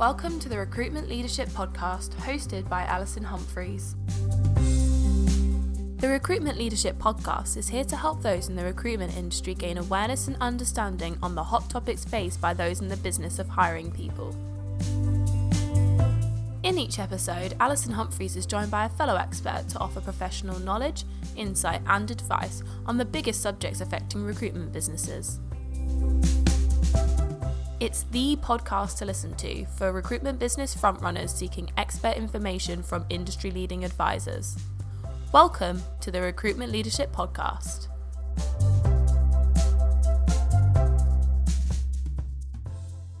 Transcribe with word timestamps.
Welcome 0.00 0.40
to 0.40 0.48
the 0.48 0.56
Recruitment 0.56 1.10
Leadership 1.10 1.50
Podcast 1.50 2.14
hosted 2.14 2.66
by 2.70 2.84
Alison 2.84 3.22
Humphreys. 3.22 3.96
The 5.98 6.08
Recruitment 6.08 6.56
Leadership 6.56 6.96
Podcast 6.96 7.58
is 7.58 7.68
here 7.68 7.84
to 7.84 7.96
help 7.96 8.22
those 8.22 8.48
in 8.48 8.56
the 8.56 8.64
recruitment 8.64 9.14
industry 9.14 9.52
gain 9.52 9.76
awareness 9.76 10.26
and 10.26 10.38
understanding 10.40 11.18
on 11.22 11.34
the 11.34 11.44
hot 11.44 11.68
topics 11.68 12.02
faced 12.02 12.40
by 12.40 12.54
those 12.54 12.80
in 12.80 12.88
the 12.88 12.96
business 12.96 13.38
of 13.38 13.50
hiring 13.50 13.92
people. 13.92 14.34
In 16.62 16.78
each 16.78 16.98
episode, 16.98 17.54
Alison 17.60 17.92
Humphreys 17.92 18.36
is 18.36 18.46
joined 18.46 18.70
by 18.70 18.86
a 18.86 18.88
fellow 18.88 19.16
expert 19.16 19.68
to 19.68 19.78
offer 19.80 20.00
professional 20.00 20.58
knowledge, 20.60 21.04
insight, 21.36 21.82
and 21.86 22.10
advice 22.10 22.62
on 22.86 22.96
the 22.96 23.04
biggest 23.04 23.42
subjects 23.42 23.82
affecting 23.82 24.24
recruitment 24.24 24.72
businesses. 24.72 25.40
It's 27.80 28.02
the 28.10 28.36
podcast 28.42 28.98
to 28.98 29.06
listen 29.06 29.34
to 29.36 29.64
for 29.64 29.90
recruitment 29.90 30.38
business 30.38 30.76
frontrunners 30.76 31.30
seeking 31.30 31.70
expert 31.78 32.14
information 32.14 32.82
from 32.82 33.06
industry 33.08 33.50
leading 33.50 33.86
advisors. 33.86 34.54
Welcome 35.32 35.82
to 36.02 36.10
the 36.10 36.20
Recruitment 36.20 36.72
Leadership 36.72 37.10
Podcast. 37.10 37.88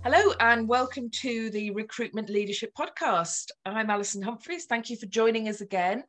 Hello 0.04 0.34
and 0.40 0.68
welcome 0.68 1.08
to 1.08 1.48
the 1.48 1.70
Recruitment 1.70 2.28
Leadership 2.28 2.74
Podcast. 2.78 3.52
I'm 3.64 3.88
Alison 3.88 4.20
Humphreys. 4.20 4.66
Thank 4.66 4.90
you 4.90 4.98
for 4.98 5.06
joining 5.06 5.48
us 5.48 5.62
again. 5.62 6.04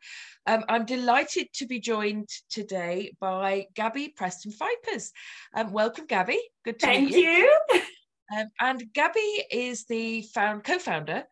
Um, 0.45 0.65
I'm 0.67 0.83
delighted 0.83 1.47
to 1.53 1.65
be 1.65 1.79
joined 1.79 2.27
today 2.49 3.13
by 3.21 3.67
Gabi 3.75 4.13
Preston-Phypers. 4.13 5.11
Um, 5.55 5.71
welcome, 5.71 6.05
Gabi. 6.05 6.35
Good 6.65 6.79
to 6.79 6.85
Thank 6.85 7.11
meet 7.11 7.23
you. 7.23 7.29
you. 7.71 7.81
Um, 8.35 8.47
and 8.59 8.83
Gabi 8.93 9.43
is 9.51 9.85
the 9.85 10.21
found, 10.33 10.63
co-founder 10.63 11.23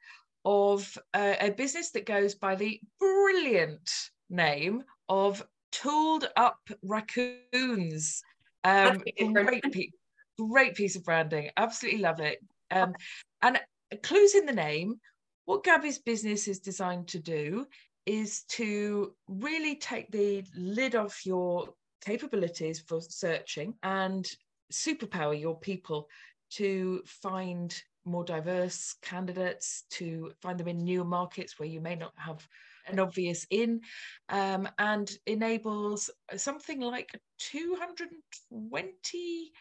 of 0.45 0.97
uh, 1.13 1.35
a 1.39 1.51
business 1.51 1.91
that 1.91 2.05
goes 2.05 2.35
by 2.35 2.55
the 2.55 2.79
brilliant 2.99 3.89
name 4.29 4.83
of 5.07 5.45
Tooled 5.71 6.29
Up 6.35 6.59
Raccoons. 6.83 8.21
Um, 8.63 9.03
great, 9.33 9.93
great 10.37 10.75
piece 10.75 10.95
of 10.95 11.03
branding. 11.03 11.49
Absolutely 11.57 12.01
love 12.01 12.19
it. 12.19 12.39
Um, 12.71 12.93
and 13.41 13.59
clues 14.03 14.35
in 14.35 14.45
the 14.45 14.53
name. 14.53 14.99
What 15.45 15.63
Gabi's 15.63 15.99
business 15.99 16.47
is 16.47 16.59
designed 16.59 17.07
to 17.09 17.19
do 17.19 17.65
is 18.05 18.43
to 18.49 19.13
really 19.27 19.75
take 19.75 20.11
the 20.11 20.43
lid 20.55 20.95
off 20.95 21.25
your 21.25 21.69
capabilities 22.01 22.79
for 22.79 23.01
searching 23.01 23.73
and 23.83 24.27
superpower 24.71 25.39
your 25.39 25.57
people 25.59 26.07
to 26.51 27.01
find 27.05 27.75
more 28.05 28.23
diverse 28.23 28.95
candidates, 29.01 29.83
to 29.91 30.31
find 30.41 30.59
them 30.59 30.67
in 30.67 30.79
new 30.79 31.03
markets 31.03 31.59
where 31.59 31.69
you 31.69 31.81
may 31.81 31.95
not 31.95 32.13
have 32.15 32.47
an 32.87 32.99
obvious 32.99 33.45
in, 33.49 33.81
um, 34.29 34.67
and 34.77 35.11
enables 35.25 36.09
something 36.35 36.79
like 36.79 37.19
220 37.39 39.51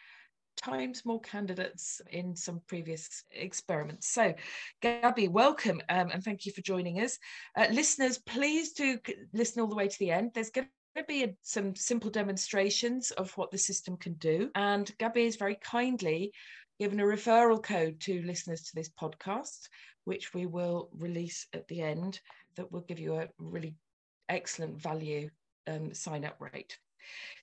times 0.57 1.05
more 1.05 1.21
candidates 1.21 2.01
in 2.11 2.35
some 2.35 2.61
previous 2.67 3.25
experiments. 3.31 4.09
So, 4.09 4.35
Gabi, 4.83 5.29
welcome 5.29 5.81
um, 5.89 6.11
and 6.13 6.23
thank 6.23 6.47
you 6.47 6.53
for 6.53 6.63
joining 6.63 7.01
us. 7.01 7.19
Uh, 7.57 7.67
listeners, 7.71 8.19
please 8.19 8.73
do 8.73 8.99
listen 9.33 9.63
all 9.63 9.69
the 9.69 9.77
way 9.77 9.89
to 9.89 9.99
the 9.99 10.11
end. 10.11 10.33
There's 10.35 10.51
going 10.51 10.69
to 10.97 11.05
be 11.05 11.25
a, 11.25 11.35
some 11.43 11.77
simple 11.77 12.11
demonstrations 12.11 13.11
of 13.13 13.37
what 13.37 13.51
the 13.51 13.59
system 13.59 13.97
can 13.97 14.15
do. 14.15 14.51
And 14.55 14.91
Gabi 14.99 15.27
is 15.27 15.37
very 15.37 15.57
kindly 15.57 16.33
given 16.79 17.01
a 17.01 17.05
referral 17.05 17.63
code 17.63 18.01
to 18.01 18.23
listeners 18.23 18.63
to 18.63 18.75
this 18.75 18.91
podcast, 18.91 19.69
which 20.05 20.33
we 20.33 20.47
will 20.47 20.91
release 20.97 21.47
at 21.53 21.67
the 21.69 21.83
end, 21.83 22.21
that 22.57 22.71
will 22.71 22.83
give 22.83 22.99
you 22.99 23.15
a 23.15 23.29
really 23.39 23.75
excellent 24.29 24.81
value 24.81 25.29
um, 25.67 25.93
sign 25.93 26.25
up 26.25 26.37
rate. 26.41 26.79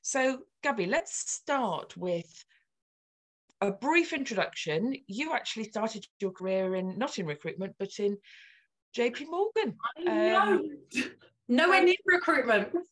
So, 0.01 0.39
Gabi, 0.63 0.87
let's 0.87 1.31
start 1.31 1.95
with 1.97 2.43
a 3.61 3.71
brief 3.71 4.13
introduction. 4.13 4.93
You 5.07 5.33
actually 5.33 5.65
started 5.65 6.05
your 6.19 6.31
career 6.31 6.75
in 6.75 6.97
not 6.97 7.17
in 7.17 7.25
recruitment, 7.25 7.75
but 7.79 7.99
in 7.99 8.17
JP 8.95 9.27
Morgan. 9.29 9.75
I. 10.07 10.29
Um, 10.31 10.77
Nowhere 11.47 11.83
near 11.83 11.95
recruitment. 12.05 12.69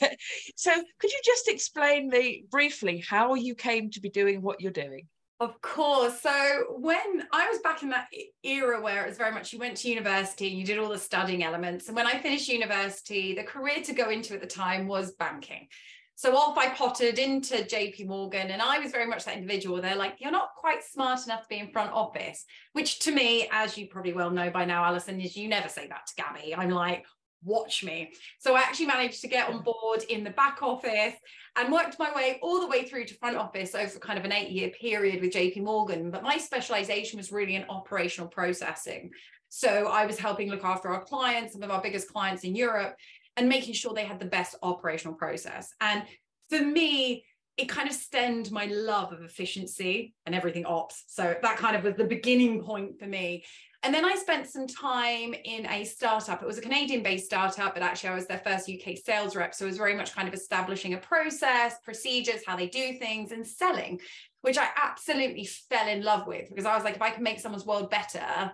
so, 0.56 0.72
could 0.98 1.10
you 1.10 1.20
just 1.24 1.48
explain 1.48 2.08
the 2.08 2.44
briefly 2.50 3.04
how 3.06 3.34
you 3.34 3.54
came 3.54 3.90
to 3.90 4.00
be 4.00 4.08
doing 4.08 4.40
what 4.40 4.60
you're 4.60 4.72
doing? 4.72 5.08
Of 5.40 5.60
course. 5.60 6.20
So 6.20 6.64
when 6.78 7.26
I 7.32 7.48
was 7.48 7.60
back 7.60 7.84
in 7.84 7.90
that 7.90 8.08
era 8.42 8.80
where 8.80 9.04
it 9.04 9.08
was 9.08 9.18
very 9.18 9.30
much 9.30 9.52
you 9.52 9.60
went 9.60 9.76
to 9.78 9.88
university 9.88 10.48
and 10.48 10.58
you 10.58 10.64
did 10.64 10.78
all 10.78 10.88
the 10.88 10.98
studying 10.98 11.44
elements. 11.44 11.86
And 11.86 11.94
when 11.94 12.08
I 12.08 12.18
finished 12.18 12.48
university, 12.48 13.34
the 13.34 13.44
career 13.44 13.82
to 13.84 13.92
go 13.92 14.10
into 14.10 14.34
at 14.34 14.40
the 14.40 14.48
time 14.48 14.88
was 14.88 15.12
banking. 15.12 15.68
So 16.16 16.36
off 16.36 16.58
I 16.58 16.70
potted 16.70 17.20
into 17.20 17.58
JP 17.58 18.08
Morgan, 18.08 18.50
and 18.50 18.60
I 18.60 18.80
was 18.80 18.90
very 18.90 19.06
much 19.06 19.24
that 19.24 19.36
individual. 19.36 19.80
They're 19.80 19.94
like, 19.94 20.16
you're 20.18 20.32
not 20.32 20.48
quite 20.56 20.82
smart 20.82 21.24
enough 21.24 21.42
to 21.42 21.48
be 21.48 21.60
in 21.60 21.70
front 21.70 21.92
office, 21.92 22.44
which 22.72 22.98
to 23.00 23.12
me, 23.12 23.48
as 23.52 23.78
you 23.78 23.86
probably 23.86 24.14
well 24.14 24.32
know 24.32 24.50
by 24.50 24.64
now, 24.64 24.84
Alison, 24.84 25.20
is 25.20 25.36
you 25.36 25.46
never 25.48 25.68
say 25.68 25.86
that 25.86 26.08
to 26.08 26.20
Gabi. 26.20 26.58
I'm 26.58 26.70
like, 26.70 27.06
watch 27.44 27.84
me. 27.84 28.12
So 28.38 28.54
I 28.54 28.60
actually 28.60 28.86
managed 28.86 29.20
to 29.22 29.28
get 29.28 29.48
on 29.48 29.62
board 29.62 30.02
in 30.08 30.24
the 30.24 30.30
back 30.30 30.62
office 30.62 31.14
and 31.56 31.72
worked 31.72 31.98
my 31.98 32.12
way 32.14 32.38
all 32.42 32.60
the 32.60 32.66
way 32.66 32.84
through 32.84 33.04
to 33.06 33.14
front 33.14 33.36
office 33.36 33.74
over 33.74 33.98
kind 33.98 34.18
of 34.18 34.24
an 34.24 34.32
eight 34.32 34.50
year 34.50 34.70
period 34.70 35.20
with 35.20 35.32
JP 35.32 35.62
Morgan. 35.62 36.10
But 36.10 36.22
my 36.22 36.38
specialization 36.38 37.16
was 37.16 37.32
really 37.32 37.56
in 37.56 37.64
operational 37.68 38.28
processing. 38.28 39.10
So 39.48 39.88
I 39.88 40.06
was 40.06 40.18
helping 40.18 40.50
look 40.50 40.64
after 40.64 40.88
our 40.88 41.04
clients, 41.04 41.54
some 41.54 41.62
of 41.62 41.70
our 41.70 41.80
biggest 41.80 42.12
clients 42.12 42.44
in 42.44 42.54
Europe, 42.54 42.96
and 43.36 43.48
making 43.48 43.74
sure 43.74 43.94
they 43.94 44.04
had 44.04 44.20
the 44.20 44.26
best 44.26 44.56
operational 44.62 45.14
process. 45.14 45.72
And 45.80 46.02
for 46.50 46.60
me, 46.60 47.24
it 47.56 47.68
kind 47.68 47.88
of 47.88 47.94
stemmed 47.94 48.52
my 48.52 48.66
love 48.66 49.12
of 49.12 49.22
efficiency 49.22 50.14
and 50.26 50.34
everything 50.34 50.64
ops. 50.64 51.04
So 51.08 51.34
that 51.42 51.56
kind 51.56 51.76
of 51.76 51.82
was 51.82 51.94
the 51.96 52.04
beginning 52.04 52.62
point 52.62 53.00
for 53.00 53.06
me. 53.06 53.44
And 53.84 53.94
then 53.94 54.04
I 54.04 54.16
spent 54.16 54.48
some 54.48 54.66
time 54.66 55.34
in 55.44 55.66
a 55.66 55.84
startup. 55.84 56.42
It 56.42 56.46
was 56.46 56.58
a 56.58 56.62
Canadian 56.62 57.02
based 57.02 57.26
startup, 57.26 57.74
but 57.74 57.82
actually 57.82 58.10
I 58.10 58.14
was 58.14 58.26
their 58.26 58.38
first 58.38 58.68
UK 58.68 58.96
sales 58.96 59.36
rep. 59.36 59.54
So 59.54 59.64
it 59.64 59.68
was 59.68 59.78
very 59.78 59.94
much 59.94 60.14
kind 60.14 60.26
of 60.26 60.34
establishing 60.34 60.94
a 60.94 60.98
process, 60.98 61.76
procedures, 61.84 62.42
how 62.44 62.56
they 62.56 62.66
do 62.66 62.98
things, 62.98 63.30
and 63.30 63.46
selling, 63.46 64.00
which 64.42 64.58
I 64.58 64.68
absolutely 64.76 65.44
fell 65.44 65.88
in 65.88 66.02
love 66.02 66.26
with 66.26 66.48
because 66.48 66.66
I 66.66 66.74
was 66.74 66.82
like, 66.82 66.96
if 66.96 67.02
I 67.02 67.10
can 67.10 67.22
make 67.22 67.38
someone's 67.38 67.66
world 67.66 67.90
better, 67.90 68.52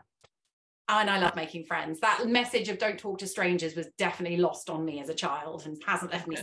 and 0.86 1.08
I 1.08 1.18
love 1.18 1.34
making 1.34 1.64
friends. 1.64 2.00
That 2.00 2.28
message 2.28 2.68
of 2.68 2.76
don't 2.76 2.98
talk 2.98 3.18
to 3.20 3.26
strangers 3.26 3.74
was 3.74 3.88
definitely 3.96 4.36
lost 4.36 4.68
on 4.68 4.84
me 4.84 5.00
as 5.00 5.08
a 5.08 5.14
child 5.14 5.64
and 5.64 5.82
hasn't 5.86 6.12
left 6.12 6.28
me 6.28 6.36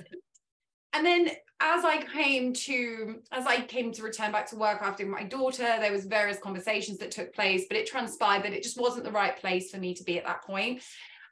and 0.93 1.05
then 1.05 1.29
as 1.61 1.85
I 1.85 2.01
came 2.01 2.53
to 2.53 3.21
as 3.31 3.45
I 3.45 3.61
came 3.61 3.91
to 3.93 4.03
return 4.03 4.31
back 4.31 4.49
to 4.49 4.55
work 4.55 4.81
after 4.81 5.05
my 5.05 5.23
daughter, 5.23 5.63
there 5.79 5.91
was 5.91 6.05
various 6.05 6.39
conversations 6.39 6.97
that 6.97 7.11
took 7.11 7.33
place, 7.33 7.65
but 7.67 7.77
it 7.77 7.87
transpired 7.87 8.43
that 8.43 8.53
it 8.53 8.63
just 8.63 8.79
wasn't 8.79 9.05
the 9.05 9.11
right 9.11 9.37
place 9.37 9.69
for 9.69 9.77
me 9.77 9.93
to 9.93 10.03
be 10.03 10.17
at 10.17 10.25
that 10.25 10.43
point. 10.43 10.81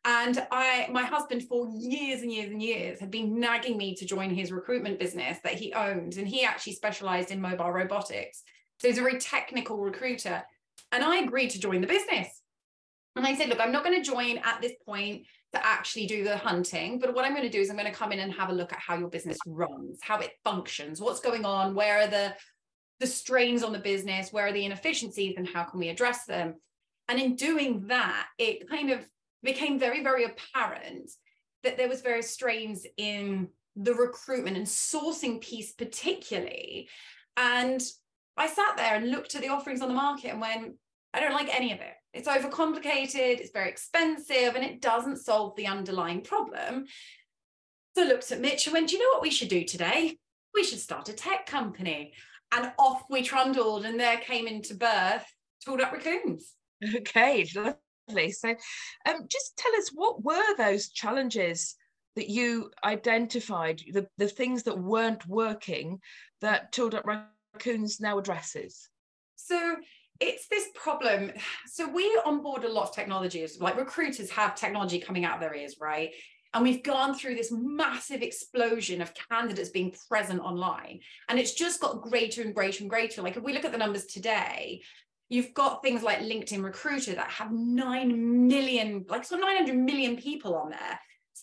And 0.06 0.48
I, 0.52 0.88
my 0.92 1.04
husband, 1.04 1.44
for 1.44 1.70
years 1.76 2.22
and 2.22 2.32
years 2.32 2.52
and 2.52 2.62
years, 2.62 3.00
had 3.00 3.12
been 3.12 3.40
nagging 3.40 3.78
me 3.78 3.96
to 3.96 4.06
join 4.06 4.30
his 4.30 4.52
recruitment 4.52 4.98
business 4.98 5.40
that 5.44 5.56
he 5.56 5.74
owned, 5.74 6.18
and 6.18 6.28
he 6.28 6.46
actually 6.46 6.74
specialized 6.74 7.32
in 7.32 7.42
mobile 7.42 7.72
robotics. 7.72 8.44
So 8.78 8.88
he's 8.88 8.98
a 8.98 9.02
very 9.02 9.20
technical 9.20 9.78
recruiter, 9.78 10.44
and 10.92 11.04
I 11.04 11.18
agreed 11.18 11.50
to 11.52 11.60
join 11.60 11.82
the 11.82 11.88
business. 11.88 12.39
And 13.16 13.26
I 13.26 13.36
said, 13.36 13.50
look, 13.50 13.60
I'm 13.60 13.72
not 13.72 13.84
going 13.84 14.02
to 14.02 14.10
join 14.10 14.38
at 14.38 14.62
this 14.62 14.74
point 14.86 15.26
to 15.54 15.66
actually 15.66 16.06
do 16.06 16.24
the 16.24 16.38
hunting. 16.38 17.00
But 17.00 17.14
what 17.14 17.26
I'm 17.26 17.34
going 17.34 17.44
to 17.44 17.50
do 17.50 17.60
is 17.60 17.70
I'm 17.70 17.76
going 17.76 17.92
to 17.92 17.98
come 17.98 18.12
in 18.12 18.20
and 18.20 18.34
have 18.34 18.50
a 18.50 18.54
look 18.54 18.72
at 18.72 18.80
how 18.80 18.96
your 18.96 19.10
business 19.10 19.38
runs, 19.46 20.00
how 20.02 20.20
it 20.20 20.32
functions, 20.44 21.02
what's 21.02 21.20
going 21.20 21.46
on, 21.46 21.76
where 21.76 22.04
are 22.04 22.08
the 22.08 22.36
the 23.00 23.08
strains 23.08 23.64
on 23.64 23.72
the 23.72 23.80
business, 23.80 24.34
where 24.34 24.48
are 24.48 24.52
the 24.52 24.66
inefficiencies, 24.66 25.36
and 25.38 25.48
how 25.48 25.64
can 25.64 25.80
we 25.80 25.88
address 25.88 26.26
them? 26.26 26.56
And 27.08 27.18
in 27.18 27.36
doing 27.36 27.88
that, 27.88 28.28
it 28.38 28.70
kind 28.70 28.92
of 28.92 29.08
became 29.42 29.80
very, 29.80 30.04
very 30.04 30.26
apparent 30.26 31.10
that 31.64 31.78
there 31.78 31.88
was 31.88 32.02
various 32.02 32.30
strains 32.30 32.86
in 32.98 33.48
the 33.76 33.94
recruitment 33.94 34.58
and 34.58 34.66
sourcing 34.66 35.42
piece, 35.42 35.72
particularly. 35.72 36.90
And 37.38 37.82
I 38.36 38.48
sat 38.48 38.76
there 38.76 38.96
and 38.96 39.12
looked 39.12 39.36
at 39.36 39.42
the 39.42 39.50
offerings 39.50 39.82
on 39.82 39.88
the 39.88 39.96
market 39.96 40.32
and 40.32 40.42
went, 40.42 40.76
I 41.14 41.22
don't 41.22 41.34
like 41.34 41.54
any 41.54 41.72
of 41.72 41.80
it. 41.80 41.94
It's 42.14 42.28
overcomplicated, 42.28 43.40
it's 43.40 43.52
very 43.52 43.70
expensive, 43.70 44.56
and 44.56 44.64
it 44.64 44.82
doesn't 44.82 45.18
solve 45.18 45.56
the 45.56 45.68
underlying 45.68 46.22
problem. 46.22 46.86
So 47.96 48.04
I 48.04 48.08
looked 48.08 48.32
at 48.32 48.42
Mitch 48.42 48.66
and 48.66 48.74
went, 48.74 48.90
Do 48.90 48.96
you 48.96 49.02
know 49.02 49.14
what 49.14 49.22
we 49.22 49.32
should 49.32 49.50
do 49.50 49.64
today? 49.64 50.18
We 50.54 50.64
should 50.64 50.80
start 50.80 51.10
a 51.10 51.14
tech 51.14 51.46
company. 51.46 52.14
And 52.52 52.72
off 52.80 53.04
we 53.10 53.22
trundled, 53.22 53.86
and 53.86 54.00
there 54.00 54.18
came 54.18 54.48
into 54.48 54.74
birth 54.74 55.26
Tooled 55.64 55.82
Up 55.82 55.92
Raccoons. 55.92 56.54
Okay, 56.96 57.48
lovely. 57.56 58.32
So 58.32 58.56
um, 59.08 59.26
just 59.28 59.58
tell 59.58 59.76
us 59.76 59.92
what 59.94 60.24
were 60.24 60.56
those 60.58 60.90
challenges 60.90 61.76
that 62.16 62.30
you 62.30 62.72
identified, 62.84 63.82
the, 63.92 64.08
the 64.18 64.28
things 64.28 64.64
that 64.64 64.80
weren't 64.80 65.28
working 65.28 66.00
that 66.42 66.72
Tooled 66.72 66.96
Up 66.96 67.06
Raccoons 67.06 68.00
now 68.00 68.18
addresses? 68.18 68.90
So 69.36 69.76
it's 70.20 70.48
this 70.48 70.68
problem. 70.76 71.32
So 71.66 71.88
we 71.88 72.20
onboard 72.26 72.64
a 72.64 72.72
lot 72.72 72.90
of 72.90 72.96
technologies, 72.96 73.60
like 73.60 73.78
recruiters 73.78 74.30
have 74.32 74.56
technology 74.56 75.00
coming 75.00 75.26
out 75.26 75.36
of 75.36 75.42
their 75.42 75.56
ears, 75.56 75.78
right? 75.80 76.12
And 76.54 76.64
we've 76.64 76.84
gone 76.84 77.14
through 77.14 77.36
this 77.36 77.52
massive 77.52 78.22
explosion 78.22 79.02
of 79.02 79.14
candidates 79.30 79.70
being 79.70 79.94
present 80.10 80.42
online. 80.42 81.00
And 81.30 81.38
it's 81.38 81.54
just 81.54 81.80
got 81.80 82.02
greater 82.02 82.42
and 82.42 82.56
greater 82.56 82.82
and 82.82 82.90
greater. 82.90 83.22
Like 83.22 83.38
if 83.38 83.44
we 83.44 83.54
look 83.54 83.66
at 83.66 83.72
the 83.72 83.78
numbers 83.78 84.06
today, 84.06 84.82
you've 85.30 85.54
got 85.54 85.84
things 85.84 86.02
like 86.02 86.20
LinkedIn 86.20 86.64
Recruiter 86.64 87.14
that 87.14 87.30
have 87.30 87.52
9 87.52 88.48
million, 88.48 89.06
like 89.08 89.26
so 89.26 89.38
900 89.38 89.76
million 89.76 90.18
people 90.18 90.56
on 90.56 90.72
there. 90.72 91.00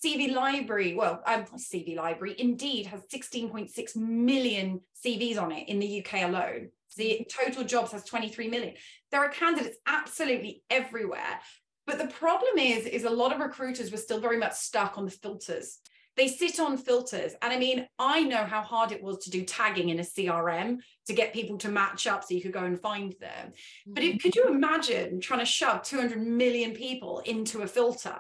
CV 0.07 0.33
Library, 0.33 0.95
well, 0.95 1.21
um, 1.27 1.45
CV 1.57 1.97
Library, 1.97 2.37
Indeed 2.39 2.87
has 2.87 3.03
16.6 3.13 3.97
million 3.97 4.81
CVs 5.05 5.41
on 5.41 5.51
it 5.51 5.69
in 5.69 5.81
the 5.81 6.05
UK 6.05 6.23
alone. 6.23 6.69
The 6.97 7.27
total 7.29 7.65
jobs 7.65 7.93
has 7.93 8.05
23 8.05 8.49
million. 8.49 8.75
There 9.11 9.21
are 9.21 9.29
candidates 9.29 9.79
absolutely 9.87 10.63
everywhere. 10.71 11.41
But 11.87 11.99
the 11.99 12.07
problem 12.07 12.59
is, 12.59 12.87
is 12.87 13.05
a 13.05 13.11
lot 13.11 13.33
of 13.33 13.41
recruiters 13.41 13.91
were 13.91 13.99
still 13.99 14.21
very 14.21 14.39
much 14.39 14.55
stuck 14.55 14.97
on 14.97 15.05
the 15.05 15.11
filters. 15.11 15.79
They 16.17 16.29
sit 16.29 16.61
on 16.61 16.79
filters. 16.79 17.33
And 17.43 17.53
I 17.53 17.59
mean, 17.59 17.87
I 17.99 18.23
know 18.23 18.45
how 18.45 18.63
hard 18.63 18.93
it 18.93 19.03
was 19.03 19.19
to 19.25 19.31
do 19.31 19.45
tagging 19.45 19.91
in 19.91 19.99
a 19.99 20.03
CRM 20.03 20.79
to 21.07 21.13
get 21.13 21.35
people 21.35 21.59
to 21.59 21.69
match 21.69 22.07
up 22.07 22.25
so 22.25 22.35
you 22.35 22.41
could 22.41 22.53
go 22.53 22.65
and 22.65 22.81
find 22.81 23.15
them. 23.21 23.53
But 23.87 24.03
if, 24.03 24.23
could 24.23 24.35
you 24.35 24.49
imagine 24.49 25.21
trying 25.21 25.41
to 25.41 25.47
shove 25.47 25.83
200 25.83 26.25
million 26.25 26.73
people 26.73 27.21
into 27.27 27.63
a 27.63 27.67
filter? 27.67 28.17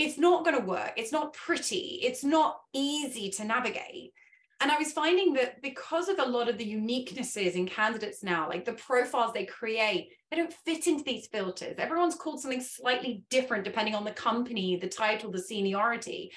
It's 0.00 0.16
not 0.16 0.46
going 0.46 0.58
to 0.58 0.66
work. 0.66 0.94
It's 0.96 1.12
not 1.12 1.34
pretty. 1.34 2.00
It's 2.02 2.24
not 2.24 2.58
easy 2.72 3.28
to 3.32 3.44
navigate. 3.44 4.14
And 4.62 4.72
I 4.72 4.78
was 4.78 4.92
finding 4.92 5.34
that 5.34 5.60
because 5.60 6.08
of 6.08 6.18
a 6.18 6.24
lot 6.24 6.48
of 6.48 6.56
the 6.56 6.64
uniquenesses 6.74 7.52
in 7.52 7.66
candidates 7.66 8.22
now, 8.22 8.48
like 8.48 8.64
the 8.64 8.72
profiles 8.72 9.34
they 9.34 9.44
create, 9.44 10.08
they 10.30 10.38
don't 10.38 10.54
fit 10.64 10.86
into 10.86 11.04
these 11.04 11.26
filters. 11.26 11.74
Everyone's 11.76 12.14
called 12.14 12.40
something 12.40 12.62
slightly 12.62 13.24
different 13.28 13.64
depending 13.64 13.94
on 13.94 14.04
the 14.04 14.10
company, 14.12 14.76
the 14.76 14.88
title, 14.88 15.30
the 15.30 15.38
seniority. 15.38 16.32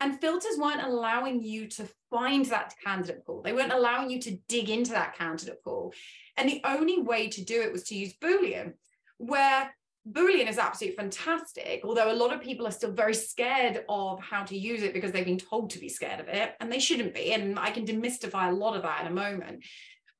And 0.00 0.20
filters 0.20 0.58
weren't 0.58 0.84
allowing 0.84 1.42
you 1.42 1.66
to 1.68 1.88
find 2.10 2.44
that 2.46 2.74
candidate 2.84 3.24
pool. 3.24 3.40
They 3.40 3.54
weren't 3.54 3.72
allowing 3.72 4.10
you 4.10 4.20
to 4.20 4.36
dig 4.48 4.68
into 4.68 4.90
that 4.90 5.16
candidate 5.16 5.64
pool. 5.64 5.94
And 6.36 6.46
the 6.46 6.60
only 6.64 7.00
way 7.00 7.28
to 7.28 7.42
do 7.42 7.62
it 7.62 7.72
was 7.72 7.84
to 7.84 7.96
use 7.96 8.12
Boolean, 8.22 8.74
where 9.16 9.74
Boolean 10.10 10.48
is 10.48 10.58
absolutely 10.58 10.96
fantastic, 10.96 11.80
although 11.84 12.10
a 12.10 12.14
lot 12.14 12.32
of 12.32 12.40
people 12.40 12.66
are 12.66 12.72
still 12.72 12.92
very 12.92 13.14
scared 13.14 13.84
of 13.88 14.20
how 14.20 14.42
to 14.44 14.56
use 14.56 14.82
it 14.82 14.94
because 14.94 15.12
they've 15.12 15.24
been 15.24 15.38
told 15.38 15.70
to 15.70 15.78
be 15.78 15.88
scared 15.88 16.20
of 16.20 16.28
it, 16.28 16.54
and 16.60 16.72
they 16.72 16.78
shouldn't 16.78 17.14
be. 17.14 17.32
And 17.32 17.58
I 17.58 17.70
can 17.70 17.84
demystify 17.84 18.48
a 18.48 18.54
lot 18.54 18.76
of 18.76 18.82
that 18.82 19.02
in 19.02 19.08
a 19.08 19.14
moment. 19.14 19.64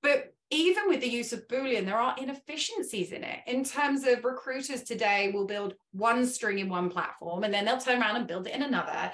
But 0.03 0.33
even 0.51 0.89
with 0.89 1.01
the 1.01 1.09
use 1.09 1.33
of 1.33 1.47
Boolean, 1.49 1.85
there 1.85 1.99
are 1.99 2.17
inefficiencies 2.19 3.13
in 3.13 3.23
it 3.23 3.41
in 3.47 3.65
terms 3.65 4.05
of 4.07 4.25
recruiters 4.25 4.83
today 4.83 5.31
will 5.33 5.47
build 5.47 5.75
one 5.93 6.27
string 6.27 6.59
in 6.59 6.69
one 6.69 6.89
platform 6.89 7.45
and 7.45 7.53
then 7.53 7.65
they'll 7.65 7.79
turn 7.79 8.01
around 8.01 8.17
and 8.17 8.27
build 8.27 8.47
it 8.47 8.55
in 8.55 8.63
another. 8.63 9.13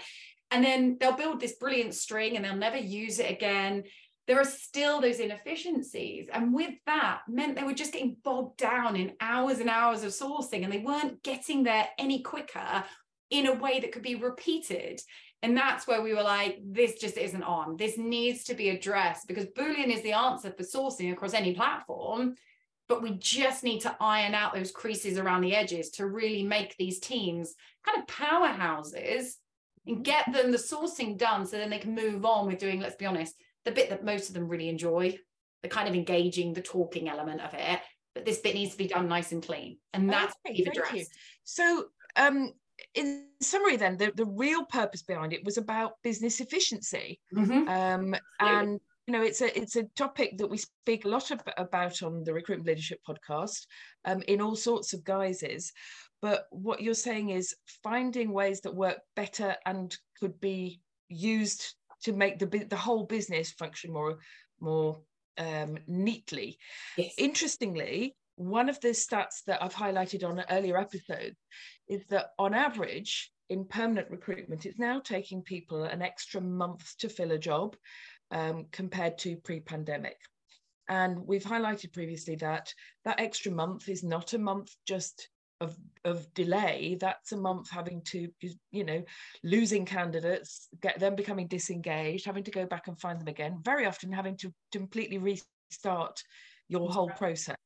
And 0.51 0.65
then 0.65 0.97
they'll 1.01 1.17
build 1.17 1.41
this 1.41 1.57
brilliant 1.57 1.95
string 1.95 2.37
and 2.37 2.45
they'll 2.45 2.55
never 2.55 2.77
use 2.77 3.19
it 3.19 3.31
again 3.31 3.85
there 4.27 4.41
are 4.41 4.45
still 4.45 5.01
those 5.01 5.21
inefficiencies. 5.21 6.29
And 6.33 6.55
with 6.55 6.75
that, 6.87 7.21
meant 7.29 7.57
they 7.57 7.63
were 7.63 7.75
just 7.75 7.93
getting 7.93 8.17
bogged 8.25 8.57
down 8.57 8.97
in 8.97 9.13
hours 9.21 9.59
and 9.59 9.69
hours 9.69 10.03
of 10.03 10.13
sourcing 10.13 10.65
and 10.65 10.73
they 10.73 10.79
weren't 10.79 11.23
getting 11.23 11.63
there 11.63 11.89
any 11.99 12.23
quicker 12.23 12.85
in 13.31 13.47
a 13.47 13.55
way 13.55 13.81
that 13.81 13.93
could 13.93 14.03
be 14.03 14.15
repeated. 14.15 15.01
And 15.43 15.55
that's 15.55 15.87
where 15.87 16.01
we 16.01 16.15
were 16.15 16.23
like, 16.23 16.59
this 16.65 16.95
just 16.95 17.19
isn't 17.19 17.43
on. 17.43 17.77
This 17.77 17.99
needs 17.99 18.45
to 18.45 18.55
be 18.55 18.71
addressed 18.71 19.29
because 19.29 19.45
Boolean 19.47 19.95
is 19.95 20.03
the 20.03 20.13
answer 20.13 20.51
for 20.51 20.63
sourcing 20.63 21.13
across 21.13 21.35
any 21.35 21.55
platform. 21.55 22.35
But 22.89 23.03
we 23.03 23.13
just 23.13 23.65
need 23.65 23.81
to 23.81 23.97
iron 24.01 24.35
out 24.35 24.55
those 24.55 24.71
creases 24.71 25.19
around 25.19 25.41
the 25.41 25.55
edges 25.55 25.91
to 25.93 26.07
really 26.07 26.43
make 26.43 26.77
these 26.77 26.99
teams 26.99 27.55
kind 27.85 27.99
of 27.99 28.07
powerhouses 28.07 29.33
and 29.87 29.97
mm-hmm. 29.97 30.03
get 30.03 30.33
them 30.33 30.51
the 30.51 30.59
sourcing 30.59 31.19
done 31.19 31.47
so 31.47 31.57
then 31.57 31.71
they 31.71 31.79
can 31.79 31.95
move 31.95 32.25
on 32.25 32.47
with 32.47 32.59
doing, 32.59 32.81
let's 32.81 32.97
be 32.97 33.07
honest, 33.07 33.35
the 33.65 33.73
bit 33.73 33.91
that 33.91 34.05
most 34.05 34.29
of 34.29 34.35
them 34.35 34.49
really 34.49 34.69
enjoy, 34.69 35.19
the 35.63 35.69
kind 35.69 35.89
of 35.89 35.95
engaging, 35.95 36.53
the 36.53 36.63
talking 36.63 37.09
element 37.09 37.41
of 37.41 37.55
it. 37.55 37.81
But 38.15 38.25
this 38.25 38.39
bit 38.39 38.55
needs 38.55 38.73
to 38.73 38.79
be 38.79 38.89
done 38.89 39.09
nice 39.09 39.33
and 39.33 39.45
clean. 39.45 39.79
And 39.93 40.09
that's 40.09 40.35
okay, 40.47 40.63
what 40.63 40.77
addressed. 40.77 40.95
You. 40.95 41.07
So 41.45 41.87
um 42.17 42.53
in 42.95 43.27
summary 43.41 43.77
then 43.77 43.97
the, 43.97 44.13
the 44.17 44.25
real 44.25 44.65
purpose 44.65 45.03
behind 45.03 45.33
it 45.33 45.45
was 45.45 45.59
about 45.59 45.95
business 46.03 46.41
efficiency 46.41 47.21
mm-hmm. 47.35 47.69
um, 47.69 48.15
and 48.41 48.81
you 49.07 49.13
know 49.13 49.23
it's 49.23 49.41
a 49.41 49.59
it's 49.59 49.77
a 49.77 49.85
topic 49.97 50.37
that 50.39 50.49
we 50.49 50.57
speak 50.57 51.05
a 51.05 51.09
lot 51.09 51.31
of, 51.31 51.41
about 51.57 52.03
on 52.03 52.25
the 52.25 52.33
recruitment 52.33 52.67
leadership 52.67 52.99
podcast 53.09 53.67
um, 54.07 54.23
in 54.29 54.41
all 54.41 54.57
sorts 54.57 54.93
of 54.93 55.05
guises 55.05 55.73
but 56.23 56.47
what 56.51 56.81
you're 56.81 56.95
saying 56.95 57.31
is 57.31 57.55
finding 57.83 58.33
ways 58.33 58.61
that 58.61 58.75
work 58.75 58.99
better 59.15 59.55
and 59.67 59.97
could 60.19 60.41
be 60.41 60.81
used 61.09 61.75
to 62.05 62.13
make 62.13 62.39
the 62.39 62.47
the 62.47 62.77
whole 62.77 63.05
business 63.05 63.51
function 63.53 63.93
more 63.93 64.19
more 64.61 65.01
um, 65.39 65.79
neatly. 65.87 66.59
Yes. 66.97 67.15
Interestingly, 67.19 68.17
one 68.37 68.69
of 68.69 68.81
the 68.81 68.89
stats 68.89 69.45
that 69.47 69.63
I've 69.63 69.75
highlighted 69.75 70.27
on 70.27 70.45
earlier 70.51 70.79
episodes 70.79 71.37
is 71.89 72.07
that 72.09 72.31
on 72.39 72.55
average, 72.55 73.33
in 73.49 73.65
permanent 73.65 74.11
recruitment, 74.11 74.67
it's 74.67 74.79
now 74.79 75.01
taking 75.01 75.43
people 75.43 75.85
an 75.85 76.03
extra 76.03 76.41
month 76.41 76.95
to 76.99 77.09
fill 77.09 77.33
a 77.33 77.39
job 77.39 77.77
um, 78.31 78.67
compared 78.73 79.19
to 79.19 79.37
pre-pandemic. 79.37 80.17
And 80.89 81.27
we've 81.27 81.45
highlighted 81.45 81.93
previously 81.93 82.37
that 82.37 82.73
that 83.05 83.21
extra 83.21 83.53
month 83.53 83.89
is 83.89 84.03
not 84.03 84.35
a 84.35 84.39
month 84.39 84.75
just 84.87 85.29
of 85.65 85.77
of 86.05 86.33
delay 86.35 86.97
that's 87.01 87.33
a 87.33 87.37
month 87.37 87.71
having 87.71 88.03
to 88.03 88.29
you 88.71 88.85
know 88.85 89.03
losing 89.43 89.87
candidates 89.87 90.69
get 90.83 90.99
them 91.01 91.15
becoming 91.15 91.47
disengaged 91.47 92.27
having 92.27 92.45
to 92.45 92.51
go 92.51 92.67
back 92.67 92.89
and 92.89 93.01
find 93.01 93.19
them 93.19 93.29
again 93.29 93.59
very 93.63 93.87
often 93.87 94.13
having 94.13 94.37
to, 94.37 94.53
completely 94.71 95.19
restart 95.19 96.23
your 96.69 96.91
whole 96.91 97.11
process. 97.11 97.57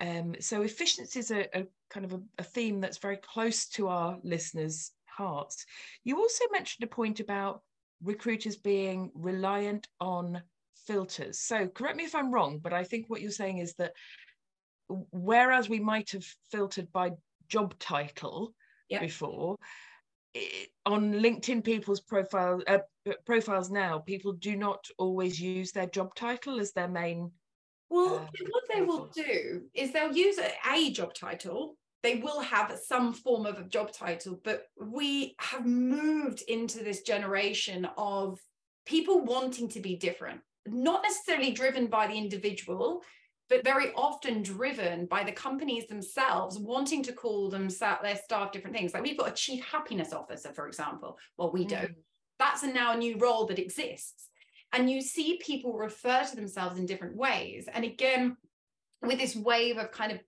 Um, 0.00 0.34
so 0.40 0.62
efficiency 0.62 1.20
is 1.20 1.30
a, 1.30 1.46
a 1.56 1.66
kind 1.90 2.04
of 2.04 2.14
a, 2.14 2.20
a, 2.38 2.42
theme 2.42 2.80
that's 2.80 2.98
very 2.98 3.18
close 3.18 3.68
to 3.70 3.88
our 3.88 4.18
listeners 4.24 4.92
hearts. 5.06 5.64
You 6.04 6.18
also 6.18 6.44
mentioned 6.50 6.82
a 6.82 6.94
point 6.94 7.20
about 7.20 7.62
recruiters 8.02 8.56
being 8.56 9.10
reliant 9.14 9.86
on 10.00 10.42
filters. 10.86 11.38
So 11.38 11.68
correct 11.68 11.96
me 11.96 12.04
if 12.04 12.14
i'm 12.14 12.32
wrong 12.32 12.58
but 12.58 12.72
i 12.72 12.82
think 12.82 13.08
what 13.08 13.20
you're 13.20 13.30
saying 13.30 13.58
is 13.58 13.74
that 13.74 13.92
whereas 14.88 15.68
we 15.68 15.78
might 15.78 16.10
have 16.10 16.24
filtered 16.50 16.90
by 16.92 17.12
job 17.52 17.78
title 17.78 18.54
yep. 18.88 19.02
before. 19.02 19.56
It, 20.34 20.70
on 20.86 21.12
linkedin 21.12 21.62
people's 21.62 22.00
profile 22.00 22.62
uh, 22.66 22.78
profiles 23.26 23.70
now 23.70 23.98
people 23.98 24.32
do 24.32 24.56
not 24.56 24.82
always 24.96 25.38
use 25.38 25.72
their 25.72 25.86
job 25.86 26.14
title 26.14 26.58
as 26.58 26.72
their 26.72 26.88
main 26.88 27.30
well 27.90 28.14
uh, 28.14 28.44
what 28.48 28.64
they 28.72 28.80
will 28.80 29.10
do 29.14 29.60
is 29.74 29.92
they'll 29.92 30.16
use 30.16 30.38
a, 30.38 30.50
a 30.72 30.90
job 30.90 31.12
title. 31.12 31.76
They 32.02 32.16
will 32.16 32.40
have 32.40 32.80
some 32.82 33.12
form 33.12 33.44
of 33.44 33.58
a 33.58 33.68
job 33.68 33.92
title 33.92 34.40
but 34.42 34.64
we 34.80 35.34
have 35.38 35.66
moved 35.66 36.42
into 36.48 36.82
this 36.82 37.02
generation 37.02 37.86
of 37.98 38.40
people 38.86 39.22
wanting 39.26 39.68
to 39.68 39.80
be 39.80 39.96
different 39.96 40.40
not 40.66 41.02
necessarily 41.02 41.52
driven 41.52 41.88
by 41.88 42.06
the 42.06 42.16
individual 42.16 43.02
but 43.48 43.64
very 43.64 43.92
often 43.94 44.42
driven 44.42 45.06
by 45.06 45.24
the 45.24 45.32
companies 45.32 45.86
themselves 45.86 46.58
wanting 46.58 47.02
to 47.02 47.12
call 47.12 47.50
them 47.50 47.68
their 48.02 48.16
staff 48.16 48.52
different 48.52 48.76
things. 48.76 48.94
Like 48.94 49.02
we've 49.02 49.18
got 49.18 49.30
a 49.30 49.34
chief 49.34 49.64
happiness 49.64 50.12
officer, 50.12 50.52
for 50.52 50.66
example. 50.66 51.18
Well, 51.36 51.52
we 51.52 51.64
mm. 51.64 51.68
don't. 51.68 51.94
That's 52.38 52.62
a 52.62 52.66
now 52.68 52.92
a 52.92 52.96
new 52.96 53.18
role 53.18 53.46
that 53.46 53.58
exists. 53.58 54.28
And 54.72 54.90
you 54.90 55.02
see 55.02 55.38
people 55.44 55.74
refer 55.74 56.24
to 56.24 56.36
themselves 56.36 56.78
in 56.78 56.86
different 56.86 57.16
ways. 57.16 57.68
And 57.72 57.84
again, 57.84 58.36
with 59.02 59.18
this 59.18 59.36
wave 59.36 59.76
of 59.76 59.92
kind 59.92 60.12
of 60.12 60.20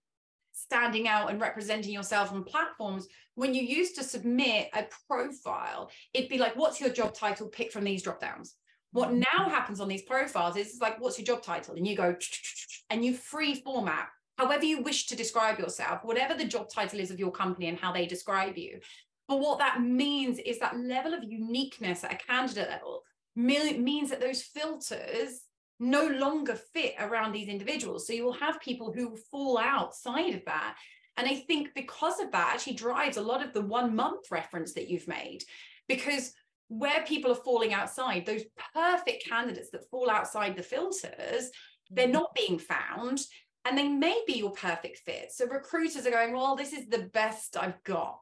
standing 0.53 1.09
out 1.09 1.31
and 1.31 1.41
representing 1.41 1.93
yourself 1.93 2.31
on 2.31 2.45
platforms, 2.45 3.09
when 3.35 3.55
you 3.55 3.63
used 3.63 3.97
to 3.97 4.05
submit 4.05 4.69
a 4.75 4.85
profile, 5.09 5.91
it'd 6.13 6.29
be 6.29 6.39
like, 6.39 6.57
what's 6.57 6.81
your 6.81 6.91
job 6.91 7.15
title? 7.15 7.49
Pick 7.49 7.73
from 7.73 7.85
these 7.85 8.03
drop 8.03 8.21
downs. 8.21 8.55
What 8.95 9.11
mm. 9.11 9.25
now 9.35 9.49
happens 9.49 9.81
on 9.81 9.89
these 9.89 10.03
profiles 10.03 10.57
is 10.57 10.69
it's 10.69 10.81
like, 10.81 11.01
what's 11.01 11.19
your 11.19 11.27
job 11.27 11.43
title? 11.43 11.75
And 11.75 11.87
you 11.87 11.97
go, 11.97 12.17
and 12.91 13.05
you 13.05 13.13
free 13.15 13.57
format 13.57 14.09
however 14.39 14.65
you 14.65 14.83
wish 14.83 15.07
to 15.07 15.17
describe 15.17 15.59
yourself, 15.59 16.01
whatever 16.03 16.35
the 16.35 16.45
job 16.45 16.69
title 16.69 17.01
is 17.01 17.11
of 17.11 17.21
your 17.21 17.31
company 17.31 17.69
and 17.69 17.79
how 17.79 17.93
they 17.93 18.07
describe 18.07 18.57
you. 18.57 18.81
But 19.29 19.41
what 19.41 19.59
that 19.59 19.81
means 19.81 20.39
is 20.39 20.59
that 20.59 20.79
level 20.79 21.15
of 21.15 21.25
uniqueness 21.25 22.05
at 22.05 22.13
a 22.13 22.17
candidate 22.17 22.69
level 22.69 23.03
means 23.37 24.11
that 24.11 24.21
those 24.21 24.43
filters 24.43 25.43
no 25.81 26.07
longer 26.07 26.55
fit 26.55 26.95
around 26.99 27.33
these 27.33 27.49
individuals. 27.49 28.07
So 28.07 28.13
you 28.13 28.25
will 28.25 28.33
have 28.33 28.61
people 28.61 28.93
who 28.93 29.17
fall 29.31 29.59
outside 29.59 30.35
of 30.35 30.45
that. 30.47 30.77
And 31.17 31.29
I 31.29 31.37
think 31.37 31.69
because 31.75 32.21
of 32.21 32.33
that, 32.33 32.53
actually 32.55 32.75
drives 32.75 33.17
a 33.17 33.23
lot 33.23 33.45
of 33.45 33.53
the 33.53 33.63
one 33.63 33.95
month 33.95 34.31
reference 34.31 34.73
that 34.75 34.89
you've 34.89 35.09
made. 35.09 35.45
Because 35.89 36.33
where 36.79 37.05
people 37.05 37.31
are 37.33 37.37
falling 37.37 37.73
outside, 37.73 38.27
those 38.27 38.45
perfect 38.75 39.27
candidates 39.27 39.71
that 39.71 39.89
fall 39.91 40.11
outside 40.11 40.57
the 40.57 40.63
filters, 40.63 41.51
they're 41.91 42.07
mm-hmm. 42.07 42.13
not 42.13 42.35
being 42.35 42.59
found 42.59 43.21
and 43.65 43.79
they 43.79 43.89
may 43.89 44.23
be 44.27 44.35
your 44.35 44.51
perfect 44.51 44.99
fit. 44.99 45.33
So 45.33 45.47
recruiters 45.47 46.07
are 46.07 46.11
going, 46.11 46.35
well, 46.35 46.57
this 46.57 46.73
is 46.73 46.87
the 46.87 47.11
best 47.13 47.57
I've 47.57 47.83
got. 47.85 48.19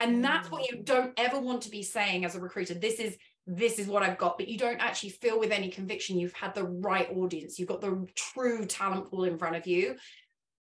And 0.00 0.22
that's 0.22 0.50
what 0.50 0.70
you 0.70 0.82
don't 0.82 1.12
ever 1.16 1.40
want 1.40 1.62
to 1.62 1.70
be 1.70 1.82
saying 1.82 2.24
as 2.24 2.34
a 2.34 2.40
recruiter. 2.40 2.74
This 2.74 3.00
is 3.00 3.16
this 3.46 3.78
is 3.78 3.86
what 3.86 4.02
I've 4.02 4.18
got, 4.18 4.38
but 4.38 4.48
you 4.48 4.58
don't 4.58 4.80
actually 4.80 5.10
feel 5.10 5.38
with 5.38 5.52
any 5.52 5.68
conviction 5.68 6.18
you've 6.18 6.32
had 6.32 6.52
the 6.54 6.64
right 6.64 7.08
audience. 7.16 7.58
You've 7.58 7.68
got 7.68 7.80
the 7.80 8.04
true 8.16 8.66
talent 8.66 9.08
pool 9.08 9.22
in 9.22 9.38
front 9.38 9.54
of 9.54 9.68
you. 9.68 9.96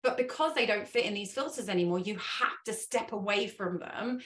But 0.03 0.17
because 0.17 0.55
they 0.55 0.65
don't 0.65 0.89
fit 0.89 1.05
in 1.05 1.13
these 1.13 1.35
filters 1.35 1.69
anymore, 1.69 1.99
you 1.99 2.15
have 2.15 2.57
to 2.65 2.73
step 2.73 3.13
away 3.13 3.49
from 3.49 3.81
them. 3.81 4.21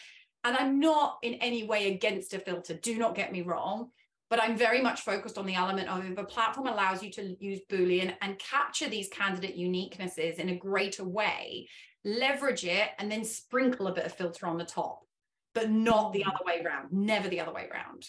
And 0.44 0.56
I'm 0.56 0.78
not 0.78 1.18
in 1.22 1.34
any 1.34 1.64
way 1.64 1.92
against 1.92 2.34
a 2.34 2.38
filter. 2.38 2.74
Do 2.74 2.98
not 2.98 3.14
get 3.14 3.32
me 3.32 3.42
wrong 3.42 3.90
but 4.30 4.42
I'm 4.42 4.56
very 4.56 4.80
much 4.80 5.02
focused 5.02 5.38
on 5.38 5.46
the 5.46 5.54
element 5.54 5.88
of 5.88 6.04
if 6.04 6.18
a 6.18 6.24
platform 6.24 6.66
allows 6.66 7.02
you 7.04 7.10
to 7.12 7.36
use 7.38 7.60
Boolean 7.70 8.14
and 8.20 8.38
capture 8.38 8.88
these 8.88 9.08
candidate 9.08 9.56
uniquenesses 9.56 10.40
in 10.40 10.48
a 10.48 10.56
greater 10.56 11.04
way, 11.04 11.68
leverage 12.04 12.64
it 12.64 12.90
and 12.98 13.08
then 13.10 13.24
sprinkle 13.24 13.86
a 13.86 13.94
bit 13.94 14.06
of 14.06 14.12
filter 14.12 14.46
on 14.46 14.58
the 14.58 14.64
top, 14.64 15.02
but 15.54 15.70
not 15.70 16.12
the 16.12 16.24
other 16.24 16.44
way 16.44 16.60
around, 16.64 16.88
never 16.90 17.28
the 17.28 17.38
other 17.38 17.52
way 17.52 17.68
around. 17.70 18.08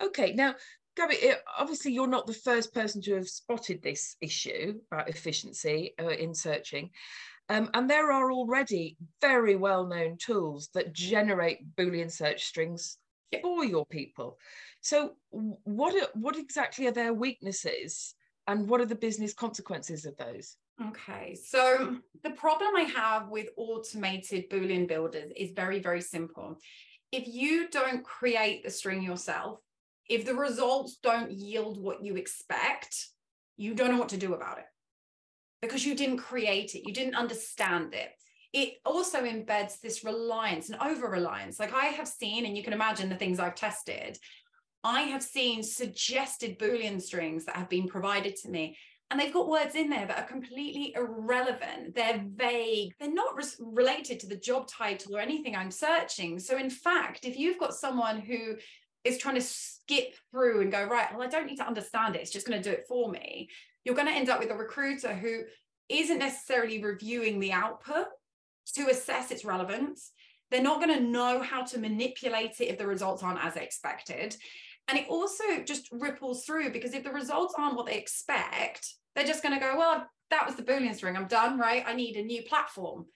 Okay, 0.00 0.32
now, 0.32 0.54
Gabi, 0.98 1.34
obviously 1.58 1.92
you're 1.92 2.06
not 2.06 2.26
the 2.26 2.34
first 2.34 2.72
person 2.74 3.00
to 3.02 3.14
have 3.14 3.28
spotted 3.28 3.82
this 3.82 4.16
issue 4.20 4.74
about 4.92 5.08
efficiency 5.08 5.94
uh, 6.00 6.08
in 6.08 6.34
searching. 6.34 6.90
Um, 7.48 7.70
and 7.74 7.88
there 7.88 8.12
are 8.12 8.30
already 8.30 8.96
very 9.20 9.56
well 9.56 9.86
known 9.86 10.16
tools 10.18 10.68
that 10.74 10.92
generate 10.92 11.74
Boolean 11.76 12.10
search 12.10 12.44
strings 12.44 12.98
for 13.42 13.64
your 13.64 13.86
people. 13.86 14.38
So 14.80 15.12
what 15.30 15.94
are, 15.94 16.08
what 16.14 16.36
exactly 16.36 16.86
are 16.86 16.92
their 16.92 17.14
weaknesses 17.14 18.14
and 18.46 18.68
what 18.68 18.80
are 18.80 18.86
the 18.86 18.94
business 18.94 19.32
consequences 19.32 20.04
of 20.04 20.16
those? 20.16 20.56
Okay, 20.88 21.34
so 21.34 21.96
the 22.22 22.30
problem 22.30 22.76
I 22.76 22.82
have 22.82 23.28
with 23.28 23.48
automated 23.56 24.48
Boolean 24.48 24.86
builders 24.86 25.32
is 25.36 25.50
very, 25.50 25.80
very 25.80 26.00
simple. 26.00 26.58
If 27.10 27.26
you 27.26 27.68
don't 27.68 28.04
create 28.04 28.62
the 28.62 28.70
string 28.70 29.02
yourself, 29.02 29.58
if 30.08 30.24
the 30.24 30.34
results 30.34 30.98
don't 31.02 31.30
yield 31.30 31.82
what 31.82 32.04
you 32.04 32.16
expect, 32.16 33.08
you 33.56 33.74
don't 33.74 33.90
know 33.90 33.98
what 33.98 34.10
to 34.10 34.16
do 34.16 34.34
about 34.34 34.58
it 34.58 34.66
because 35.60 35.84
you 35.84 35.94
didn't 35.94 36.18
create 36.18 36.74
it, 36.74 36.86
you 36.86 36.92
didn't 36.92 37.16
understand 37.16 37.94
it 37.94 38.10
it 38.52 38.74
also 38.84 39.22
embeds 39.22 39.80
this 39.80 40.04
reliance 40.04 40.70
and 40.70 40.80
over 40.80 41.08
reliance. 41.08 41.60
Like 41.60 41.74
I 41.74 41.86
have 41.86 42.08
seen, 42.08 42.46
and 42.46 42.56
you 42.56 42.62
can 42.62 42.72
imagine 42.72 43.08
the 43.08 43.16
things 43.16 43.38
I've 43.38 43.54
tested, 43.54 44.18
I 44.82 45.02
have 45.02 45.22
seen 45.22 45.62
suggested 45.62 46.58
Boolean 46.58 47.00
strings 47.00 47.44
that 47.44 47.56
have 47.56 47.68
been 47.68 47.88
provided 47.88 48.36
to 48.36 48.48
me. 48.48 48.76
And 49.10 49.18
they've 49.18 49.32
got 49.32 49.48
words 49.48 49.74
in 49.74 49.88
there 49.88 50.06
that 50.06 50.18
are 50.18 50.26
completely 50.26 50.94
irrelevant. 50.94 51.94
They're 51.94 52.22
vague. 52.26 52.92
They're 53.00 53.12
not 53.12 53.34
related 53.58 54.20
to 54.20 54.26
the 54.26 54.36
job 54.36 54.68
title 54.68 55.16
or 55.16 55.20
anything 55.20 55.56
I'm 55.56 55.70
searching. 55.70 56.38
So, 56.38 56.58
in 56.58 56.68
fact, 56.68 57.24
if 57.24 57.38
you've 57.38 57.58
got 57.58 57.72
someone 57.72 58.20
who 58.20 58.56
is 59.04 59.16
trying 59.16 59.36
to 59.36 59.40
skip 59.40 60.14
through 60.30 60.60
and 60.60 60.70
go, 60.70 60.84
right, 60.84 61.10
well, 61.12 61.26
I 61.26 61.30
don't 61.30 61.46
need 61.46 61.56
to 61.56 61.66
understand 61.66 62.16
it, 62.16 62.20
it's 62.20 62.30
just 62.30 62.46
going 62.46 62.62
to 62.62 62.70
do 62.70 62.74
it 62.74 62.84
for 62.86 63.10
me, 63.10 63.48
you're 63.88 63.96
going 63.96 64.06
to 64.06 64.12
end 64.12 64.28
up 64.28 64.38
with 64.38 64.50
a 64.50 64.54
recruiter 64.54 65.14
who 65.14 65.44
isn't 65.88 66.18
necessarily 66.18 66.84
reviewing 66.84 67.40
the 67.40 67.52
output 67.52 68.04
to 68.74 68.90
assess 68.90 69.30
its 69.30 69.46
relevance. 69.46 70.12
They're 70.50 70.62
not 70.62 70.82
going 70.82 70.94
to 70.94 71.02
know 71.02 71.40
how 71.40 71.64
to 71.64 71.78
manipulate 71.78 72.60
it 72.60 72.66
if 72.66 72.76
the 72.76 72.86
results 72.86 73.22
aren't 73.22 73.42
as 73.42 73.56
expected. 73.56 74.36
And 74.88 74.98
it 74.98 75.08
also 75.08 75.42
just 75.64 75.88
ripples 75.90 76.44
through 76.44 76.70
because 76.70 76.92
if 76.92 77.02
the 77.02 77.10
results 77.10 77.54
aren't 77.56 77.76
what 77.76 77.86
they 77.86 77.96
expect, 77.96 78.92
they're 79.16 79.24
just 79.24 79.42
going 79.42 79.58
to 79.58 79.60
go, 79.60 79.78
well, 79.78 80.06
that 80.28 80.44
was 80.44 80.56
the 80.56 80.62
Boolean 80.62 80.94
string. 80.94 81.16
I'm 81.16 81.26
done, 81.26 81.58
right? 81.58 81.82
I 81.86 81.94
need 81.94 82.16
a 82.16 82.22
new 82.22 82.42
platform. 82.42 83.06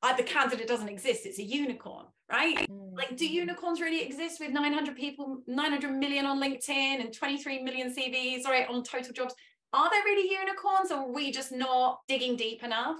I, 0.00 0.14
the 0.14 0.22
candidate 0.22 0.68
doesn't 0.68 0.88
exist. 0.88 1.26
It's 1.26 1.40
a 1.40 1.44
unicorn, 1.44 2.06
right? 2.30 2.56
Mm-hmm. 2.56 2.94
Like, 2.94 3.16
do 3.16 3.26
unicorns 3.26 3.80
really 3.80 4.02
exist 4.02 4.38
with 4.38 4.52
900 4.52 4.94
people, 4.94 5.42
900 5.48 5.90
million 5.90 6.24
on 6.24 6.40
LinkedIn 6.40 7.00
and 7.00 7.12
23 7.12 7.64
million 7.64 7.92
CVs, 7.92 8.44
right, 8.44 8.68
on 8.68 8.84
total 8.84 9.12
jobs? 9.12 9.34
Are 9.74 9.90
there 9.90 10.04
really 10.04 10.30
unicorns 10.30 10.92
or 10.92 10.98
are 10.98 11.12
we 11.12 11.32
just 11.32 11.50
not 11.50 11.98
digging 12.06 12.36
deep 12.36 12.62
enough? 12.62 12.96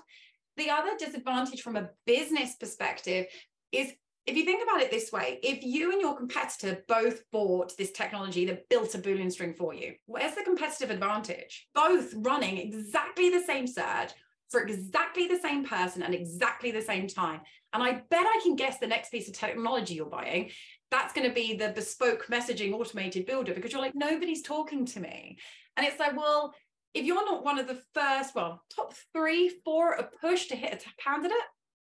The 0.57 0.71
other 0.71 0.91
disadvantage 0.99 1.63
from 1.63 1.77
a 1.77 1.91
business 2.05 2.57
perspective 2.57 3.27
is 3.71 3.93
if 4.27 4.37
you 4.37 4.45
think 4.45 4.63
about 4.63 4.81
it 4.81 4.91
this 4.91 5.13
way, 5.13 5.39
if 5.45 5.63
you 5.63 5.93
and 5.93 6.01
your 6.01 6.17
competitor 6.17 6.83
both 6.89 7.21
bought 7.31 7.77
this 7.77 7.93
technology 7.93 8.45
that 8.47 8.69
built 8.69 8.95
a 8.97 8.99
Boolean 8.99 9.31
string 9.31 9.55
for 9.55 9.73
you, 9.73 9.95
where's 10.07 10.35
the 10.35 10.43
competitive 10.43 10.91
advantage? 10.91 11.69
Both 11.75 12.13
running 12.17 12.59
exactly 12.59 13.31
the 13.31 13.45
same 13.45 13.69
search 13.69 14.11
for 14.51 14.63
exactly 14.63 15.29
the 15.29 15.39
same 15.39 15.65
person 15.65 16.03
and 16.03 16.15
exactly 16.15 16.73
the 16.73 16.83
same 16.83 17.07
time. 17.07 17.41
And 17.73 17.83
I 17.83 18.03
bet 18.11 18.27
I 18.27 18.41
can 18.43 18.57
guess 18.57 18.79
the 18.79 18.87
next 18.87 19.11
piece 19.11 19.29
of 19.29 19.35
technology 19.35 19.95
you're 19.95 20.07
buying. 20.07 20.51
That's 20.91 21.13
going 21.13 21.29
to 21.29 21.35
be 21.35 21.57
the 21.57 21.71
bespoke 21.71 22.27
messaging 22.31 22.73
automated 22.73 23.27
builder 23.27 23.55
because 23.55 23.73
you're 23.73 23.81
like, 23.81 23.95
nobody's 23.95 24.43
talking 24.43 24.87
to 24.87 25.01
me. 25.01 25.39
And 25.77 25.87
it's 25.87 25.99
like, 25.99 26.17
well, 26.17 26.55
if 26.95 27.05
you're 27.05 27.25
not 27.25 27.45
one 27.45 27.59
of 27.59 27.67
the 27.67 27.83
first, 27.93 28.35
well, 28.35 28.63
top 28.75 28.95
three, 29.13 29.51
four, 29.65 29.93
a 29.93 30.09
push 30.21 30.47
to 30.47 30.57
hit 30.57 30.85
a 30.87 31.03
candidate, 31.03 31.37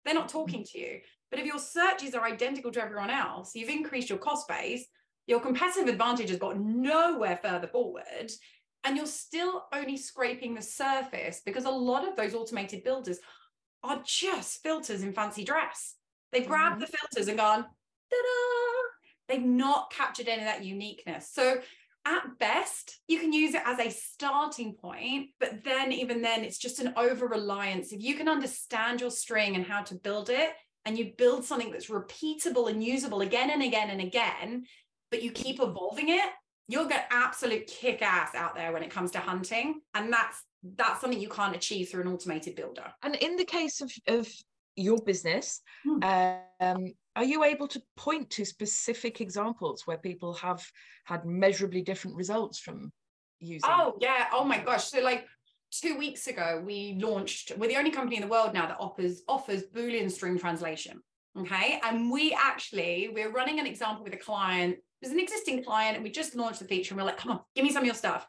they're 0.05 0.13
not 0.13 0.29
talking 0.29 0.63
to 0.65 0.79
you. 0.79 0.99
But 1.31 1.39
if 1.39 1.45
your 1.45 1.59
searches 1.59 2.13
are 2.13 2.25
identical 2.25 2.71
to 2.71 2.81
everyone 2.81 3.09
else, 3.09 3.55
you've 3.55 3.69
increased 3.69 4.09
your 4.09 4.19
cost 4.19 4.47
base, 4.47 4.85
your 5.25 5.39
competitive 5.39 5.87
advantage 5.89 6.29
has 6.29 6.39
got 6.39 6.59
nowhere 6.59 7.39
further 7.41 7.67
forward, 7.67 8.31
and 8.83 8.95
you're 8.95 9.05
still 9.05 9.65
only 9.73 9.97
scraping 9.97 10.55
the 10.55 10.61
surface 10.61 11.41
because 11.45 11.65
a 11.65 11.69
lot 11.69 12.07
of 12.07 12.15
those 12.15 12.33
automated 12.33 12.83
builders 12.83 13.19
are 13.83 14.01
just 14.05 14.61
filters 14.63 15.03
in 15.03 15.13
fancy 15.13 15.43
dress. 15.43 15.95
They've 16.31 16.47
grabbed 16.47 16.81
mm-hmm. 16.81 16.91
the 16.91 16.97
filters 16.97 17.27
and 17.27 17.37
gone, 17.37 17.63
ta-da! 17.63 18.87
They've 19.27 19.45
not 19.45 19.91
captured 19.91 20.27
any 20.27 20.41
of 20.41 20.47
that 20.47 20.63
uniqueness. 20.63 21.29
So 21.33 21.59
at 22.07 22.39
best, 22.39 23.01
you 23.07 23.19
can 23.19 23.33
use 23.33 23.53
it 23.53 23.61
as 23.65 23.79
a 23.79 23.89
starting 23.89 24.73
point, 24.73 25.31
but 25.39 25.63
then 25.63 25.91
even 25.91 26.21
then, 26.21 26.45
it's 26.45 26.57
just 26.57 26.79
an 26.79 26.93
over 26.95 27.27
reliance. 27.27 27.91
If 27.91 28.01
you 28.01 28.15
can 28.15 28.29
understand 28.29 29.01
your 29.01 29.11
string 29.11 29.55
and 29.55 29.65
how 29.65 29.83
to 29.83 29.95
build 29.95 30.29
it, 30.29 30.51
and 30.85 30.97
you 30.97 31.11
build 31.17 31.43
something 31.43 31.69
that's 31.69 31.89
repeatable 31.89 32.69
and 32.69 32.81
usable 32.81 33.19
again 33.19 33.49
and 33.49 33.61
again 33.61 33.89
and 33.89 33.99
again, 33.99 34.63
but 35.11 35.21
you 35.21 35.31
keep 35.31 35.59
evolving 35.59 36.07
it, 36.07 36.29
you'll 36.69 36.87
get 36.87 37.09
absolute 37.11 37.67
kick 37.67 38.01
ass 38.01 38.33
out 38.33 38.55
there 38.55 38.71
when 38.71 38.83
it 38.83 38.89
comes 38.89 39.11
to 39.11 39.19
hunting. 39.19 39.81
And 39.93 40.13
that's 40.13 40.41
that's 40.77 41.01
something 41.01 41.19
you 41.19 41.27
can't 41.27 41.55
achieve 41.55 41.89
through 41.89 42.03
an 42.03 42.07
automated 42.07 42.55
builder. 42.55 42.85
And 43.03 43.15
in 43.15 43.35
the 43.35 43.43
case 43.43 43.81
of, 43.81 43.91
of 44.07 44.29
your 44.77 44.97
business, 44.99 45.61
hmm. 45.83 46.01
um, 46.61 46.93
are 47.17 47.23
you 47.23 47.43
able 47.43 47.67
to 47.67 47.81
point 47.95 48.29
to 48.29 48.45
specific 48.45 49.21
examples 49.21 49.87
where 49.87 49.97
people 49.97 50.35
have 50.35 50.63
had 51.03 51.25
measurably 51.25 51.81
different 51.81 52.15
results 52.15 52.59
from 52.59 52.91
using? 53.39 53.69
Oh, 53.69 53.97
yeah. 53.99 54.27
Oh 54.31 54.43
my 54.43 54.59
gosh. 54.59 54.85
So, 54.85 55.01
like, 55.01 55.25
two 55.71 55.97
weeks 55.97 56.27
ago, 56.27 56.61
we 56.63 56.95
launched, 57.01 57.53
we're 57.57 57.69
the 57.69 57.75
only 57.75 57.89
company 57.89 58.17
in 58.17 58.21
the 58.21 58.27
world 58.27 58.53
now 58.53 58.67
that 58.67 58.77
offers 58.79 59.23
offers 59.27 59.63
Boolean 59.63 60.11
string 60.11 60.37
translation. 60.37 61.01
Okay. 61.35 61.81
And 61.83 62.11
we 62.11 62.37
actually, 62.39 63.09
we're 63.11 63.31
running 63.31 63.59
an 63.59 63.65
example 63.65 64.03
with 64.03 64.13
a 64.13 64.17
client. 64.17 64.77
There's 65.01 65.13
an 65.13 65.19
existing 65.19 65.63
client, 65.63 65.95
and 65.95 66.03
we 66.03 66.11
just 66.11 66.35
launched 66.35 66.59
the 66.59 66.65
feature, 66.65 66.93
and 66.93 67.01
we're 67.01 67.07
like, 67.07 67.17
come 67.17 67.31
on, 67.31 67.39
give 67.55 67.63
me 67.63 67.71
some 67.71 67.81
of 67.81 67.85
your 67.87 67.95
stuff. 67.95 68.27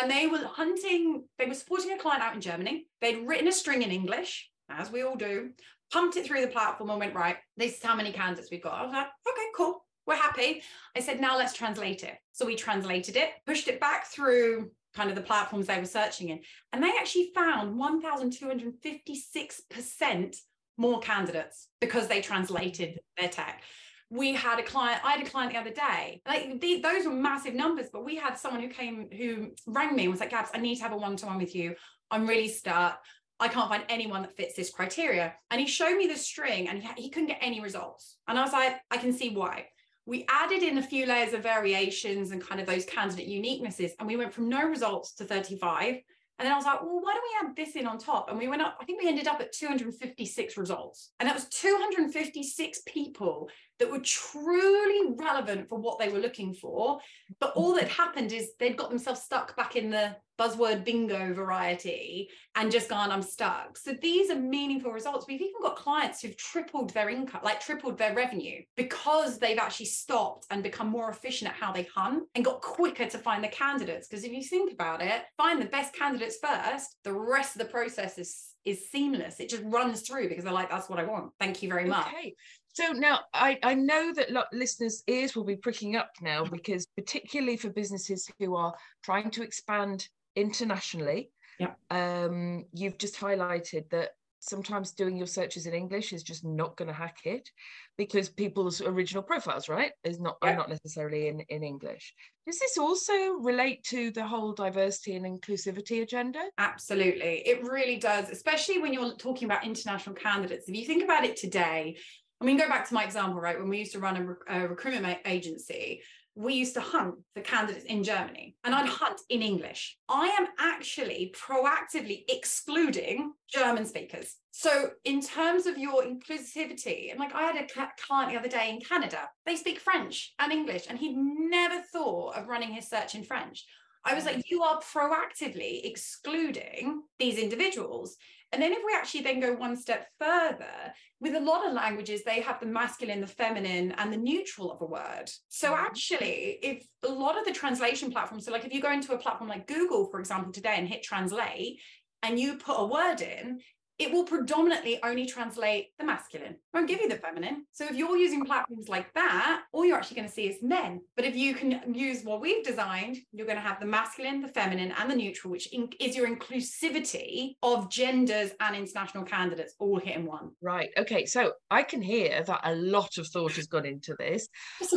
And 0.00 0.08
they 0.08 0.28
were 0.28 0.38
hunting, 0.38 1.24
they 1.38 1.46
were 1.46 1.54
supporting 1.54 1.90
a 1.90 1.98
client 1.98 2.22
out 2.22 2.34
in 2.36 2.40
Germany. 2.40 2.86
They'd 3.00 3.26
written 3.26 3.48
a 3.48 3.52
string 3.52 3.82
in 3.82 3.90
English, 3.90 4.48
as 4.70 4.92
we 4.92 5.02
all 5.02 5.16
do, 5.16 5.50
pumped 5.92 6.16
it 6.16 6.26
through 6.26 6.40
the 6.42 6.48
platform 6.48 6.90
and 6.90 6.98
went, 6.98 7.14
right, 7.14 7.36
this 7.56 7.76
is 7.76 7.82
how 7.82 7.94
many 7.94 8.10
candidates 8.12 8.50
we've 8.50 8.62
got. 8.62 8.74
I 8.74 8.82
was 8.82 8.92
like, 8.92 9.06
okay, 9.06 9.46
cool. 9.56 9.84
We're 10.06 10.16
happy. 10.16 10.62
I 10.96 11.00
said, 11.00 11.20
now 11.20 11.36
let's 11.36 11.52
translate 11.52 12.02
it. 12.02 12.16
So 12.32 12.46
we 12.46 12.56
translated 12.56 13.16
it, 13.16 13.30
pushed 13.46 13.68
it 13.68 13.80
back 13.80 14.06
through 14.06 14.70
kind 14.94 15.10
of 15.10 15.16
the 15.16 15.22
platforms 15.22 15.66
they 15.66 15.78
were 15.78 15.84
searching 15.84 16.30
in. 16.30 16.40
And 16.72 16.82
they 16.82 16.92
actually 16.98 17.30
found 17.34 17.78
1,256% 17.78 20.36
more 20.78 21.00
candidates 21.00 21.68
because 21.80 22.08
they 22.08 22.22
translated 22.22 22.98
their 23.18 23.28
tech. 23.28 23.62
We 24.10 24.32
had 24.32 24.58
a 24.58 24.62
client, 24.62 25.04
I 25.04 25.12
had 25.12 25.26
a 25.26 25.28
client 25.28 25.52
the 25.52 25.58
other 25.58 25.68
day, 25.70 26.22
like 26.26 26.58
those 26.82 27.04
were 27.04 27.12
massive 27.12 27.54
numbers, 27.54 27.88
but 27.92 28.06
we 28.06 28.16
had 28.16 28.38
someone 28.38 28.62
who 28.62 28.68
came, 28.68 29.10
who 29.12 29.50
rang 29.66 29.94
me 29.94 30.04
and 30.04 30.12
was 30.12 30.20
like, 30.20 30.30
Gabs, 30.30 30.48
I 30.54 30.58
need 30.58 30.76
to 30.76 30.82
have 30.82 30.92
a 30.92 30.96
one 30.96 31.16
to 31.16 31.26
one 31.26 31.36
with 31.36 31.54
you. 31.54 31.74
I'm 32.10 32.26
really 32.26 32.48
stuck. 32.48 33.04
I 33.40 33.48
can't 33.48 33.68
find 33.68 33.84
anyone 33.88 34.22
that 34.22 34.36
fits 34.36 34.54
this 34.54 34.70
criteria. 34.70 35.34
And 35.50 35.60
he 35.60 35.66
showed 35.66 35.96
me 35.96 36.06
the 36.06 36.16
string 36.16 36.68
and 36.68 36.82
he, 36.82 37.02
he 37.02 37.10
couldn't 37.10 37.28
get 37.28 37.38
any 37.40 37.60
results. 37.60 38.16
And 38.26 38.38
I 38.38 38.42
was 38.42 38.52
like, 38.52 38.76
I 38.90 38.96
can 38.96 39.12
see 39.12 39.30
why. 39.30 39.66
We 40.06 40.26
added 40.28 40.62
in 40.62 40.78
a 40.78 40.82
few 40.82 41.06
layers 41.06 41.34
of 41.34 41.42
variations 41.42 42.30
and 42.30 42.42
kind 42.42 42.60
of 42.60 42.66
those 42.66 42.84
candidate 42.86 43.28
uniquenesses. 43.28 43.90
And 43.98 44.08
we 44.08 44.16
went 44.16 44.32
from 44.32 44.48
no 44.48 44.66
results 44.66 45.14
to 45.16 45.24
35. 45.24 45.96
And 46.38 46.46
then 46.46 46.52
I 46.52 46.56
was 46.56 46.64
like, 46.64 46.80
well, 46.80 47.00
why 47.02 47.14
don't 47.14 47.22
we 47.22 47.48
add 47.48 47.56
this 47.56 47.74
in 47.74 47.86
on 47.86 47.98
top? 47.98 48.30
And 48.30 48.38
we 48.38 48.46
went 48.46 48.62
up, 48.62 48.76
I 48.80 48.84
think 48.84 49.02
we 49.02 49.08
ended 49.08 49.26
up 49.26 49.40
at 49.40 49.52
256 49.52 50.56
results. 50.56 51.10
And 51.18 51.28
that 51.28 51.34
was 51.34 51.46
256 51.46 52.82
people 52.86 53.50
that 53.80 53.90
were 53.90 53.98
truly 53.98 55.14
relevant 55.16 55.68
for 55.68 55.78
what 55.78 55.98
they 55.98 56.08
were 56.08 56.20
looking 56.20 56.54
for. 56.54 57.00
But 57.40 57.54
all 57.54 57.74
that 57.74 57.88
happened 57.88 58.32
is 58.32 58.50
they'd 58.58 58.76
got 58.76 58.88
themselves 58.88 59.22
stuck 59.22 59.56
back 59.56 59.74
in 59.74 59.90
the 59.90 60.16
buzzword 60.38 60.84
bingo 60.84 61.32
variety 61.34 62.28
and 62.54 62.70
just 62.70 62.88
gone, 62.88 63.10
I'm 63.10 63.22
stuck. 63.22 63.76
So 63.76 63.92
these 63.92 64.30
are 64.30 64.36
meaningful 64.36 64.92
results. 64.92 65.26
We've 65.26 65.40
even 65.40 65.60
got 65.62 65.76
clients 65.76 66.20
who've 66.20 66.36
tripled 66.36 66.90
their 66.90 67.08
income, 67.08 67.40
like 67.44 67.60
tripled 67.60 67.98
their 67.98 68.14
revenue 68.14 68.62
because 68.76 69.38
they've 69.38 69.58
actually 69.58 69.86
stopped 69.86 70.46
and 70.50 70.62
become 70.62 70.88
more 70.88 71.10
efficient 71.10 71.50
at 71.50 71.56
how 71.56 71.72
they 71.72 71.88
hunt 71.94 72.24
and 72.34 72.44
got 72.44 72.60
quicker 72.60 73.06
to 73.06 73.18
find 73.18 73.42
the 73.42 73.48
candidates. 73.48 74.08
Because 74.08 74.24
if 74.24 74.32
you 74.32 74.42
think 74.42 74.72
about 74.72 75.02
it, 75.02 75.22
find 75.36 75.60
the 75.60 75.66
best 75.66 75.94
candidates 75.94 76.38
first, 76.42 76.96
the 77.04 77.12
rest 77.12 77.56
of 77.56 77.60
the 77.60 77.72
process 77.72 78.18
is 78.18 78.44
is 78.64 78.90
seamless. 78.90 79.40
It 79.40 79.48
just 79.48 79.62
runs 79.64 80.02
through 80.02 80.28
because 80.28 80.44
they're 80.44 80.52
like, 80.52 80.68
that's 80.70 80.90
what 80.90 80.98
I 80.98 81.04
want. 81.04 81.32
Thank 81.40 81.62
you 81.62 81.68
very 81.70 81.86
much. 81.86 82.06
Okay. 82.08 82.34
So 82.74 82.92
now 82.92 83.20
I, 83.32 83.58
I 83.62 83.74
know 83.74 84.12
that 84.14 84.28
listeners' 84.52 85.02
ears 85.08 85.34
will 85.34 85.44
be 85.44 85.56
pricking 85.56 85.96
up 85.96 86.10
now 86.20 86.44
because, 86.52 86.86
particularly 86.96 87.56
for 87.56 87.70
businesses 87.70 88.30
who 88.38 88.54
are 88.54 88.74
trying 89.02 89.30
to 89.32 89.42
expand 89.42 90.08
internationally, 90.38 91.30
yeah. 91.58 91.72
um, 91.90 92.64
you've 92.72 92.98
just 92.98 93.16
highlighted 93.16 93.90
that 93.90 94.10
sometimes 94.40 94.92
doing 94.92 95.16
your 95.16 95.26
searches 95.26 95.66
in 95.66 95.74
English 95.74 96.12
is 96.12 96.22
just 96.22 96.44
not 96.44 96.76
going 96.76 96.86
to 96.88 96.94
hack 96.94 97.18
it 97.24 97.50
because 97.96 98.28
people's 98.28 98.80
original 98.80 99.22
profiles, 99.22 99.68
right, 99.68 99.92
is 100.04 100.20
not 100.20 100.36
yeah. 100.42 100.50
are 100.50 100.56
not 100.56 100.68
necessarily 100.68 101.28
in, 101.28 101.40
in 101.48 101.62
English. 101.64 102.14
Does 102.46 102.58
this 102.58 102.78
also 102.78 103.32
relate 103.40 103.82
to 103.84 104.10
the 104.12 104.24
whole 104.24 104.52
diversity 104.52 105.16
and 105.16 105.26
inclusivity 105.26 106.02
agenda? 106.02 106.40
Absolutely. 106.58 107.42
It 107.46 107.64
really 107.64 107.96
does, 107.96 108.30
especially 108.30 108.78
when 108.78 108.92
you're 108.92 109.16
talking 109.16 109.46
about 109.46 109.64
international 109.64 110.14
candidates. 110.14 110.68
If 110.68 110.76
you 110.76 110.86
think 110.86 111.02
about 111.02 111.24
it 111.24 111.36
today, 111.36 111.96
I 112.40 112.44
mean, 112.44 112.56
go 112.56 112.68
back 112.68 112.86
to 112.88 112.94
my 112.94 113.04
example, 113.04 113.40
right? 113.40 113.58
When 113.58 113.68
we 113.68 113.78
used 113.78 113.92
to 113.92 113.98
run 113.98 114.38
a, 114.48 114.60
a 114.60 114.68
recruitment 114.68 115.18
agency, 115.26 116.02
we 116.38 116.54
used 116.54 116.74
to 116.74 116.80
hunt 116.80 117.16
for 117.34 117.42
candidates 117.42 117.84
in 117.84 118.04
Germany 118.04 118.54
and 118.62 118.72
I'd 118.72 118.88
hunt 118.88 119.20
in 119.28 119.42
English. 119.42 119.98
I 120.08 120.28
am 120.28 120.46
actually 120.60 121.34
proactively 121.36 122.22
excluding 122.28 123.32
German 123.52 123.84
speakers. 123.84 124.36
So, 124.52 124.90
in 125.04 125.20
terms 125.20 125.66
of 125.66 125.78
your 125.78 126.04
inclusivity, 126.04 127.10
and 127.10 127.18
like 127.18 127.34
I 127.34 127.42
had 127.42 127.56
a 127.56 127.88
client 128.06 128.32
the 128.32 128.38
other 128.38 128.48
day 128.48 128.70
in 128.70 128.80
Canada, 128.80 129.28
they 129.46 129.56
speak 129.56 129.80
French 129.80 130.34
and 130.38 130.52
English, 130.52 130.86
and 130.88 130.98
he'd 130.98 131.16
never 131.16 131.82
thought 131.92 132.36
of 132.36 132.48
running 132.48 132.72
his 132.72 132.88
search 132.88 133.14
in 133.14 133.24
French. 133.24 133.64
I 134.04 134.14
was 134.14 134.24
like, 134.24 134.36
mm. 134.36 134.42
you 134.46 134.62
are 134.62 134.80
proactively 134.80 135.84
excluding 135.84 137.02
these 137.18 137.38
individuals. 137.38 138.16
And 138.52 138.62
then 138.62 138.72
if 138.72 138.78
we 138.78 138.94
actually 138.94 139.22
then 139.22 139.40
go 139.40 139.52
one 139.52 139.76
step 139.76 140.06
further, 140.18 140.92
with 141.20 141.34
a 141.34 141.40
lot 141.40 141.66
of 141.66 141.74
languages, 141.74 142.22
they 142.24 142.40
have 142.40 142.60
the 142.60 142.66
masculine, 142.66 143.20
the 143.20 143.26
feminine, 143.26 143.92
and 143.92 144.12
the 144.12 144.16
neutral 144.16 144.72
of 144.72 144.80
a 144.80 144.86
word. 144.86 145.30
So 145.48 145.72
mm-hmm. 145.72 145.84
actually, 145.84 146.58
if 146.62 146.86
a 147.02 147.08
lot 147.08 147.38
of 147.38 147.44
the 147.44 147.52
translation 147.52 148.10
platforms, 148.10 148.46
so 148.46 148.52
like 148.52 148.64
if 148.64 148.72
you 148.72 148.80
go 148.80 148.92
into 148.92 149.12
a 149.12 149.18
platform 149.18 149.50
like 149.50 149.66
Google, 149.66 150.08
for 150.10 150.18
example, 150.18 150.52
today 150.52 150.76
and 150.76 150.88
hit 150.88 151.02
translate, 151.02 151.80
and 152.22 152.38
you 152.38 152.56
put 152.56 152.80
a 152.80 152.86
word 152.86 153.20
in, 153.20 153.60
it 153.98 154.12
will 154.12 154.24
predominantly 154.24 155.00
only 155.02 155.26
translate 155.26 155.88
the 155.98 156.04
masculine. 156.04 156.56
Won't 156.72 156.88
give 156.88 157.00
you 157.00 157.08
the 157.08 157.16
feminine. 157.16 157.64
So 157.72 157.84
if 157.86 157.96
you're 157.96 158.16
using 158.16 158.44
platforms 158.44 158.88
like 158.88 159.12
that, 159.14 159.62
all 159.72 159.84
you're 159.84 159.96
actually 159.96 160.16
going 160.16 160.28
to 160.28 160.34
see 160.34 160.46
is 160.46 160.62
men. 160.62 161.00
But 161.16 161.24
if 161.24 161.34
you 161.34 161.54
can 161.54 161.94
use 161.94 162.22
what 162.22 162.40
we've 162.40 162.64
designed, 162.64 163.18
you're 163.32 163.46
going 163.46 163.58
to 163.58 163.62
have 163.62 163.80
the 163.80 163.86
masculine, 163.86 164.40
the 164.40 164.48
feminine, 164.48 164.92
and 164.92 165.10
the 165.10 165.16
neutral, 165.16 165.50
which 165.50 165.72
in- 165.72 165.90
is 166.00 166.16
your 166.16 166.28
inclusivity 166.28 167.54
of 167.62 167.90
genders 167.90 168.52
and 168.60 168.76
international 168.76 169.24
candidates 169.24 169.74
all 169.80 169.98
hit 169.98 170.16
in 170.16 170.26
one. 170.26 170.50
Right. 170.62 170.90
Okay. 170.96 171.26
So 171.26 171.52
I 171.70 171.82
can 171.82 172.00
hear 172.00 172.44
that 172.44 172.60
a 172.62 172.74
lot 172.76 173.18
of 173.18 173.26
thought 173.26 173.56
has 173.56 173.66
gone 173.66 173.86
into 173.86 174.14
this. 174.18 174.48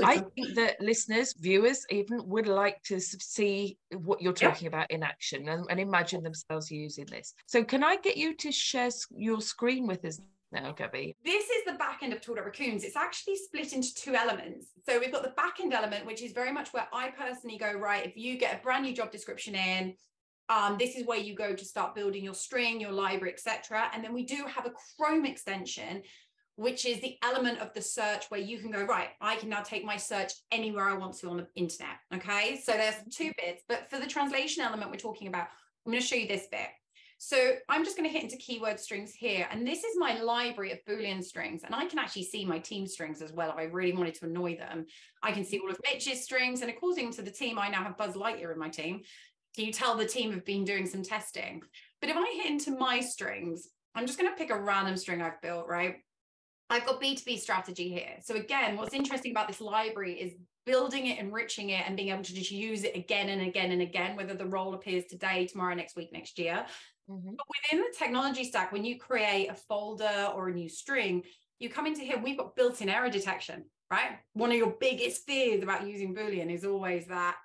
I 0.03 0.19
think 0.19 0.55
that 0.55 0.79
listeners, 0.79 1.33
viewers, 1.39 1.85
even 1.89 2.21
would 2.27 2.47
like 2.47 2.81
to 2.83 2.99
see 2.99 3.77
what 3.97 4.21
you're 4.21 4.33
talking 4.33 4.65
yep. 4.65 4.73
about 4.73 4.91
in 4.91 5.01
action 5.01 5.49
and, 5.49 5.65
and 5.69 5.79
imagine 5.79 6.21
themselves 6.21 6.69
using 6.69 7.05
this. 7.05 7.33
So 7.47 7.63
can 7.63 7.83
I 7.83 7.97
get 7.97 8.17
you 8.17 8.35
to 8.37 8.51
share 8.51 8.90
your 9.15 9.41
screen 9.41 9.87
with 9.87 10.03
us 10.05 10.19
now, 10.51 10.73
Gabi? 10.73 11.15
This 11.23 11.45
is 11.45 11.65
the 11.65 11.73
back 11.73 11.99
end 12.01 12.13
of 12.13 12.21
Tool.Raccoons. 12.21 12.83
It's 12.83 12.95
actually 12.95 13.37
split 13.37 13.73
into 13.73 13.93
two 13.93 14.15
elements. 14.15 14.67
So 14.87 14.99
we've 14.99 15.11
got 15.11 15.23
the 15.23 15.29
back 15.29 15.59
end 15.61 15.73
element, 15.73 16.05
which 16.05 16.21
is 16.21 16.33
very 16.33 16.51
much 16.51 16.73
where 16.73 16.87
I 16.93 17.11
personally 17.11 17.57
go, 17.57 17.71
right, 17.73 18.05
if 18.05 18.17
you 18.17 18.37
get 18.37 18.59
a 18.59 18.63
brand 18.63 18.83
new 18.83 18.93
job 18.93 19.11
description 19.11 19.55
in, 19.55 19.93
um, 20.49 20.77
this 20.77 20.95
is 20.95 21.05
where 21.05 21.17
you 21.17 21.33
go 21.33 21.55
to 21.55 21.65
start 21.65 21.95
building 21.95 22.23
your 22.23 22.33
string, 22.33 22.81
your 22.81 22.91
library, 22.91 23.33
etc. 23.33 23.89
And 23.93 24.03
then 24.03 24.13
we 24.13 24.23
do 24.23 24.43
have 24.53 24.65
a 24.65 24.73
Chrome 24.97 25.25
extension, 25.25 26.01
which 26.55 26.85
is 26.85 26.99
the 26.99 27.17
element 27.23 27.59
of 27.59 27.73
the 27.73 27.81
search 27.81 28.25
where 28.29 28.41
you 28.41 28.59
can 28.59 28.71
go, 28.71 28.83
right, 28.83 29.09
I 29.21 29.37
can 29.37 29.47
now 29.47 29.61
take 29.61 29.85
my 29.85 29.95
search 29.95 30.33
anywhere 30.51 30.89
I 30.89 30.93
want 30.93 31.17
to 31.19 31.29
on 31.29 31.37
the 31.37 31.47
internet. 31.55 31.95
Okay. 32.13 32.59
So 32.61 32.73
there's 32.73 32.95
two 33.09 33.31
bits. 33.37 33.63
But 33.69 33.89
for 33.89 33.99
the 33.99 34.07
translation 34.07 34.61
element 34.61 34.91
we're 34.91 34.97
talking 34.97 35.27
about, 35.27 35.47
I'm 35.85 35.91
going 35.91 36.01
to 36.01 36.05
show 36.05 36.17
you 36.17 36.27
this 36.27 36.47
bit. 36.51 36.67
So 37.23 37.51
I'm 37.69 37.85
just 37.85 37.95
going 37.95 38.09
to 38.09 38.11
hit 38.11 38.23
into 38.23 38.35
keyword 38.37 38.79
strings 38.79 39.13
here. 39.13 39.47
And 39.51 39.65
this 39.65 39.83
is 39.83 39.95
my 39.95 40.19
library 40.19 40.71
of 40.71 40.79
Boolean 40.89 41.23
strings. 41.23 41.61
And 41.63 41.75
I 41.75 41.85
can 41.85 41.99
actually 41.99 42.23
see 42.23 42.45
my 42.45 42.57
team 42.57 42.87
strings 42.87 43.21
as 43.21 43.31
well 43.31 43.51
if 43.51 43.57
I 43.57 43.65
really 43.65 43.93
wanted 43.93 44.15
to 44.15 44.25
annoy 44.25 44.57
them. 44.57 44.87
I 45.21 45.31
can 45.31 45.45
see 45.45 45.59
all 45.59 45.69
of 45.69 45.77
Mitch's 45.83 46.23
strings. 46.23 46.61
And 46.61 46.71
according 46.71 47.13
to 47.13 47.21
the 47.21 47.29
team, 47.29 47.59
I 47.59 47.69
now 47.69 47.83
have 47.83 47.95
Buzz 47.95 48.15
Lightyear 48.15 48.51
in 48.51 48.57
my 48.57 48.69
team. 48.69 49.01
Can 49.55 49.65
you 49.65 49.71
tell 49.71 49.95
the 49.95 50.07
team 50.07 50.31
have 50.31 50.45
been 50.45 50.65
doing 50.65 50.87
some 50.87 51.03
testing? 51.03 51.61
But 52.01 52.09
if 52.09 52.17
I 52.17 52.25
hit 52.41 52.49
into 52.49 52.71
my 52.71 53.01
strings, 53.01 53.67
I'm 53.93 54.07
just 54.07 54.17
going 54.17 54.31
to 54.31 54.35
pick 54.35 54.49
a 54.49 54.59
random 54.59 54.97
string 54.97 55.21
I've 55.21 55.39
built, 55.43 55.67
right? 55.67 55.97
I've 56.71 56.87
got 56.87 56.99
B2B 56.99 57.37
strategy 57.37 57.89
here. 57.89 58.15
So 58.23 58.33
again, 58.33 58.77
what's 58.77 58.95
interesting 58.95 59.29
about 59.29 59.47
this 59.47 59.61
library 59.61 60.13
is 60.13 60.33
building 60.65 61.07
it, 61.07 61.19
enriching 61.19 61.69
it, 61.69 61.83
and 61.85 61.95
being 61.95 62.09
able 62.09 62.23
to 62.23 62.33
just 62.33 62.49
use 62.49 62.83
it 62.83 62.95
again 62.95 63.29
and 63.29 63.41
again 63.41 63.71
and 63.71 63.81
again, 63.81 64.15
whether 64.15 64.33
the 64.33 64.45
role 64.45 64.73
appears 64.73 65.05
today, 65.05 65.45
tomorrow, 65.45 65.75
next 65.75 65.95
week, 65.95 66.11
next 66.11 66.39
year. 66.39 66.65
Mm-hmm. 67.09 67.31
But 67.35 67.45
within 67.49 67.85
the 67.85 67.97
technology 67.97 68.43
stack, 68.43 68.71
when 68.71 68.85
you 68.85 68.97
create 68.97 69.47
a 69.47 69.55
folder 69.55 70.29
or 70.33 70.49
a 70.49 70.53
new 70.53 70.69
string, 70.69 71.23
you 71.59 71.69
come 71.69 71.87
into 71.87 72.01
here, 72.01 72.17
we've 72.17 72.37
got 72.37 72.55
built 72.55 72.81
in 72.81 72.89
error 72.89 73.09
detection, 73.09 73.65
right? 73.91 74.17
One 74.33 74.51
of 74.51 74.57
your 74.57 74.75
biggest 74.79 75.25
fears 75.27 75.61
about 75.61 75.87
using 75.87 76.15
Boolean 76.15 76.51
is 76.51 76.65
always 76.65 77.07
that, 77.07 77.35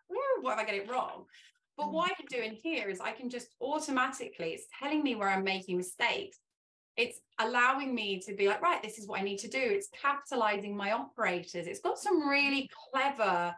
what 0.40 0.54
if 0.54 0.58
I 0.58 0.64
get 0.64 0.74
it 0.76 0.90
wrong? 0.90 1.24
But 1.76 1.92
what 1.92 2.10
I 2.10 2.14
can 2.14 2.26
do 2.30 2.38
in 2.38 2.52
here 2.54 2.88
is 2.88 3.00
I 3.00 3.12
can 3.12 3.28
just 3.28 3.48
automatically, 3.60 4.50
it's 4.52 4.66
telling 4.80 5.02
me 5.02 5.14
where 5.14 5.28
I'm 5.28 5.44
making 5.44 5.76
mistakes. 5.76 6.38
It's 6.96 7.20
allowing 7.38 7.94
me 7.94 8.20
to 8.20 8.34
be 8.34 8.48
like, 8.48 8.62
right, 8.62 8.82
this 8.82 8.96
is 8.96 9.06
what 9.06 9.20
I 9.20 9.24
need 9.24 9.38
to 9.40 9.48
do. 9.48 9.60
It's 9.60 9.88
capitalizing 10.00 10.74
my 10.74 10.92
operators. 10.92 11.66
It's 11.66 11.80
got 11.80 11.98
some 11.98 12.26
really 12.26 12.70
clever 12.90 13.54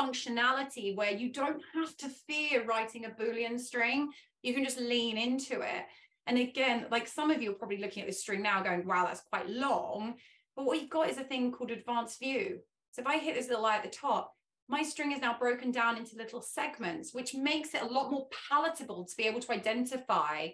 functionality 0.00 0.96
where 0.96 1.10
you 1.10 1.32
don't 1.32 1.62
have 1.74 1.96
to 1.98 2.08
fear 2.08 2.64
writing 2.64 3.04
a 3.04 3.10
Boolean 3.10 3.58
string 3.58 4.10
you 4.42 4.54
can 4.54 4.64
just 4.64 4.80
lean 4.80 5.18
into 5.18 5.60
it. 5.60 5.84
And 6.26 6.38
again, 6.38 6.86
like 6.90 7.06
some 7.06 7.30
of 7.30 7.42
you 7.42 7.50
are 7.50 7.54
probably 7.54 7.78
looking 7.78 8.02
at 8.02 8.08
this 8.08 8.20
string 8.20 8.42
now 8.42 8.62
going, 8.62 8.86
wow, 8.86 9.04
that's 9.06 9.22
quite 9.22 9.48
long. 9.48 10.14
But 10.56 10.64
what 10.64 10.80
you've 10.80 10.90
got 10.90 11.10
is 11.10 11.18
a 11.18 11.24
thing 11.24 11.52
called 11.52 11.70
advanced 11.70 12.18
view. 12.18 12.60
So 12.92 13.02
if 13.02 13.06
I 13.06 13.18
hit 13.18 13.34
this 13.34 13.48
little 13.48 13.66
eye 13.66 13.76
at 13.76 13.82
the 13.82 13.88
top, 13.88 14.32
my 14.68 14.82
string 14.82 15.12
is 15.12 15.20
now 15.20 15.36
broken 15.38 15.72
down 15.72 15.96
into 15.96 16.16
little 16.16 16.40
segments, 16.40 17.12
which 17.12 17.34
makes 17.34 17.74
it 17.74 17.82
a 17.82 17.86
lot 17.86 18.10
more 18.10 18.28
palatable 18.48 19.04
to 19.04 19.16
be 19.16 19.24
able 19.24 19.40
to 19.40 19.52
identify 19.52 20.48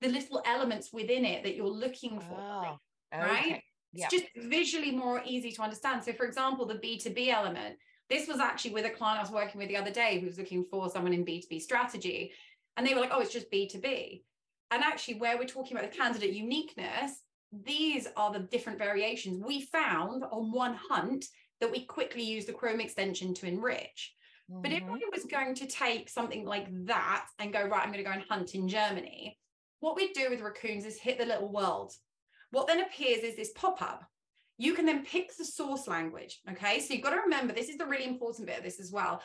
the 0.00 0.08
little 0.08 0.42
elements 0.46 0.92
within 0.92 1.24
it 1.24 1.42
that 1.44 1.54
you're 1.54 1.68
looking 1.68 2.18
for. 2.20 2.38
Oh, 2.38 2.78
right? 3.12 3.60
It's 3.92 4.12
just 4.12 4.26
visually 4.36 4.90
more 4.90 5.22
easy 5.26 5.50
to 5.52 5.62
understand. 5.62 6.04
So, 6.04 6.12
for 6.12 6.24
example, 6.24 6.66
the 6.66 6.74
B2B 6.74 7.28
element, 7.28 7.76
this 8.10 8.26
was 8.26 8.40
actually 8.40 8.72
with 8.72 8.86
a 8.86 8.90
client 8.90 9.18
I 9.18 9.22
was 9.22 9.30
working 9.30 9.58
with 9.58 9.68
the 9.68 9.76
other 9.76 9.90
day 9.90 10.18
who 10.18 10.26
was 10.26 10.38
looking 10.38 10.64
for 10.64 10.88
someone 10.90 11.12
in 11.12 11.24
B2B 11.24 11.60
strategy. 11.60 12.32
And 12.76 12.86
they 12.86 12.94
were 12.94 13.00
like, 13.00 13.10
oh, 13.12 13.20
it's 13.20 13.32
just 13.32 13.50
B2B. 13.50 14.22
And 14.70 14.82
actually, 14.82 15.14
where 15.14 15.38
we're 15.38 15.46
talking 15.46 15.76
about 15.76 15.90
the 15.90 15.96
candidate 15.96 16.32
uniqueness, 16.32 17.22
these 17.52 18.06
are 18.16 18.32
the 18.32 18.40
different 18.40 18.78
variations 18.78 19.42
we 19.44 19.62
found 19.62 20.24
on 20.24 20.52
one 20.52 20.78
hunt 20.88 21.24
that 21.60 21.70
we 21.70 21.84
quickly 21.84 22.22
use 22.22 22.46
the 22.46 22.52
Chrome 22.52 22.80
extension 22.80 23.34
to 23.34 23.46
enrich. 23.46 24.14
Mm-hmm. 24.50 24.62
But 24.62 24.72
if 24.72 24.82
mm-hmm. 24.82 25.10
was 25.12 25.24
going 25.24 25.54
to 25.56 25.66
take 25.66 26.08
something 26.08 26.44
like 26.44 26.66
that 26.86 27.26
and 27.38 27.52
go, 27.52 27.66
right, 27.66 27.82
I'm 27.82 27.92
going 27.92 28.04
to 28.04 28.08
go 28.08 28.14
and 28.14 28.24
hunt 28.28 28.54
in 28.54 28.68
Germany, 28.68 29.38
what 29.80 29.96
we 29.96 30.12
do 30.12 30.28
with 30.30 30.40
raccoons 30.40 30.84
is 30.84 30.98
hit 30.98 31.18
the 31.18 31.26
little 31.26 31.52
world. 31.52 31.92
What 32.50 32.66
then 32.66 32.80
appears 32.80 33.22
is 33.22 33.36
this 33.36 33.52
pop 33.54 33.82
up. 33.82 34.04
You 34.58 34.74
can 34.74 34.86
then 34.86 35.04
pick 35.04 35.36
the 35.36 35.44
source 35.44 35.86
language. 35.88 36.40
Okay. 36.50 36.80
So 36.80 36.92
you've 36.92 37.02
got 37.02 37.10
to 37.10 37.20
remember 37.20 37.52
this 37.52 37.68
is 37.68 37.78
the 37.78 37.86
really 37.86 38.06
important 38.06 38.46
bit 38.48 38.58
of 38.58 38.64
this 38.64 38.80
as 38.80 38.90
well. 38.92 39.22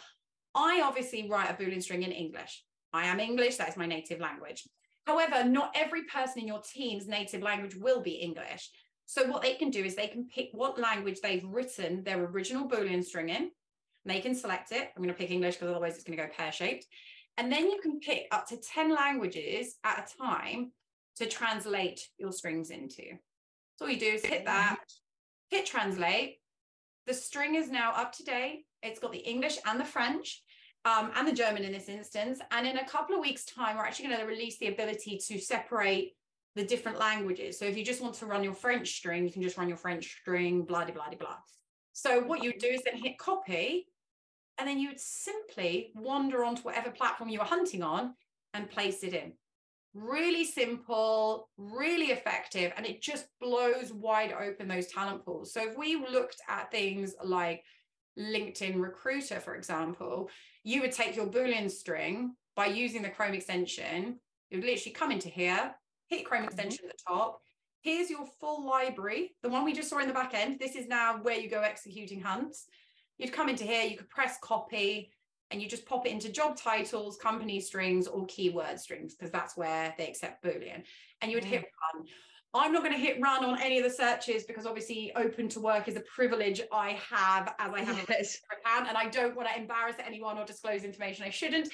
I 0.55 0.81
obviously 0.83 1.27
write 1.29 1.49
a 1.49 1.53
Boolean 1.53 1.81
string 1.81 2.03
in 2.03 2.11
English. 2.11 2.63
I 2.93 3.05
am 3.05 3.19
English, 3.19 3.57
that 3.57 3.69
is 3.69 3.77
my 3.77 3.87
native 3.87 4.19
language. 4.19 4.67
However, 5.07 5.43
not 5.43 5.75
every 5.75 6.03
person 6.03 6.43
in 6.43 6.47
your 6.47 6.61
team's 6.61 7.07
native 7.07 7.41
language 7.41 7.75
will 7.75 8.01
be 8.01 8.11
English. 8.11 8.69
So 9.05 9.25
what 9.25 9.41
they 9.41 9.55
can 9.55 9.69
do 9.69 9.83
is 9.83 9.95
they 9.95 10.07
can 10.07 10.27
pick 10.27 10.49
what 10.53 10.79
language 10.79 11.19
they've 11.21 11.43
written 11.43 12.03
their 12.03 12.23
original 12.23 12.69
Boolean 12.69 13.03
string 13.03 13.29
in. 13.29 13.49
They 14.05 14.19
can 14.21 14.35
select 14.35 14.71
it. 14.71 14.91
I'm 14.95 15.01
going 15.03 15.09
to 15.09 15.13
pick 15.13 15.31
English 15.31 15.55
because 15.55 15.71
otherwise 15.71 15.95
it's 15.95 16.03
going 16.03 16.17
to 16.17 16.23
go 16.23 16.29
pear-shaped. 16.37 16.85
And 17.37 17.51
then 17.51 17.69
you 17.69 17.79
can 17.81 17.99
pick 17.99 18.27
up 18.31 18.47
to 18.47 18.57
10 18.57 18.93
languages 18.93 19.75
at 19.83 20.07
a 20.07 20.23
time 20.23 20.71
to 21.15 21.25
translate 21.25 21.99
your 22.17 22.31
strings 22.31 22.69
into. 22.69 23.03
So 23.77 23.85
all 23.85 23.91
you 23.91 23.99
do 23.99 24.05
is 24.05 24.23
hit 24.23 24.45
that, 24.45 24.77
hit 25.53 25.65
translate. 25.65 26.31
The 27.07 27.13
string 27.13 27.55
is 27.55 27.69
now 27.69 27.89
up 28.01 28.11
to 28.17 28.23
date. 28.23 28.59
It's 28.87 28.99
got 29.03 29.11
the 29.11 29.25
English 29.33 29.57
and 29.67 29.79
the 29.79 29.89
French. 29.95 30.27
um, 30.85 31.11
and 31.15 31.27
the 31.27 31.33
German 31.33 31.63
in 31.63 31.71
this 31.71 31.87
instance. 31.87 32.39
And 32.51 32.67
in 32.67 32.77
a 32.77 32.85
couple 32.85 33.15
of 33.15 33.21
weeks' 33.21 33.45
time, 33.45 33.77
we're 33.77 33.85
actually 33.85 34.09
going 34.09 34.19
to 34.19 34.25
release 34.25 34.57
the 34.57 34.67
ability 34.67 35.19
to 35.27 35.39
separate 35.39 36.13
the 36.55 36.65
different 36.65 36.99
languages. 36.99 37.57
So 37.57 37.65
if 37.65 37.77
you 37.77 37.85
just 37.85 38.01
want 38.01 38.15
to 38.15 38.25
run 38.25 38.43
your 38.43 38.53
French 38.53 38.89
string, 38.89 39.25
you 39.25 39.31
can 39.31 39.41
just 39.41 39.57
run 39.57 39.67
your 39.67 39.77
French 39.77 40.19
string, 40.21 40.63
blah, 40.63 40.85
blah, 40.85 40.93
blah, 40.93 41.17
blah. 41.17 41.37
So 41.93 42.21
what 42.21 42.43
you 42.43 42.49
would 42.49 42.59
do 42.59 42.67
is 42.67 42.81
then 42.83 42.97
hit 42.97 43.17
copy, 43.17 43.87
and 44.57 44.67
then 44.67 44.79
you 44.79 44.89
would 44.89 44.99
simply 44.99 45.91
wander 45.95 46.43
onto 46.43 46.61
whatever 46.63 46.91
platform 46.91 47.29
you 47.29 47.39
were 47.39 47.45
hunting 47.45 47.81
on 47.81 48.13
and 48.53 48.69
place 48.69 49.03
it 49.03 49.13
in. 49.13 49.33
Really 49.93 50.43
simple, 50.43 51.49
really 51.57 52.07
effective, 52.07 52.73
and 52.75 52.85
it 52.85 53.01
just 53.01 53.27
blows 53.39 53.93
wide 53.93 54.33
open 54.33 54.67
those 54.67 54.87
talent 54.87 55.23
pools. 55.23 55.53
So 55.53 55.69
if 55.69 55.77
we 55.77 55.95
looked 55.95 56.41
at 56.49 56.71
things 56.71 57.13
like 57.23 57.63
LinkedIn 58.17 58.81
Recruiter, 58.81 59.39
for 59.39 59.55
example, 59.55 60.29
you 60.63 60.81
would 60.81 60.91
take 60.91 61.15
your 61.15 61.27
Boolean 61.27 61.69
string 61.69 62.35
by 62.55 62.67
using 62.67 63.03
the 63.03 63.09
Chrome 63.09 63.33
extension. 63.33 64.19
You 64.49 64.57
would 64.57 64.65
literally 64.65 64.93
come 64.93 65.11
into 65.11 65.29
here, 65.29 65.75
hit 66.07 66.25
Chrome 66.25 66.41
mm-hmm. 66.41 66.47
extension 66.47 66.85
at 66.85 66.97
the 66.97 67.13
top. 67.13 67.39
Here's 67.81 68.09
your 68.09 68.25
full 68.39 68.65
library, 68.65 69.35
the 69.43 69.49
one 69.49 69.65
we 69.65 69.73
just 69.73 69.89
saw 69.89 69.99
in 69.99 70.07
the 70.07 70.13
back 70.13 70.33
end. 70.33 70.57
This 70.57 70.75
is 70.75 70.87
now 70.87 71.19
where 71.21 71.37
you 71.37 71.49
go 71.49 71.61
executing 71.61 72.21
hunts. 72.21 72.65
You'd 73.17 73.33
come 73.33 73.49
into 73.49 73.65
here, 73.65 73.83
you 73.83 73.97
could 73.97 74.09
press 74.09 74.37
copy, 74.41 75.11
and 75.53 75.61
you 75.61 75.69
just 75.69 75.85
pop 75.85 76.05
it 76.07 76.11
into 76.11 76.29
job 76.29 76.57
titles, 76.57 77.15
company 77.15 77.59
strings, 77.59 78.07
or 78.07 78.25
keyword 78.25 78.79
strings, 78.79 79.13
because 79.13 79.31
that's 79.31 79.55
where 79.55 79.93
they 79.97 80.07
accept 80.07 80.43
Boolean. 80.43 80.83
And 81.21 81.31
you 81.31 81.37
would 81.37 81.45
mm. 81.45 81.51
hit 81.51 81.65
run. 81.95 82.05
I'm 82.55 82.71
not 82.71 82.83
going 82.83 82.93
to 82.93 82.99
hit 82.99 83.21
run 83.21 83.45
on 83.45 83.61
any 83.61 83.77
of 83.77 83.83
the 83.83 83.89
searches 83.89 84.43
because 84.43 84.65
obviously 84.65 85.11
open 85.15 85.47
to 85.49 85.59
work 85.59 85.87
is 85.87 85.95
a 85.95 86.01
privilege 86.01 86.61
I 86.71 86.99
have 87.09 87.55
as 87.57 87.73
I 87.73 87.81
have 87.81 88.05
yes. 88.09 88.39
a 88.51 88.55
account 88.57 88.89
and 88.89 88.97
I 88.97 89.09
don't 89.09 89.35
want 89.35 89.47
to 89.49 89.59
embarrass 89.59 89.95
anyone 90.05 90.37
or 90.37 90.45
disclose 90.45 90.83
information 90.83 91.25
I 91.25 91.31
shouldn't. 91.31 91.69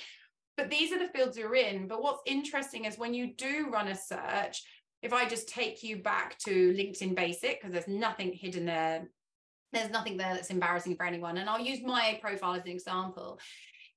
But 0.56 0.70
these 0.70 0.94
are 0.94 1.00
the 1.00 1.12
fields 1.12 1.38
you're 1.38 1.56
in. 1.56 1.88
But 1.88 2.02
what's 2.02 2.22
interesting 2.26 2.86
is 2.86 2.98
when 2.98 3.14
you 3.14 3.34
do 3.34 3.70
run 3.70 3.90
a 3.90 3.96
search, 3.96 4.64
if 5.02 5.14
I 5.14 5.28
just 5.28 5.50
take 5.50 5.84
you 5.84 5.98
back 5.98 6.38
to 6.40 6.74
LinkedIn 6.74 7.16
Basic, 7.16 7.60
because 7.60 7.74
there's 7.74 7.88
nothing 7.88 8.32
hidden 8.34 8.66
there, 8.66 9.10
there's 9.72 9.92
nothing 9.92 10.18
there 10.18 10.34
that's 10.34 10.50
embarrassing 10.50 10.96
for 10.96 11.06
anyone. 11.06 11.38
And 11.38 11.50
I'll 11.50 11.60
use 11.60 11.80
my 11.84 12.20
profile 12.22 12.56
as 12.56 12.64
an 12.64 12.72
example. 12.72 13.40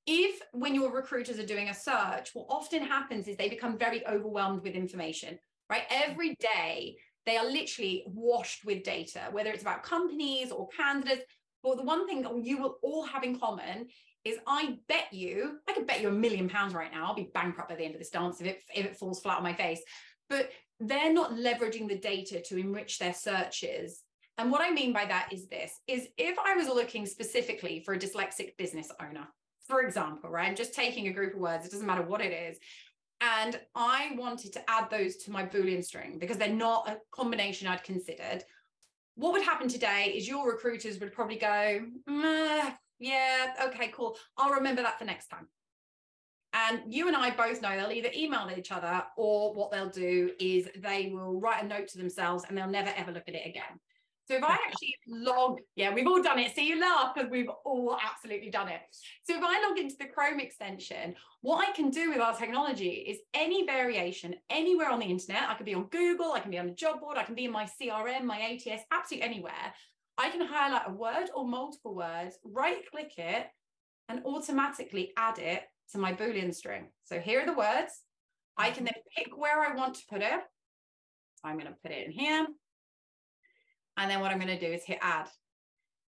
If 0.07 0.41
when 0.53 0.75
your 0.75 0.93
recruiters 0.93 1.39
are 1.39 1.47
doing 1.47 1.69
a 1.69 1.75
search, 1.75 2.31
what 2.35 2.47
often 2.49 2.83
happens 2.83 3.29
is 3.29 3.37
they 3.37 3.49
become 3.49 3.79
very 3.79 4.07
overwhelmed 4.07 4.63
with 4.63 4.75
information 4.75 5.39
right? 5.73 5.85
Every 5.91 6.37
day, 6.39 6.97
they 7.25 7.39
are 7.39 7.51
literally 7.51 8.05
washed 8.07 8.65
with 8.65 8.85
data, 8.85 9.29
whether 9.31 9.51
it's 9.51 9.63
about 9.63 9.83
companies 9.83 10.53
or 10.53 10.69
candidates. 10.69 11.23
But 11.63 11.79
the 11.79 11.83
one 11.85 12.07
thing 12.07 12.23
that 12.23 12.45
you 12.45 12.59
will 12.59 12.77
all 12.83 13.05
have 13.05 13.25
in 13.25 13.39
common 13.39 13.87
is 14.25 14.37
I 14.47 14.77
bet 14.89 15.13
you, 15.13 15.59
I 15.69 15.73
could 15.73 15.87
bet 15.87 16.03
you 16.03 16.09
a 16.09 16.13
million 16.13 16.49
pounds 16.49 16.75
right 16.75 16.93
now, 16.93 17.07
I'll 17.07 17.15
be 17.15 17.31
bankrupt 17.33 17.71
by 17.71 17.77
the 17.77 17.85
end 17.85 17.95
of 17.95 18.01
this 18.01 18.11
dance 18.11 18.41
if 18.41 18.47
it, 18.47 18.63
if 18.75 18.85
it 18.85 18.97
falls 18.97 19.21
flat 19.21 19.39
on 19.39 19.43
my 19.43 19.55
face. 19.55 19.81
But 20.29 20.51
they're 20.79 21.13
not 21.13 21.33
leveraging 21.33 21.89
the 21.89 21.99
data 21.99 22.43
to 22.43 22.59
enrich 22.59 22.99
their 22.99 23.15
searches. 23.15 24.03
And 24.43 24.51
what 24.51 24.61
I 24.61 24.73
mean 24.73 24.93
by 24.93 25.05
that 25.05 25.29
is 25.33 25.47
this 25.47 25.79
is 25.87 26.09
if 26.19 26.37
I 26.37 26.57
was 26.57 26.67
looking 26.67 27.07
specifically 27.07 27.81
for 27.85 27.95
a 27.95 27.99
dyslexic 27.99 28.57
business 28.57 28.89
owner, 29.01 29.29
for 29.69 29.83
example, 29.83 30.31
right? 30.31 30.49
I'm 30.49 30.57
just 30.57 30.75
taking 30.75 31.07
a 31.07 31.13
group 31.13 31.35
of 31.35 31.39
words, 31.39 31.65
it 31.65 31.71
doesn't 31.71 31.87
matter 31.87 32.03
what 32.03 32.21
it 32.21 32.33
is. 32.33 32.59
And 33.21 33.61
I 33.77 34.17
wanted 34.17 34.53
to 34.55 34.69
add 34.69 34.91
those 34.91 35.15
to 35.19 35.31
my 35.31 35.47
Boolean 35.47 35.85
string 35.85 36.19
because 36.19 36.39
they're 36.39 36.49
not 36.49 36.89
a 36.89 36.99
combination 37.13 37.69
I'd 37.69 37.85
considered. 37.85 38.43
What 39.15 39.33
would 39.33 39.45
happen 39.45 39.69
today 39.69 40.13
is 40.17 40.27
your 40.27 40.51
recruiters 40.51 40.99
would 40.99 41.13
probably 41.13 41.37
go, 41.37 41.87
yeah, 42.99 43.55
okay, 43.67 43.93
cool. 43.95 44.17
I'll 44.37 44.55
remember 44.55 44.83
that 44.83 44.99
for 44.99 45.05
next 45.05 45.29
time. 45.29 45.47
And 46.53 46.93
you 46.93 47.07
and 47.07 47.17
I 47.17 47.31
both 47.31 47.63
know 47.63 47.77
they'll 47.77 47.93
either 47.93 48.11
email 48.13 48.51
each 48.59 48.73
other 48.73 49.05
or 49.17 49.55
what 49.55 49.71
they'll 49.71 49.89
do 49.89 50.33
is 50.41 50.69
they 50.79 51.13
will 51.15 51.39
write 51.39 51.63
a 51.63 51.67
note 51.69 51.87
to 51.91 51.99
themselves 51.99 52.45
and 52.49 52.59
they'll 52.59 52.67
never 52.67 52.93
ever 52.97 53.13
look 53.13 53.29
at 53.29 53.37
it 53.37 53.47
again. 53.47 53.79
So 54.29 54.37
if 54.37 54.45
I 54.45 54.53
actually 54.53 54.95
log, 55.09 55.59
yeah, 55.75 55.93
we've 55.93 56.07
all 56.07 56.23
done 56.23 56.39
it. 56.39 56.55
See, 56.55 56.69
you 56.69 56.81
laugh 56.81 57.15
because 57.15 57.31
we've 57.31 57.51
all 57.65 57.99
absolutely 58.01 58.51
done 58.51 58.69
it. 58.69 58.81
So 59.25 59.37
if 59.37 59.43
I 59.43 59.61
log 59.69 59.79
into 59.79 59.97
the 59.99 60.07
Chrome 60.07 60.39
extension, 60.39 61.15
what 61.41 61.69
I 61.69 61.73
can 61.73 61.91
do 61.91 62.11
with 62.11 62.21
our 62.21 62.37
technology 62.37 62.89
is 62.89 63.19
any 63.35 63.67
variation 63.67 64.37
anywhere 64.49 64.91
on 64.91 65.01
the 65.01 65.07
internet. 65.07 65.49
I 65.49 65.55
could 65.55 65.67
be 65.67 65.75
on 65.75 65.87
Google, 65.87 66.33
I 66.33 66.41
can 66.41 66.53
be 66.53 66.59
on 66.59 66.69
a 66.69 66.75
job 66.75 67.01
board, 67.01 67.19
I 67.19 67.25
can 67.25 67.35
be 67.35 67.47
in 67.47 67.53
my 67.53 67.65
CRM, 67.65 68.23
my 68.23 68.41
ATS, 68.41 68.85
absolutely 68.93 69.29
anywhere. 69.29 69.75
I 70.19 70.31
can 70.31 70.47
highlight 70.47 70.89
a 70.89 70.93
word 70.93 71.31
or 71.35 71.47
multiple 71.47 71.95
words, 71.95 72.39
right 72.45 72.79
click 72.91 73.15
it, 73.19 73.47
and 74.09 74.25
automatically 74.25 75.13
add 75.17 75.39
it 75.39 75.65
to 75.93 75.99
my 75.99 76.13
Boolean 76.13 76.55
string. 76.55 76.89
So 77.05 77.19
here 77.19 77.41
are 77.41 77.47
the 77.47 77.55
words. 77.55 78.03
I 78.57 78.71
can 78.71 78.85
then 78.85 78.95
pick 79.17 79.37
where 79.37 79.61
I 79.61 79.75
want 79.75 79.95
to 79.97 80.03
put 80.09 80.23
it. 80.23 80.41
I'm 81.45 81.59
going 81.59 81.67
to 81.67 81.77
put 81.83 81.91
it 81.91 82.07
in 82.07 82.13
here. 82.13 82.47
And 83.97 84.11
then 84.11 84.21
what 84.21 84.31
I'm 84.31 84.39
going 84.39 84.59
to 84.59 84.67
do 84.67 84.73
is 84.73 84.85
hit 84.85 84.99
add. 85.01 85.29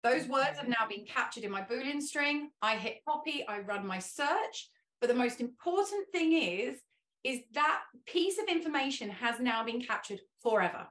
Those 0.03 0.27
words 0.27 0.59
have 0.59 0.69
now 0.69 0.87
been 0.89 1.05
captured 1.05 1.45
in 1.45 1.51
my 1.51 1.63
Boolean 1.63 2.01
string. 2.01 2.51
I 2.63 2.77
hit 2.77 3.05
copy, 3.07 3.45
I 3.47 3.61
run 3.61 3.87
my 3.87 3.99
search. 3.99 4.71
But 5.01 5.09
the 5.09 5.15
most 5.15 5.41
important 5.41 6.09
thing 6.13 6.33
is, 6.33 6.79
is 7.23 7.41
that 7.53 7.81
piece 8.07 8.39
of 8.39 8.47
information 8.49 9.11
has 9.11 9.41
now 9.41 9.63
been 9.65 9.81
captured 9.81 10.21
forever. 10.43 10.87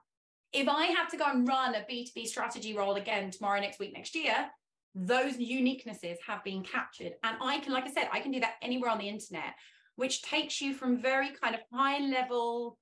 If 0.53 0.67
I 0.67 0.85
have 0.85 1.09
to 1.09 1.17
go 1.17 1.25
and 1.25 1.47
run 1.47 1.75
a 1.75 1.85
B2B 1.91 2.27
strategy 2.27 2.75
role 2.75 2.95
again 2.95 3.31
tomorrow, 3.31 3.59
next 3.59 3.79
week, 3.79 3.93
next 3.93 4.15
year, 4.15 4.49
those 4.95 5.37
uniquenesses 5.37 6.17
have 6.25 6.43
been 6.43 6.63
captured. 6.63 7.13
And 7.23 7.37
I 7.41 7.59
can, 7.59 7.73
like 7.73 7.85
I 7.85 7.91
said, 7.91 8.09
I 8.11 8.19
can 8.19 8.31
do 8.31 8.39
that 8.39 8.55
anywhere 8.61 8.89
on 8.89 8.97
the 8.97 9.09
internet, 9.09 9.53
which 9.95 10.21
takes 10.21 10.61
you 10.61 10.73
from 10.73 11.01
very 11.01 11.29
kind 11.29 11.55
of 11.55 11.61
high 11.71 11.99
level 11.99 12.77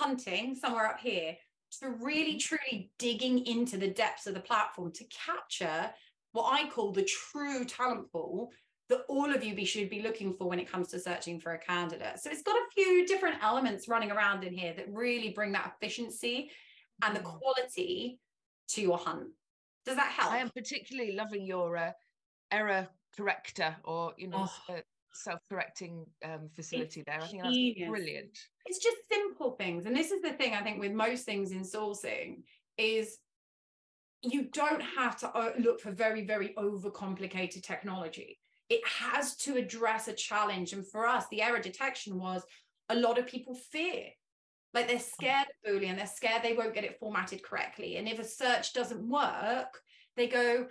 hunting 0.00 0.54
somewhere 0.54 0.86
up 0.86 0.98
here 1.00 1.36
to 1.78 1.90
really 1.90 2.36
truly 2.36 2.90
digging 2.98 3.46
into 3.46 3.76
the 3.76 3.90
depths 3.90 4.26
of 4.26 4.34
the 4.34 4.40
platform 4.40 4.92
to 4.92 5.04
capture 5.04 5.90
what 6.32 6.52
I 6.52 6.68
call 6.68 6.92
the 6.92 7.04
true 7.04 7.64
talent 7.64 8.10
pool 8.12 8.50
that 8.88 9.00
all 9.08 9.34
of 9.34 9.42
you 9.42 9.66
should 9.66 9.90
be 9.90 10.02
looking 10.02 10.32
for 10.34 10.48
when 10.48 10.60
it 10.60 10.70
comes 10.70 10.88
to 10.88 11.00
searching 11.00 11.40
for 11.40 11.54
a 11.54 11.58
candidate. 11.58 12.20
So 12.20 12.30
it's 12.30 12.42
got 12.42 12.54
a 12.54 12.70
few 12.74 13.06
different 13.06 13.42
elements 13.42 13.88
running 13.88 14.12
around 14.12 14.44
in 14.44 14.52
here 14.52 14.74
that 14.76 14.86
really 14.92 15.30
bring 15.30 15.52
that 15.52 15.74
efficiency 15.74 16.50
and 17.02 17.16
the 17.16 17.20
mm. 17.20 17.24
quality 17.24 18.20
to 18.68 18.82
your 18.82 18.98
hunt. 18.98 19.28
Does 19.84 19.96
that 19.96 20.12
help? 20.12 20.32
I 20.32 20.38
am 20.38 20.50
particularly 20.50 21.12
loving 21.12 21.46
your 21.46 21.76
uh, 21.76 21.92
error 22.52 22.88
corrector 23.16 23.74
or 23.84 24.12
you 24.16 24.28
know 24.28 24.46
oh. 24.68 24.74
uh, 24.74 24.80
self-correcting 25.12 26.04
um, 26.24 26.48
facility 26.54 27.00
it's 27.00 27.06
there. 27.06 27.20
I 27.20 27.26
think 27.26 27.42
that's 27.42 27.88
brilliant. 27.88 28.38
It's 28.66 28.82
just 28.82 28.96
simple 29.10 29.52
things, 29.52 29.86
and 29.86 29.96
this 29.96 30.10
is 30.10 30.22
the 30.22 30.32
thing 30.32 30.54
I 30.54 30.62
think 30.62 30.80
with 30.80 30.92
most 30.92 31.24
things 31.24 31.52
in 31.52 31.60
sourcing 31.60 32.42
is 32.76 33.18
you 34.22 34.48
don't 34.52 34.82
have 34.82 35.16
to 35.18 35.28
uh, 35.28 35.52
look 35.58 35.80
for 35.80 35.92
very 35.92 36.24
very 36.24 36.54
overcomplicated 36.58 37.62
technology. 37.62 38.38
It 38.68 38.80
has 38.86 39.36
to 39.38 39.56
address 39.56 40.08
a 40.08 40.12
challenge, 40.12 40.72
and 40.72 40.86
for 40.86 41.06
us, 41.06 41.26
the 41.30 41.42
error 41.42 41.60
detection 41.60 42.18
was 42.18 42.42
a 42.88 42.96
lot 42.96 43.18
of 43.18 43.26
people 43.26 43.54
fear. 43.54 44.06
Like 44.74 44.88
they're 44.88 44.98
scared 44.98 45.46
of 45.64 45.72
Boolean, 45.72 45.96
they're 45.96 46.06
scared 46.06 46.42
they 46.42 46.52
won't 46.52 46.74
get 46.74 46.84
it 46.84 46.98
formatted 46.98 47.42
correctly. 47.42 47.96
And 47.96 48.06
if 48.06 48.18
a 48.18 48.24
search 48.24 48.74
doesn't 48.74 49.08
work, 49.08 49.80
they 50.16 50.26
go, 50.26 50.66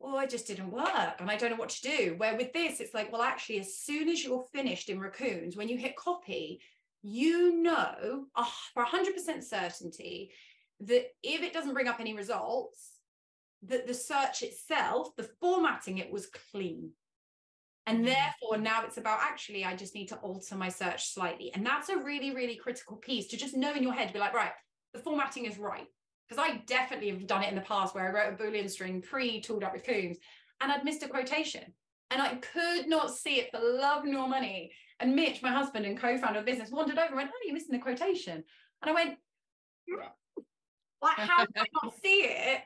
oh, 0.00 0.16
I 0.16 0.26
just 0.26 0.46
didn't 0.46 0.70
work 0.70 1.16
and 1.18 1.30
I 1.30 1.36
don't 1.36 1.50
know 1.50 1.56
what 1.56 1.70
to 1.70 1.82
do. 1.82 2.14
Where 2.18 2.36
with 2.36 2.52
this, 2.52 2.80
it's 2.80 2.94
like, 2.94 3.10
well, 3.12 3.22
actually, 3.22 3.60
as 3.60 3.76
soon 3.76 4.08
as 4.08 4.22
you're 4.22 4.44
finished 4.52 4.90
in 4.90 5.00
Raccoons, 5.00 5.56
when 5.56 5.68
you 5.68 5.78
hit 5.78 5.96
copy, 5.96 6.60
you 7.02 7.62
know 7.62 8.26
uh, 8.34 8.44
for 8.74 8.84
100% 8.84 9.42
certainty 9.42 10.32
that 10.80 11.06
if 11.22 11.42
it 11.42 11.52
doesn't 11.52 11.74
bring 11.74 11.88
up 11.88 12.00
any 12.00 12.14
results, 12.14 12.92
that 13.64 13.86
the 13.86 13.94
search 13.94 14.42
itself, 14.42 15.08
the 15.16 15.28
formatting 15.40 15.98
it 15.98 16.12
was 16.12 16.30
clean. 16.52 16.90
And 17.86 18.04
mm. 18.04 18.06
therefore, 18.06 18.58
now 18.58 18.84
it's 18.84 18.98
about 18.98 19.20
actually, 19.22 19.64
I 19.64 19.74
just 19.74 19.94
need 19.94 20.08
to 20.08 20.16
alter 20.16 20.54
my 20.54 20.68
search 20.68 21.08
slightly. 21.08 21.52
And 21.54 21.66
that's 21.66 21.88
a 21.88 21.96
really, 21.96 22.34
really 22.34 22.56
critical 22.56 22.96
piece 22.96 23.28
to 23.28 23.36
just 23.36 23.56
know 23.56 23.74
in 23.74 23.82
your 23.82 23.94
head, 23.94 24.12
be 24.12 24.18
like, 24.18 24.34
right, 24.34 24.52
the 24.92 25.00
formatting 25.00 25.46
is 25.46 25.58
right 25.58 25.86
because 26.28 26.42
I 26.42 26.62
definitely 26.66 27.10
have 27.10 27.26
done 27.26 27.42
it 27.42 27.48
in 27.48 27.54
the 27.54 27.62
past 27.62 27.94
where 27.94 28.06
I 28.06 28.12
wrote 28.12 28.34
a 28.34 28.42
Boolean 28.42 28.70
string 28.70 29.00
pre 29.02 29.40
tooled 29.40 29.64
up 29.64 29.72
Raccoons 29.72 30.18
and 30.60 30.70
I'd 30.70 30.84
missed 30.84 31.02
a 31.02 31.08
quotation 31.08 31.72
and 32.10 32.22
I 32.22 32.36
could 32.36 32.88
not 32.88 33.14
see 33.14 33.36
it 33.36 33.50
for 33.50 33.60
love 33.60 34.04
nor 34.04 34.28
money. 34.28 34.72
And 35.00 35.14
Mitch, 35.14 35.42
my 35.42 35.52
husband 35.52 35.86
and 35.86 35.98
co-founder 35.98 36.40
of 36.40 36.44
business, 36.44 36.70
wandered 36.70 36.98
over 36.98 37.08
and 37.08 37.16
went, 37.16 37.30
"Oh, 37.32 37.40
you're 37.44 37.54
missing 37.54 37.72
the 37.72 37.82
quotation." 37.82 38.44
And 38.82 38.90
I 38.90 38.92
went, 38.92 39.18
hmm? 39.88 40.42
"Like, 41.02 41.16
how 41.16 41.44
did 41.44 41.56
I 41.56 41.66
not 41.82 41.94
see 42.02 42.22
it?" 42.24 42.62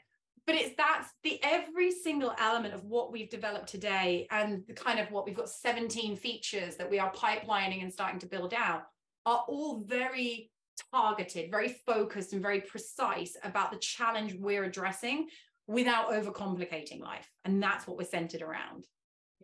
But 0.47 0.57
it's 0.57 0.75
that's 0.77 1.09
the 1.23 1.41
every 1.43 1.93
single 1.93 2.35
element 2.39 2.75
of 2.75 2.85
what 2.85 3.13
we've 3.13 3.31
developed 3.31 3.69
today, 3.69 4.27
and 4.31 4.65
the 4.67 4.75
kind 4.75 4.99
of 4.99 5.11
what 5.11 5.27
we've 5.27 5.37
got 5.37 5.49
17 5.49 6.17
features 6.17 6.77
that 6.77 6.91
we 6.91 6.99
are 6.99 7.13
pipelining 7.13 7.83
and 7.83 7.93
starting 7.93 8.19
to 8.21 8.27
build 8.27 8.55
out 8.55 8.85
are 9.27 9.45
all 9.49 9.81
very 9.81 10.51
targeted, 10.93 11.51
very 11.51 11.69
focused, 11.87 12.33
and 12.33 12.43
very 12.43 12.61
precise 12.61 13.37
about 13.45 13.71
the 13.71 13.79
challenge 13.79 14.35
we're 14.35 14.65
addressing 14.65 15.29
without 15.67 16.11
overcomplicating 16.11 17.01
life. 17.01 17.31
And 17.45 17.63
that's 17.63 17.87
what 17.87 17.97
we're 17.97 18.05
centered 18.05 18.43
around. 18.43 18.87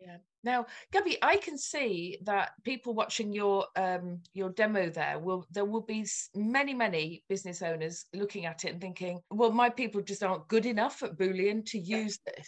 Yeah. 0.01 0.17
Now, 0.43 0.67
Gabi, 0.93 1.17
I 1.21 1.37
can 1.37 1.57
see 1.57 2.17
that 2.23 2.51
people 2.63 2.93
watching 2.93 3.33
your 3.33 3.65
um, 3.75 4.21
your 4.33 4.49
demo 4.49 4.89
there 4.89 5.19
will 5.19 5.45
there 5.51 5.65
will 5.65 5.81
be 5.81 6.05
many 6.33 6.73
many 6.73 7.23
business 7.27 7.61
owners 7.61 8.05
looking 8.13 8.45
at 8.45 8.63
it 8.63 8.73
and 8.73 8.81
thinking, 8.81 9.19
well, 9.29 9.51
my 9.51 9.69
people 9.69 10.01
just 10.01 10.23
aren't 10.23 10.47
good 10.47 10.65
enough 10.65 11.03
at 11.03 11.17
Boolean 11.17 11.65
to 11.71 11.79
use 11.79 12.19
this. 12.25 12.47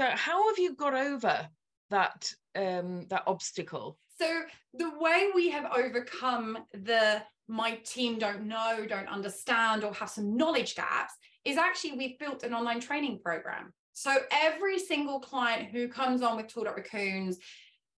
So, 0.00 0.08
how 0.14 0.48
have 0.48 0.58
you 0.58 0.74
got 0.74 0.94
over 0.94 1.48
that 1.90 2.32
um, 2.56 3.06
that 3.08 3.24
obstacle? 3.26 3.98
So 4.20 4.42
the 4.74 4.90
way 4.98 5.30
we 5.34 5.50
have 5.50 5.66
overcome 5.76 6.58
the 6.72 7.22
my 7.48 7.74
team 7.84 8.18
don't 8.18 8.46
know, 8.46 8.86
don't 8.88 9.08
understand, 9.08 9.84
or 9.84 9.92
have 9.94 10.10
some 10.10 10.36
knowledge 10.36 10.74
gaps 10.74 11.14
is 11.44 11.56
actually 11.56 11.92
we've 11.92 12.18
built 12.18 12.42
an 12.42 12.54
online 12.54 12.80
training 12.80 13.20
program. 13.22 13.72
So 13.92 14.16
every 14.30 14.78
single 14.78 15.20
client 15.20 15.70
who 15.70 15.88
comes 15.88 16.22
on 16.22 16.36
with 16.36 16.48
Tooled 16.48 16.66
Up 16.66 16.76
Raccoons, 16.76 17.38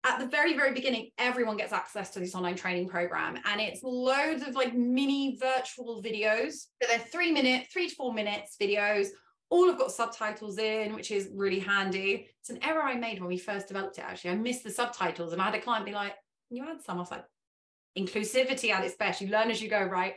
at 0.05 0.19
the 0.19 0.25
very, 0.25 0.55
very 0.55 0.73
beginning, 0.73 1.11
everyone 1.17 1.55
gets 1.55 1.71
access 1.71 2.09
to 2.11 2.19
this 2.19 2.35
online 2.35 2.55
training 2.55 2.89
program. 2.89 3.37
And 3.45 3.61
it's 3.61 3.81
loads 3.83 4.45
of 4.45 4.53
like 4.55 4.73
mini 4.75 5.37
virtual 5.39 6.03
videos. 6.03 6.53
So 6.81 6.87
they're 6.89 6.99
three 6.99 7.31
minute, 7.31 7.67
three 7.71 7.87
to 7.87 7.95
four 7.95 8.13
minutes 8.13 8.57
videos. 8.61 9.07
All 9.49 9.67
have 9.67 9.77
got 9.77 9.91
subtitles 9.91 10.57
in, 10.57 10.93
which 10.93 11.11
is 11.11 11.29
really 11.33 11.59
handy. 11.59 12.27
It's 12.41 12.49
an 12.49 12.59
error 12.63 12.81
I 12.81 12.95
made 12.95 13.19
when 13.19 13.29
we 13.29 13.37
first 13.37 13.67
developed 13.67 13.97
it, 13.97 14.03
actually. 14.03 14.31
I 14.31 14.35
missed 14.35 14.63
the 14.63 14.71
subtitles 14.71 15.31
and 15.31 15.41
I 15.41 15.45
had 15.45 15.55
a 15.55 15.61
client 15.61 15.85
be 15.85 15.91
like, 15.93 16.15
you 16.49 16.65
add 16.69 16.81
some? 16.81 16.97
I 16.97 17.01
was 17.01 17.11
like, 17.11 17.23
inclusivity 17.97 18.71
at 18.71 18.83
its 18.83 18.95
best. 18.95 19.21
You 19.21 19.29
learn 19.29 19.51
as 19.51 19.61
you 19.61 19.69
go, 19.69 19.83
right? 19.83 20.15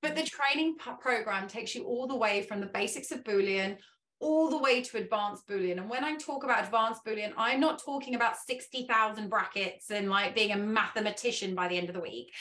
But 0.00 0.16
the 0.16 0.22
training 0.22 0.76
program 1.00 1.48
takes 1.48 1.74
you 1.74 1.84
all 1.84 2.06
the 2.06 2.16
way 2.16 2.42
from 2.42 2.60
the 2.60 2.66
basics 2.66 3.10
of 3.10 3.24
Boolean 3.24 3.76
all 4.20 4.50
the 4.50 4.58
way 4.58 4.82
to 4.82 4.96
advanced 4.96 5.46
Boolean. 5.46 5.78
And 5.78 5.88
when 5.88 6.04
I 6.04 6.16
talk 6.16 6.44
about 6.44 6.64
advanced 6.64 7.04
Boolean, 7.04 7.32
I'm 7.36 7.60
not 7.60 7.82
talking 7.82 8.14
about 8.14 8.36
60,000 8.36 9.28
brackets 9.28 9.90
and 9.90 10.10
like 10.10 10.34
being 10.34 10.52
a 10.52 10.56
mathematician 10.56 11.54
by 11.54 11.68
the 11.68 11.76
end 11.76 11.88
of 11.88 11.94
the 11.94 12.00
week. 12.00 12.32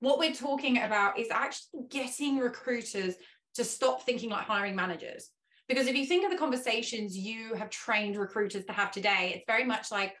What 0.00 0.18
we're 0.18 0.34
talking 0.34 0.78
about 0.78 1.18
is 1.18 1.30
actually 1.30 1.84
getting 1.88 2.38
recruiters 2.38 3.14
to 3.54 3.64
stop 3.64 4.02
thinking 4.02 4.30
like 4.30 4.46
hiring 4.46 4.76
managers. 4.76 5.30
Because 5.68 5.86
if 5.86 5.96
you 5.96 6.06
think 6.06 6.24
of 6.24 6.30
the 6.30 6.36
conversations 6.36 7.16
you 7.16 7.54
have 7.54 7.70
trained 7.70 8.16
recruiters 8.16 8.64
to 8.64 8.72
have 8.72 8.90
today, 8.90 9.32
it's 9.34 9.44
very 9.46 9.64
much 9.64 9.90
like 9.90 10.14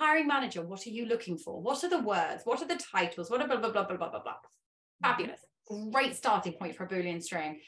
hiring 0.00 0.26
manager, 0.26 0.62
what 0.62 0.86
are 0.86 0.90
you 0.90 1.06
looking 1.06 1.38
for? 1.38 1.60
What 1.60 1.84
are 1.84 1.90
the 1.90 2.00
words? 2.00 2.42
What 2.44 2.60
are 2.62 2.66
the 2.66 2.80
titles? 2.92 3.30
What 3.30 3.40
are 3.40 3.46
blah, 3.46 3.58
blah, 3.58 3.70
blah, 3.70 3.84
blah, 3.84 3.96
blah, 3.96 4.10
blah, 4.10 4.22
blah. 4.22 4.34
Fabulous. 5.02 5.40
Great 5.92 6.16
starting 6.16 6.54
point 6.54 6.76
for 6.76 6.84
a 6.84 6.88
Boolean 6.88 7.22
string. 7.22 7.60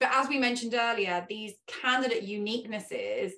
But 0.00 0.10
as 0.12 0.28
we 0.28 0.38
mentioned 0.38 0.74
earlier, 0.74 1.24
these 1.28 1.52
candidate 1.66 2.26
uniquenesses 2.26 3.32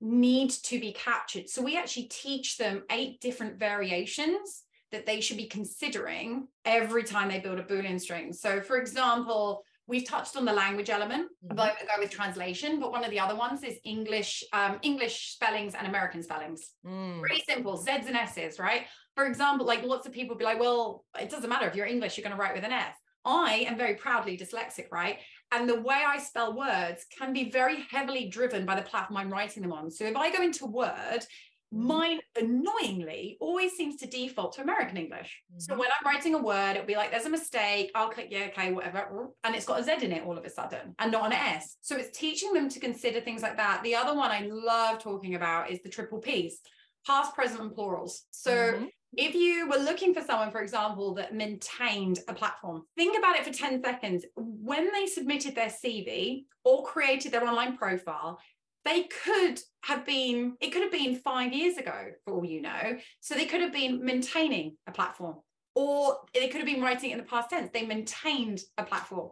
need 0.00 0.50
to 0.50 0.80
be 0.80 0.92
captured. 0.92 1.48
So 1.48 1.62
we 1.62 1.76
actually 1.76 2.04
teach 2.04 2.56
them 2.56 2.84
eight 2.90 3.20
different 3.20 3.58
variations 3.58 4.62
that 4.92 5.06
they 5.06 5.20
should 5.20 5.36
be 5.36 5.46
considering 5.46 6.48
every 6.64 7.04
time 7.04 7.28
they 7.28 7.40
build 7.40 7.58
a 7.58 7.62
Boolean 7.62 8.00
string. 8.00 8.32
So, 8.32 8.60
for 8.60 8.78
example, 8.78 9.62
we've 9.86 10.06
touched 10.06 10.36
on 10.36 10.44
the 10.44 10.52
language 10.52 10.90
element, 10.90 11.28
mm-hmm. 11.44 11.56
but 11.56 11.76
go 11.80 12.00
with 12.00 12.10
translation. 12.10 12.80
But 12.80 12.92
one 12.92 13.04
of 13.04 13.10
the 13.10 13.20
other 13.20 13.36
ones 13.36 13.62
is 13.62 13.78
English, 13.84 14.44
um, 14.52 14.78
English 14.82 15.32
spellings 15.32 15.74
and 15.74 15.86
American 15.86 16.22
spellings. 16.22 16.70
Mm. 16.86 17.20
Pretty 17.20 17.42
simple, 17.48 17.76
Z's 17.76 18.06
and 18.06 18.16
S's, 18.16 18.58
right? 18.58 18.86
For 19.14 19.26
example, 19.26 19.66
like 19.66 19.82
lots 19.82 20.06
of 20.06 20.12
people 20.12 20.36
be 20.36 20.44
like, 20.44 20.60
well, 20.60 21.04
it 21.20 21.30
doesn't 21.30 21.48
matter 21.48 21.66
if 21.66 21.74
you're 21.74 21.86
English, 21.86 22.16
you're 22.16 22.22
going 22.24 22.36
to 22.36 22.40
write 22.40 22.54
with 22.54 22.64
an 22.64 22.72
S. 22.72 22.94
I 23.24 23.66
am 23.68 23.76
very 23.76 23.94
proudly 23.94 24.38
dyslexic, 24.38 24.86
right? 24.92 25.18
And 25.52 25.68
the 25.68 25.80
way 25.80 26.02
I 26.06 26.18
spell 26.18 26.56
words 26.56 27.06
can 27.16 27.32
be 27.32 27.50
very 27.50 27.86
heavily 27.90 28.28
driven 28.28 28.66
by 28.66 28.74
the 28.74 28.82
platform 28.82 29.16
I'm 29.16 29.32
writing 29.32 29.62
them 29.62 29.72
on. 29.72 29.90
So 29.90 30.04
if 30.04 30.16
I 30.16 30.34
go 30.34 30.42
into 30.42 30.66
Word, 30.66 30.90
mm-hmm. 30.90 31.86
mine 31.86 32.20
annoyingly 32.36 33.36
always 33.40 33.72
seems 33.72 33.96
to 33.96 34.06
default 34.06 34.54
to 34.54 34.62
American 34.62 34.96
English. 34.96 35.42
Mm-hmm. 35.50 35.60
So 35.60 35.78
when 35.78 35.88
I'm 35.88 36.12
writing 36.12 36.34
a 36.34 36.38
word, 36.38 36.72
it'll 36.72 36.86
be 36.86 36.96
like, 36.96 37.12
there's 37.12 37.26
a 37.26 37.30
mistake. 37.30 37.92
I'll 37.94 38.10
click, 38.10 38.28
yeah, 38.30 38.48
okay, 38.48 38.72
whatever. 38.72 39.28
And 39.44 39.54
it's 39.54 39.66
got 39.66 39.80
a 39.80 39.84
Z 39.84 40.04
in 40.04 40.12
it 40.12 40.24
all 40.24 40.36
of 40.36 40.44
a 40.44 40.50
sudden 40.50 40.94
and 40.98 41.12
not 41.12 41.26
an 41.26 41.32
S. 41.32 41.76
So 41.80 41.96
it's 41.96 42.16
teaching 42.16 42.52
them 42.52 42.68
to 42.68 42.80
consider 42.80 43.20
things 43.20 43.42
like 43.42 43.56
that. 43.56 43.82
The 43.84 43.94
other 43.94 44.14
one 44.14 44.30
I 44.30 44.48
love 44.50 44.98
talking 44.98 45.36
about 45.36 45.70
is 45.70 45.80
the 45.82 45.88
triple 45.88 46.18
Ps 46.18 46.58
past, 47.06 47.34
present, 47.34 47.60
and 47.60 47.74
plurals. 47.74 48.24
So 48.30 48.52
mm-hmm 48.52 48.84
if 49.16 49.34
you 49.34 49.68
were 49.68 49.78
looking 49.78 50.12
for 50.12 50.20
someone, 50.20 50.50
for 50.50 50.60
example, 50.60 51.14
that 51.14 51.34
maintained 51.34 52.18
a 52.28 52.34
platform, 52.34 52.82
think 52.96 53.16
about 53.16 53.36
it 53.36 53.44
for 53.44 53.52
10 53.52 53.82
seconds. 53.82 54.24
When 54.36 54.92
they 54.92 55.06
submitted 55.06 55.54
their 55.54 55.68
CV 55.70 56.44
or 56.64 56.84
created 56.84 57.32
their 57.32 57.46
online 57.46 57.76
profile, 57.76 58.38
they 58.84 59.04
could 59.24 59.60
have 59.84 60.04
been, 60.04 60.56
it 60.60 60.70
could 60.70 60.82
have 60.82 60.92
been 60.92 61.16
five 61.16 61.52
years 61.52 61.76
ago, 61.76 62.10
for 62.24 62.34
all 62.34 62.44
you 62.44 62.60
know. 62.60 62.98
So 63.20 63.34
they 63.34 63.46
could 63.46 63.62
have 63.62 63.72
been 63.72 64.04
maintaining 64.04 64.76
a 64.86 64.92
platform, 64.92 65.36
or 65.74 66.18
they 66.34 66.48
could 66.48 66.60
have 66.60 66.66
been 66.66 66.82
writing 66.82 67.10
in 67.10 67.18
the 67.18 67.24
past 67.24 67.50
tense. 67.50 67.70
They 67.72 67.86
maintained 67.86 68.60
a 68.76 68.84
platform. 68.84 69.30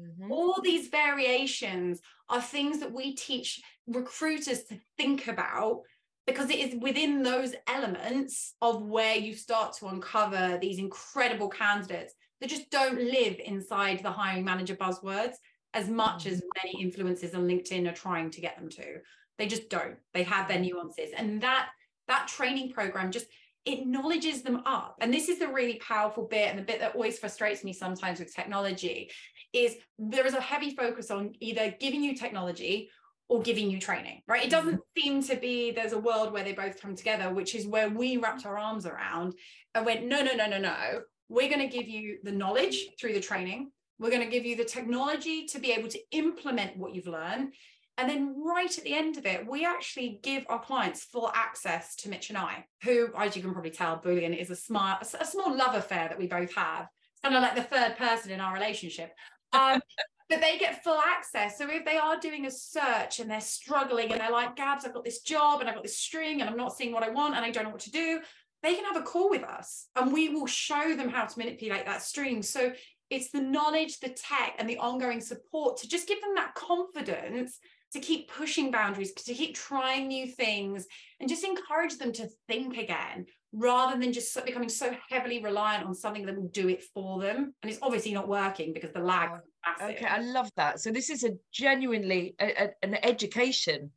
Mm-hmm. 0.00 0.32
All 0.32 0.60
these 0.62 0.88
variations 0.88 2.00
are 2.28 2.40
things 2.40 2.80
that 2.80 2.92
we 2.92 3.14
teach 3.14 3.60
recruiters 3.86 4.64
to 4.64 4.78
think 4.98 5.28
about 5.28 5.82
because 6.26 6.50
it 6.50 6.58
is 6.58 6.80
within 6.80 7.22
those 7.22 7.54
elements 7.68 8.54
of 8.60 8.82
where 8.82 9.14
you 9.14 9.34
start 9.34 9.74
to 9.76 9.86
uncover 9.86 10.58
these 10.60 10.78
incredible 10.78 11.48
candidates 11.48 12.14
that 12.40 12.50
just 12.50 12.70
don't 12.70 13.00
live 13.00 13.38
inside 13.44 14.00
the 14.02 14.10
hiring 14.10 14.44
manager 14.44 14.74
buzzwords 14.76 15.34
as 15.74 15.88
much 15.88 16.24
mm. 16.24 16.32
as 16.32 16.42
many 16.56 16.84
influencers 16.84 17.34
on 17.34 17.46
LinkedIn 17.46 17.88
are 17.88 17.94
trying 17.94 18.30
to 18.30 18.40
get 18.40 18.58
them 18.58 18.68
to. 18.70 18.98
They 19.38 19.46
just 19.46 19.68
don't. 19.68 19.96
They 20.14 20.22
have 20.24 20.48
their 20.48 20.60
nuances. 20.60 21.10
And 21.16 21.40
that 21.42 21.68
that 22.08 22.28
training 22.28 22.72
program 22.72 23.10
just 23.10 23.26
acknowledges 23.66 24.42
them 24.42 24.62
up. 24.64 24.96
And 25.00 25.12
this 25.12 25.28
is 25.28 25.38
the 25.38 25.48
really 25.48 25.80
powerful 25.86 26.24
bit 26.24 26.50
and 26.50 26.58
the 26.58 26.62
bit 26.62 26.80
that 26.80 26.94
always 26.94 27.18
frustrates 27.18 27.64
me 27.64 27.72
sometimes 27.72 28.20
with 28.20 28.34
technology 28.34 29.10
is 29.52 29.76
there 29.98 30.26
is 30.26 30.34
a 30.34 30.40
heavy 30.40 30.74
focus 30.74 31.10
on 31.10 31.32
either 31.40 31.74
giving 31.80 32.02
you 32.02 32.14
technology 32.14 32.90
or 33.28 33.42
giving 33.42 33.70
you 33.70 33.80
training, 33.80 34.22
right? 34.28 34.44
It 34.44 34.50
doesn't 34.50 34.76
mm-hmm. 34.76 35.00
seem 35.00 35.22
to 35.24 35.36
be 35.36 35.72
there's 35.72 35.92
a 35.92 35.98
world 35.98 36.32
where 36.32 36.44
they 36.44 36.52
both 36.52 36.80
come 36.80 36.94
together, 36.94 37.32
which 37.32 37.54
is 37.54 37.66
where 37.66 37.88
we 37.88 38.16
wrapped 38.16 38.46
our 38.46 38.56
arms 38.56 38.86
around 38.86 39.34
and 39.74 39.84
went, 39.84 40.04
no, 40.04 40.22
no, 40.22 40.34
no, 40.34 40.46
no, 40.46 40.58
no. 40.58 41.00
We're 41.28 41.48
going 41.48 41.68
to 41.68 41.76
give 41.76 41.88
you 41.88 42.18
the 42.22 42.32
knowledge 42.32 42.86
through 43.00 43.14
the 43.14 43.20
training. 43.20 43.72
We're 43.98 44.10
going 44.10 44.22
to 44.22 44.30
give 44.30 44.44
you 44.44 44.56
the 44.56 44.64
technology 44.64 45.46
to 45.46 45.58
be 45.58 45.72
able 45.72 45.88
to 45.88 45.98
implement 46.12 46.76
what 46.76 46.94
you've 46.94 47.08
learned. 47.08 47.54
And 47.98 48.10
then 48.10 48.36
right 48.44 48.76
at 48.76 48.84
the 48.84 48.94
end 48.94 49.16
of 49.16 49.24
it, 49.24 49.48
we 49.48 49.64
actually 49.64 50.20
give 50.22 50.44
our 50.48 50.60
clients 50.60 51.04
full 51.04 51.30
access 51.34 51.96
to 51.96 52.10
Mitch 52.10 52.28
and 52.28 52.38
I, 52.38 52.66
who, 52.84 53.08
as 53.16 53.34
you 53.34 53.42
can 53.42 53.52
probably 53.52 53.70
tell, 53.70 53.98
Boolean 53.98 54.38
is 54.38 54.50
a 54.50 54.56
smart, 54.56 55.06
a 55.18 55.24
small 55.24 55.56
love 55.56 55.74
affair 55.74 56.08
that 56.08 56.18
we 56.18 56.26
both 56.26 56.54
have. 56.54 56.88
Kind 57.22 57.34
of 57.34 57.42
like 57.42 57.56
the 57.56 57.62
third 57.62 57.96
person 57.96 58.30
in 58.30 58.40
our 58.40 58.52
relationship. 58.52 59.12
Um, 59.52 59.80
but 60.28 60.40
they 60.40 60.58
get 60.58 60.82
full 60.82 60.98
access. 60.98 61.58
So 61.58 61.68
if 61.70 61.84
they 61.84 61.96
are 61.96 62.18
doing 62.18 62.46
a 62.46 62.50
search 62.50 63.20
and 63.20 63.30
they're 63.30 63.40
struggling 63.40 64.12
and 64.12 64.20
they're 64.20 64.30
like, 64.30 64.56
Gabs, 64.56 64.84
I've 64.84 64.94
got 64.94 65.04
this 65.04 65.20
job 65.20 65.60
and 65.60 65.68
I've 65.68 65.74
got 65.74 65.84
this 65.84 65.98
string 65.98 66.40
and 66.40 66.50
I'm 66.50 66.56
not 66.56 66.76
seeing 66.76 66.92
what 66.92 67.04
I 67.04 67.10
want 67.10 67.36
and 67.36 67.44
I 67.44 67.50
don't 67.50 67.64
know 67.64 67.70
what 67.70 67.80
to 67.80 67.90
do, 67.90 68.20
they 68.62 68.74
can 68.74 68.84
have 68.84 68.96
a 68.96 69.02
call 69.02 69.30
with 69.30 69.44
us 69.44 69.86
and 69.94 70.12
we 70.12 70.28
will 70.30 70.46
show 70.46 70.96
them 70.96 71.08
how 71.08 71.26
to 71.26 71.38
manipulate 71.38 71.86
that 71.86 72.02
string. 72.02 72.42
So 72.42 72.72
it's 73.08 73.30
the 73.30 73.40
knowledge, 73.40 74.00
the 74.00 74.08
tech, 74.08 74.54
and 74.58 74.68
the 74.68 74.78
ongoing 74.78 75.20
support 75.20 75.76
to 75.78 75.88
just 75.88 76.08
give 76.08 76.20
them 76.20 76.34
that 76.34 76.54
confidence 76.54 77.58
to 77.92 78.00
keep 78.00 78.30
pushing 78.30 78.70
boundaries, 78.70 79.12
to 79.12 79.32
keep 79.32 79.54
trying 79.54 80.08
new 80.08 80.26
things, 80.26 80.86
and 81.20 81.28
just 81.28 81.44
encourage 81.44 81.98
them 81.98 82.12
to 82.12 82.28
think 82.48 82.76
again 82.76 83.26
rather 83.52 83.98
than 83.98 84.12
just 84.12 84.44
becoming 84.44 84.68
so 84.68 84.94
heavily 85.08 85.42
reliant 85.42 85.86
on 85.86 85.94
something 85.94 86.26
that 86.26 86.36
will 86.36 86.48
do 86.48 86.68
it 86.68 86.82
for 86.82 87.20
them. 87.20 87.54
And 87.62 87.70
it's 87.70 87.78
obviously 87.80 88.12
not 88.12 88.28
working 88.28 88.72
because 88.72 88.92
the 88.92 89.00
lag. 89.00 89.30
Oh, 89.66 89.86
okay, 89.88 90.06
I 90.06 90.20
love 90.20 90.50
that. 90.56 90.80
So 90.80 90.90
this 90.90 91.10
is 91.10 91.24
a 91.24 91.32
genuinely 91.52 92.34
a, 92.40 92.64
a, 92.64 92.70
an 92.82 92.96
education 93.02 93.90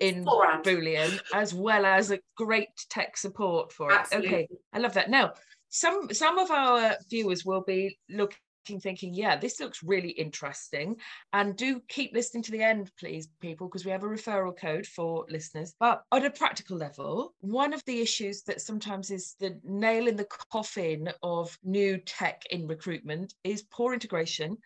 in 0.00 0.24
Boolean 0.24 1.18
as 1.32 1.54
well 1.54 1.86
as 1.86 2.10
a 2.10 2.18
great 2.36 2.68
tech 2.90 3.16
support 3.16 3.72
for 3.72 3.92
Absolutely. 3.92 4.28
it. 4.28 4.34
Okay, 4.34 4.48
I 4.72 4.78
love 4.78 4.94
that. 4.94 5.10
Now, 5.10 5.32
some 5.68 6.12
some 6.12 6.38
of 6.38 6.50
our 6.50 6.96
viewers 7.08 7.44
will 7.44 7.62
be 7.62 7.98
looking 8.10 8.38
thinking, 8.80 9.12
yeah, 9.12 9.36
this 9.36 9.60
looks 9.60 9.82
really 9.82 10.10
interesting. 10.10 10.96
And 11.32 11.56
do 11.56 11.80
keep 11.88 12.14
listening 12.14 12.42
to 12.44 12.52
the 12.52 12.62
end, 12.62 12.90
please, 12.98 13.28
people, 13.40 13.68
because 13.68 13.84
we 13.84 13.90
have 13.90 14.02
a 14.02 14.06
referral 14.06 14.56
code 14.58 14.86
for 14.86 15.26
listeners. 15.28 15.74
But 15.78 16.02
at 16.12 16.24
a 16.24 16.30
practical 16.30 16.76
level, 16.76 17.34
one 17.40 17.74
of 17.74 17.84
the 17.84 18.00
issues 18.00 18.42
that 18.44 18.60
sometimes 18.60 19.10
is 19.10 19.34
the 19.38 19.60
nail 19.64 20.08
in 20.08 20.16
the 20.16 20.26
coffin 20.50 21.10
of 21.22 21.56
new 21.62 21.98
tech 21.98 22.42
in 22.50 22.66
recruitment 22.66 23.34
is 23.44 23.62
poor 23.62 23.92
integration 23.92 24.56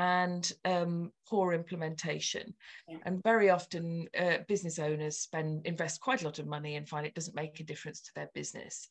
and 0.00 0.50
um, 0.64 1.12
poor 1.28 1.52
implementation. 1.52 2.54
Yeah. 2.88 2.96
And 3.04 3.22
very 3.22 3.50
often, 3.50 4.08
uh, 4.18 4.38
business 4.48 4.78
owners 4.78 5.18
spend 5.18 5.66
invest 5.66 6.00
quite 6.00 6.22
a 6.22 6.24
lot 6.24 6.38
of 6.38 6.46
money 6.46 6.76
and 6.76 6.88
find 6.88 7.06
it 7.06 7.14
doesn't 7.14 7.36
make 7.36 7.60
a 7.60 7.64
difference 7.64 8.00
to 8.02 8.10
their 8.14 8.30
business. 8.32 8.88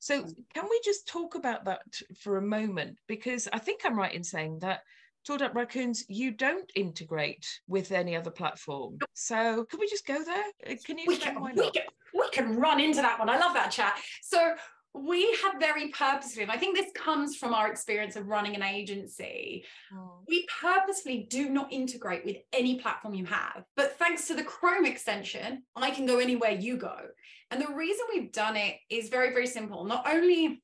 So, 0.00 0.22
can 0.54 0.64
we 0.68 0.80
just 0.84 1.08
talk 1.08 1.34
about 1.34 1.64
that 1.64 1.80
for 2.18 2.36
a 2.36 2.42
moment? 2.42 2.98
Because 3.08 3.48
I 3.54 3.58
think 3.58 3.80
I'm 3.84 3.98
right 3.98 4.14
in 4.14 4.22
saying 4.22 4.58
that 4.58 4.80
Tooled 5.24 5.40
Up 5.40 5.54
Raccoons, 5.54 6.04
you 6.08 6.30
don't 6.30 6.70
integrate 6.74 7.46
with 7.66 7.90
any 7.90 8.14
other 8.14 8.30
platform. 8.30 8.98
So 9.14 9.64
can 9.64 9.80
we 9.80 9.88
just 9.88 10.06
go 10.06 10.22
there? 10.22 10.44
Uh, 10.66 10.76
Can 10.84 10.98
you 10.98 11.04
we 11.08 11.14
explain 11.14 11.34
can, 11.36 11.42
why 11.42 11.52
we 11.54 11.70
can 11.70 11.82
we 12.14 12.28
can 12.30 12.56
run 12.56 12.80
into 12.80 13.00
that 13.00 13.18
one. 13.18 13.30
I 13.30 13.38
love 13.38 13.54
that 13.54 13.70
chat. 13.70 13.98
So 14.22 14.54
we 14.94 15.38
have 15.42 15.60
very 15.60 15.88
purposefully, 15.88 16.42
and 16.42 16.52
I 16.52 16.56
think 16.56 16.76
this 16.76 16.90
comes 16.94 17.36
from 17.36 17.54
our 17.54 17.70
experience 17.70 18.16
of 18.16 18.26
running 18.26 18.56
an 18.56 18.62
agency. 18.62 19.64
Mm. 19.94 20.08
We 20.28 20.46
purposefully 20.60 21.26
do 21.30 21.48
not 21.48 21.72
integrate 21.72 22.24
with 22.24 22.36
any 22.52 22.80
platform 22.80 23.14
you 23.14 23.24
have. 23.26 23.64
But 23.76 23.98
thanks 23.98 24.26
to 24.28 24.34
the 24.34 24.42
Chrome 24.42 24.84
extension, 24.84 25.62
I 25.76 25.90
can 25.90 26.06
go 26.06 26.18
anywhere 26.18 26.50
you 26.50 26.76
go. 26.76 26.96
And 27.50 27.62
the 27.62 27.72
reason 27.72 28.06
we've 28.12 28.32
done 28.32 28.56
it 28.56 28.76
is 28.90 29.08
very, 29.08 29.32
very 29.32 29.46
simple. 29.46 29.84
Not 29.84 30.08
only 30.08 30.62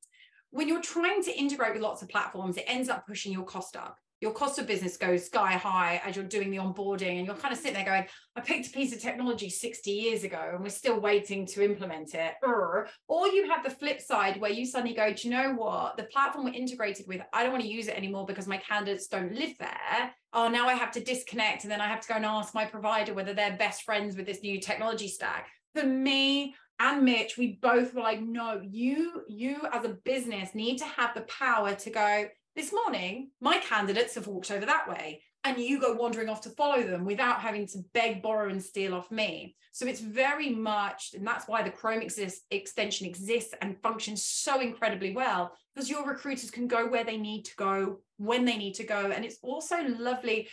when 0.51 0.69
you're 0.69 0.83
trying 0.83 1.23
to 1.25 1.37
integrate 1.37 1.75
with 1.75 1.83
lots 1.83 2.03
of 2.03 2.09
platforms, 2.09 2.57
it 2.57 2.65
ends 2.67 2.89
up 2.89 3.07
pushing 3.07 3.33
your 3.33 3.45
cost 3.45 3.77
up. 3.77 3.97
Your 4.21 4.33
cost 4.33 4.59
of 4.59 4.67
business 4.67 4.97
goes 4.97 5.27
sky 5.27 5.53
high 5.53 6.01
as 6.05 6.17
you're 6.17 6.25
doing 6.25 6.51
the 6.51 6.57
onboarding, 6.57 7.19
and 7.19 7.27
you're 7.27 7.37
kind 7.37 7.53
of 7.53 7.59
sitting 7.59 7.75
there 7.75 7.85
going, 7.85 8.07
I 8.35 8.41
picked 8.41 8.69
a 8.69 8.71
piece 8.71 8.95
of 8.95 9.01
technology 9.01 9.51
60 9.51 9.91
years 9.91 10.25
ago 10.25 10.53
and 10.55 10.63
we're 10.63 10.71
still 10.71 11.01
waiting 11.01 11.47
to 11.47 11.65
implement 11.65 12.15
it. 12.15 12.35
Or 12.43 12.89
you 13.29 13.49
have 13.51 13.63
the 13.63 13.71
flip 13.71 14.01
side 14.01 14.41
where 14.41 14.51
you 14.51 14.65
suddenly 14.65 14.95
go, 14.95 15.13
Do 15.13 15.29
you 15.29 15.35
know 15.35 15.53
what? 15.55 15.97
The 15.97 16.05
platform 16.05 16.45
we're 16.45 16.55
integrated 16.55 17.07
with, 17.07 17.21
I 17.33 17.43
don't 17.43 17.53
want 17.53 17.65
to 17.65 17.71
use 17.71 17.89
it 17.89 17.97
anymore 17.97 18.27
because 18.27 18.47
my 18.47 18.57
candidates 18.59 19.07
don't 19.07 19.35
live 19.35 19.57
there. 19.59 20.13
Oh, 20.33 20.49
now 20.49 20.67
I 20.67 20.75
have 20.75 20.93
to 20.93 21.05
disconnect 21.05 21.65
and 21.65 21.71
then 21.71 21.81
I 21.81 21.89
have 21.89 22.01
to 22.01 22.09
go 22.09 22.15
and 22.15 22.25
ask 22.25 22.55
my 22.55 22.65
provider 22.65 23.15
whether 23.15 23.35
they're 23.35 23.57
best 23.57 23.83
friends 23.83 24.17
with 24.17 24.27
this 24.27 24.43
new 24.43 24.61
technology 24.61 25.09
stack. 25.09 25.49
For 25.75 25.85
me, 25.85 26.55
and 26.79 27.05
Mitch, 27.05 27.39
we 27.39 27.59
both 27.63 27.95
were 27.95 28.03
like, 28.03 28.21
no, 28.21 28.61
you, 28.63 29.23
you 29.29 29.61
as 29.73 29.85
a 29.85 29.97
business 30.05 30.55
need 30.55 30.79
to 30.79 30.85
have 30.85 31.15
the 31.15 31.23
power 31.23 31.75
to 31.75 31.91
go, 31.91 32.27
this 32.57 32.73
morning, 32.73 33.31
my 33.41 33.59
candidates 33.59 34.15
have 34.15 34.27
walked 34.27 34.51
over 34.51 34.67
that 34.67 34.89
way. 34.89 35.23
And 35.45 35.59
you 35.59 35.81
go 35.81 35.93
wandering 35.93 36.29
off 36.29 36.41
to 36.41 36.51
follow 36.51 36.83
them 36.83 37.05
without 37.05 37.41
having 37.41 37.69
to 37.69 37.79
beg, 37.95 38.21
borrow, 38.21 38.51
and 38.51 38.61
steal 38.61 38.95
off 38.95 39.13
me. 39.13 39.55
So 39.71 39.87
it's 39.87 40.01
very 40.01 40.51
much, 40.51 41.11
and 41.15 41.25
that's 41.25 41.47
why 41.47 41.63
the 41.63 41.71
Chrome 41.71 42.03
exist, 42.03 42.43
extension 42.51 43.07
exists 43.07 43.55
and 43.61 43.81
functions 43.81 44.25
so 44.25 44.61
incredibly 44.61 45.13
well, 45.13 45.53
because 45.73 45.89
your 45.89 46.05
recruiters 46.05 46.51
can 46.51 46.67
go 46.67 46.89
where 46.89 47.05
they 47.05 47.17
need 47.17 47.45
to 47.45 47.55
go 47.55 48.01
when 48.17 48.45
they 48.45 48.57
need 48.57 48.75
to 48.75 48.85
go. 48.85 49.13
And 49.15 49.25
it's 49.25 49.39
also 49.41 49.77
lovely 49.87 50.49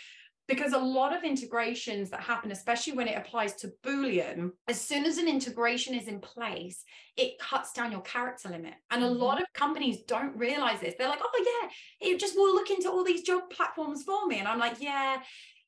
because 0.47 0.73
a 0.73 0.77
lot 0.77 1.15
of 1.15 1.23
integrations 1.23 2.09
that 2.09 2.19
happen, 2.19 2.51
especially 2.51 2.93
when 2.93 3.07
it 3.07 3.17
applies 3.17 3.55
to 3.55 3.71
Boolean, 3.83 4.51
as 4.67 4.79
soon 4.79 5.05
as 5.05 5.17
an 5.17 5.27
integration 5.27 5.95
is 5.95 6.07
in 6.07 6.19
place, 6.19 6.83
it 7.15 7.39
cuts 7.39 7.71
down 7.71 7.91
your 7.91 8.01
character 8.01 8.49
limit. 8.49 8.73
And 8.91 9.03
a 9.03 9.07
mm-hmm. 9.07 9.21
lot 9.21 9.41
of 9.41 9.47
companies 9.53 10.03
don't 10.03 10.35
realize 10.35 10.81
this. 10.81 10.95
They're 10.97 11.07
like, 11.07 11.21
oh, 11.23 11.59
yeah, 11.61 11.69
just 12.17 12.35
will 12.35 12.53
look 12.53 12.69
into 12.69 12.89
all 12.89 13.03
these 13.03 13.21
job 13.21 13.49
platforms 13.49 14.03
for 14.03 14.25
me. 14.27 14.39
And 14.39 14.47
I'm 14.47 14.59
like, 14.59 14.75
yeah. 14.79 15.21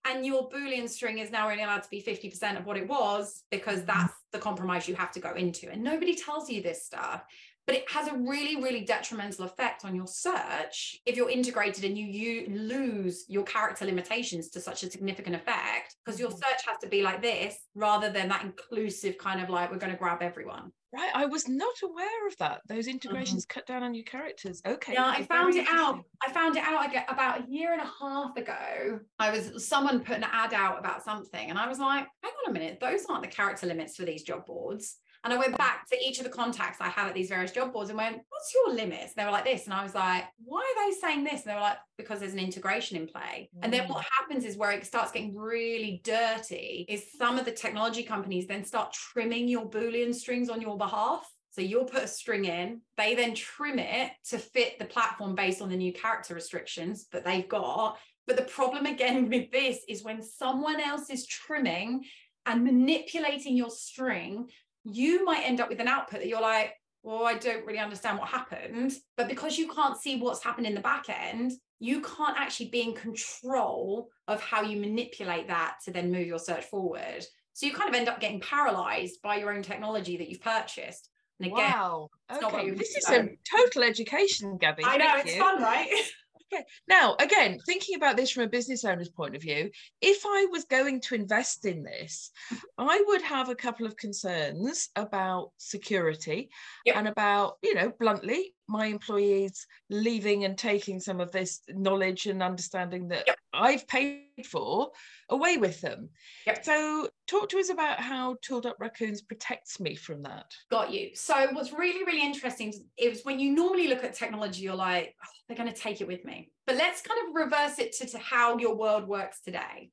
And 0.08 0.25
your 0.25 0.49
Boolean 0.49 0.88
string 0.88 1.17
is 1.17 1.31
now 1.31 1.49
only 1.49 1.63
allowed 1.63 1.81
to 1.84 1.89
be 1.89 2.01
50% 2.01 2.60
of 2.60 2.65
what 2.65 2.77
it 2.77 2.88
was 2.88 3.43
because 3.49 3.79
mm-hmm. 3.79 3.88
that's 3.88 4.13
the 4.31 4.39
compromise 4.39 4.88
you 4.88 4.95
have 4.95 5.12
to 5.13 5.19
go 5.19 5.34
into. 5.34 5.69
And 5.71 5.84
nobody 5.84 6.15
tells 6.15 6.49
you 6.49 6.62
this 6.62 6.86
stuff 6.86 7.23
but 7.67 7.75
it 7.75 7.89
has 7.89 8.08
a 8.08 8.15
really 8.15 8.62
really 8.62 8.81
detrimental 8.81 9.45
effect 9.45 9.86
on 9.86 9.95
your 9.95 10.08
search 10.08 10.99
if 11.05 11.15
you're 11.15 11.29
integrated 11.29 11.84
and 11.84 11.97
you, 11.97 12.05
you 12.05 12.47
lose 12.49 13.25
your 13.27 13.43
character 13.43 13.86
limitations 13.86 14.49
to 14.49 14.60
such 14.60 14.84
a 14.84 14.91
significant 14.91 15.36
effect 15.36 15.95
because 16.03 16.19
your 16.19 16.29
mm-hmm. 16.29 16.38
search 16.38 16.65
has 16.67 16.77
to 16.81 16.88
be 16.88 17.01
like 17.01 17.21
this 17.21 17.58
rather 17.73 18.12
than 18.12 18.29
that 18.29 18.43
inclusive 18.43 19.17
kind 19.17 19.41
of 19.41 19.49
like 19.49 19.71
we're 19.71 19.77
going 19.77 19.91
to 19.91 19.97
grab 19.97 20.21
everyone 20.21 20.71
Right, 20.95 21.12
I 21.13 21.25
was 21.25 21.47
not 21.47 21.75
aware 21.84 22.27
of 22.27 22.38
that. 22.38 22.62
Those 22.67 22.86
mm-hmm. 22.86 22.91
integrations 22.91 23.45
cut 23.45 23.67
down 23.67 23.84
on 23.84 23.93
your 23.93 24.05
characters. 24.05 24.62
Okay. 24.65 24.93
yeah 24.93 25.05
i 25.05 25.23
found 25.23 25.55
it 25.55 25.67
out 25.69 26.03
i 26.25 26.31
found 26.31 26.55
it 26.55 26.63
out 26.63 26.86
about 27.10 27.41
a 27.41 27.51
year 27.51 27.73
and 27.73 27.81
a 27.81 27.91
half 27.99 28.36
ago 28.38 28.99
i 29.19 29.29
was 29.29 29.67
someone 29.67 29.99
put 29.99 30.17
an 30.17 30.25
ad 30.31 30.53
out 30.53 30.79
about 30.79 31.03
something 31.03 31.49
and 31.49 31.60
i 31.60 31.67
was 31.67 31.79
like 31.79 32.05
hang 32.23 32.31
on 32.45 32.51
a 32.51 32.53
minute 32.53 32.79
those 32.79 33.05
aren't 33.05 33.23
the 33.23 33.27
character 33.27 33.67
limits 33.67 33.95
for 33.95 34.03
these 34.05 34.23
job 34.23 34.45
boards 34.45 34.97
and 35.25 35.33
I 35.33 35.38
went 35.38 35.57
back 35.57 35.89
to 35.89 35.97
each 35.97 36.19
of 36.19 36.23
the 36.23 36.29
contacts 36.29 36.77
I 36.79 36.88
had 36.88 37.07
at 37.07 37.15
these 37.15 37.29
various 37.29 37.51
job 37.51 37.73
boards 37.73 37.89
and 37.89 37.97
went, 37.97 38.21
What's 38.29 38.53
your 38.53 38.75
limits? 38.75 39.13
And 39.13 39.15
they 39.17 39.25
were 39.25 39.31
like 39.31 39.43
this. 39.43 39.65
And 39.65 39.73
I 39.73 39.83
was 39.83 39.95
like, 39.95 40.25
Why 40.38 40.61
are 40.61 40.88
they 40.88 40.95
saying 40.95 41.23
this? 41.23 41.41
And 41.41 41.51
they 41.51 41.55
were 41.55 41.61
like, 41.61 41.79
Because 41.97 42.19
there's 42.19 42.33
an 42.33 42.39
integration 42.39 42.95
in 42.95 43.07
play. 43.07 43.49
And 43.63 43.73
then 43.73 43.89
what 43.89 44.05
mm. 44.05 44.09
happens 44.19 44.45
is 44.45 44.55
where 44.55 44.71
it 44.71 44.85
starts 44.85 45.11
getting 45.11 45.35
really 45.35 45.99
dirty 46.03 46.85
is 46.88 47.11
some 47.17 47.39
of 47.39 47.45
the 47.45 47.51
technology 47.51 48.03
companies 48.03 48.45
then 48.45 48.63
start 48.63 48.93
trimming 48.93 49.47
your 49.47 49.67
Boolean 49.67 50.13
strings 50.13 50.47
on 50.47 50.61
your 50.61 50.77
behalf. 50.77 51.27
So 51.49 51.61
you'll 51.61 51.85
put 51.85 52.03
a 52.03 52.07
string 52.07 52.45
in, 52.45 52.81
they 52.97 53.15
then 53.15 53.33
trim 53.33 53.79
it 53.79 54.11
to 54.29 54.38
fit 54.38 54.77
the 54.77 54.85
platform 54.85 55.33
based 55.33 55.61
on 55.61 55.69
the 55.69 55.77
new 55.77 55.93
character 55.93 56.35
restrictions 56.35 57.07
that 57.13 57.25
they've 57.25 57.47
got. 57.47 57.97
But 58.27 58.38
the 58.38 58.43
problem 58.43 58.85
again 58.85 59.29
with 59.31 59.51
this 59.51 59.79
is 59.89 60.03
when 60.03 60.21
someone 60.21 60.79
else 60.79 61.09
is 61.09 61.25
trimming 61.25 62.03
and 62.45 62.63
manipulating 62.63 63.57
your 63.57 63.71
string, 63.71 64.49
you 64.86 65.26
might 65.26 65.43
end 65.45 65.60
up 65.60 65.69
with 65.69 65.80
an 65.80 65.88
output 65.88 66.19
that 66.21 66.28
you're 66.28 66.41
like, 66.41 66.74
well, 67.04 67.26
I 67.26 67.36
don't 67.36 67.65
really 67.65 67.80
understand 67.80 68.17
what 68.17 68.30
happened. 68.30 68.93
But 69.17 69.28
because 69.28 69.58
you 69.58 69.67
can't 69.71 69.98
see 69.98 70.19
what's 70.19 70.43
happened 70.43 70.67
in 70.67 70.74
the 70.76 70.82
back 70.82 71.06
end, 71.10 71.52
you 71.80 72.02
can't 72.02 72.38
actually 72.39 72.69
be 72.69 72.82
in 72.82 72.93
control 72.93 74.10
of 74.28 74.41
how 74.41 74.62
you 74.62 74.80
manipulate 74.80 75.48
that 75.48 75.76
to 75.86 75.91
then 75.91 76.12
move 76.12 76.26
your 76.26 76.39
search 76.39 76.65
forward. 76.65 77.24
So 77.54 77.65
you 77.65 77.74
kind 77.74 77.89
of 77.89 77.95
end 77.95 78.10
up 78.10 78.19
getting 78.19 78.39
paralyzed 78.39 79.21
by 79.21 79.36
your 79.38 79.54
own 79.54 79.62
technology 79.62 80.17
that 80.17 80.30
you've 80.30 80.41
purchased. 80.41 81.10
And 81.39 81.52
again, 81.52 81.71
Wow. 81.71 82.10
it's 82.30 82.41
not 82.41 82.54
what 82.54 82.62
Okay. 82.62 82.71
This 82.71 82.95
is 82.95 83.10
a 83.10 83.30
total 83.50 83.84
education, 83.84 84.58
Gabi. 84.58 84.80
I 84.84 84.98
know 84.98 85.06
Thank 85.06 85.26
it's 85.26 85.36
you. 85.36 85.41
fun, 85.41 85.62
right? 85.62 85.89
Okay. 86.53 86.63
Now, 86.88 87.15
again, 87.19 87.60
thinking 87.65 87.95
about 87.95 88.17
this 88.17 88.31
from 88.31 88.43
a 88.43 88.47
business 88.47 88.86
owner's 88.86 89.10
point 89.10 89.36
of 89.36 89.41
view, 89.41 89.71
if 90.01 90.23
I 90.25 90.47
was 90.51 90.65
going 90.65 91.01
to 91.01 91.15
invest 91.15 91.65
in 91.65 91.84
this, 91.84 92.31
mm-hmm. 92.53 92.88
I 92.89 93.03
would 93.08 93.21
have 93.23 93.49
a 93.49 93.55
couple 93.55 93.86
of 93.86 93.97
concerns 93.97 94.89
about 94.95 95.51
security 95.58 96.49
Yep. 96.86 96.95
and 96.97 97.08
about, 97.08 97.58
you 97.63 97.73
know, 97.73 97.91
bluntly, 97.99 98.53
my 98.67 98.88
employees 98.88 99.67
leaving 99.89 100.45
and 100.45 100.58
taking 100.58 100.99
some 100.99 101.19
of 101.21 101.32
this 101.32 101.62
knowledge 101.69 102.25
and 102.25 102.41
understanding 102.41 103.08
that 103.10 103.23
Yep. 103.28 103.38
I've 103.54 103.88
paid 103.88 104.23
for 104.45 104.91
away 105.30 105.58
with 105.58 105.82
them. 105.82 106.10
Yep. 106.47 106.65
So, 106.65 107.10
talk 107.28 107.49
to 107.49 107.60
us 107.60 107.69
about 107.69 107.99
how 107.99 108.38
Tooled 108.41 108.65
Up 108.65 108.78
Raccoons 108.80 109.21
protects 109.21 109.80
me 109.80 109.95
from 109.95 110.23
that. 110.23 110.51
Got 110.69 110.91
you. 110.91 111.12
So 111.15 111.47
what's 111.54 111.73
really, 111.73 112.04
really 112.04 112.23
interesting 112.23 112.73
is 112.97 113.23
when 113.23 113.39
you 113.39 113.54
normally 113.54 113.88
look 113.88 114.04
at 114.04 114.13
technology, 114.13 114.63
you're 114.63 114.75
like, 114.75 115.15
"Oh, 115.23 115.28
they're 115.47 115.58
going 115.58 115.71
to 115.71 115.80
take 115.80 116.01
it 116.01 116.08
with 116.08 116.25
me. 116.25 116.51
But 116.65 116.75
let's 116.78 117.01
kind 117.01 117.19
of 117.28 117.36
reverse 117.36 117.80
it 117.80 117.93
to, 117.97 118.08
to 118.08 118.17
how 118.17 118.58
your 118.58 118.75
world 118.75 119.08
works 119.08 119.41
today. 119.41 119.91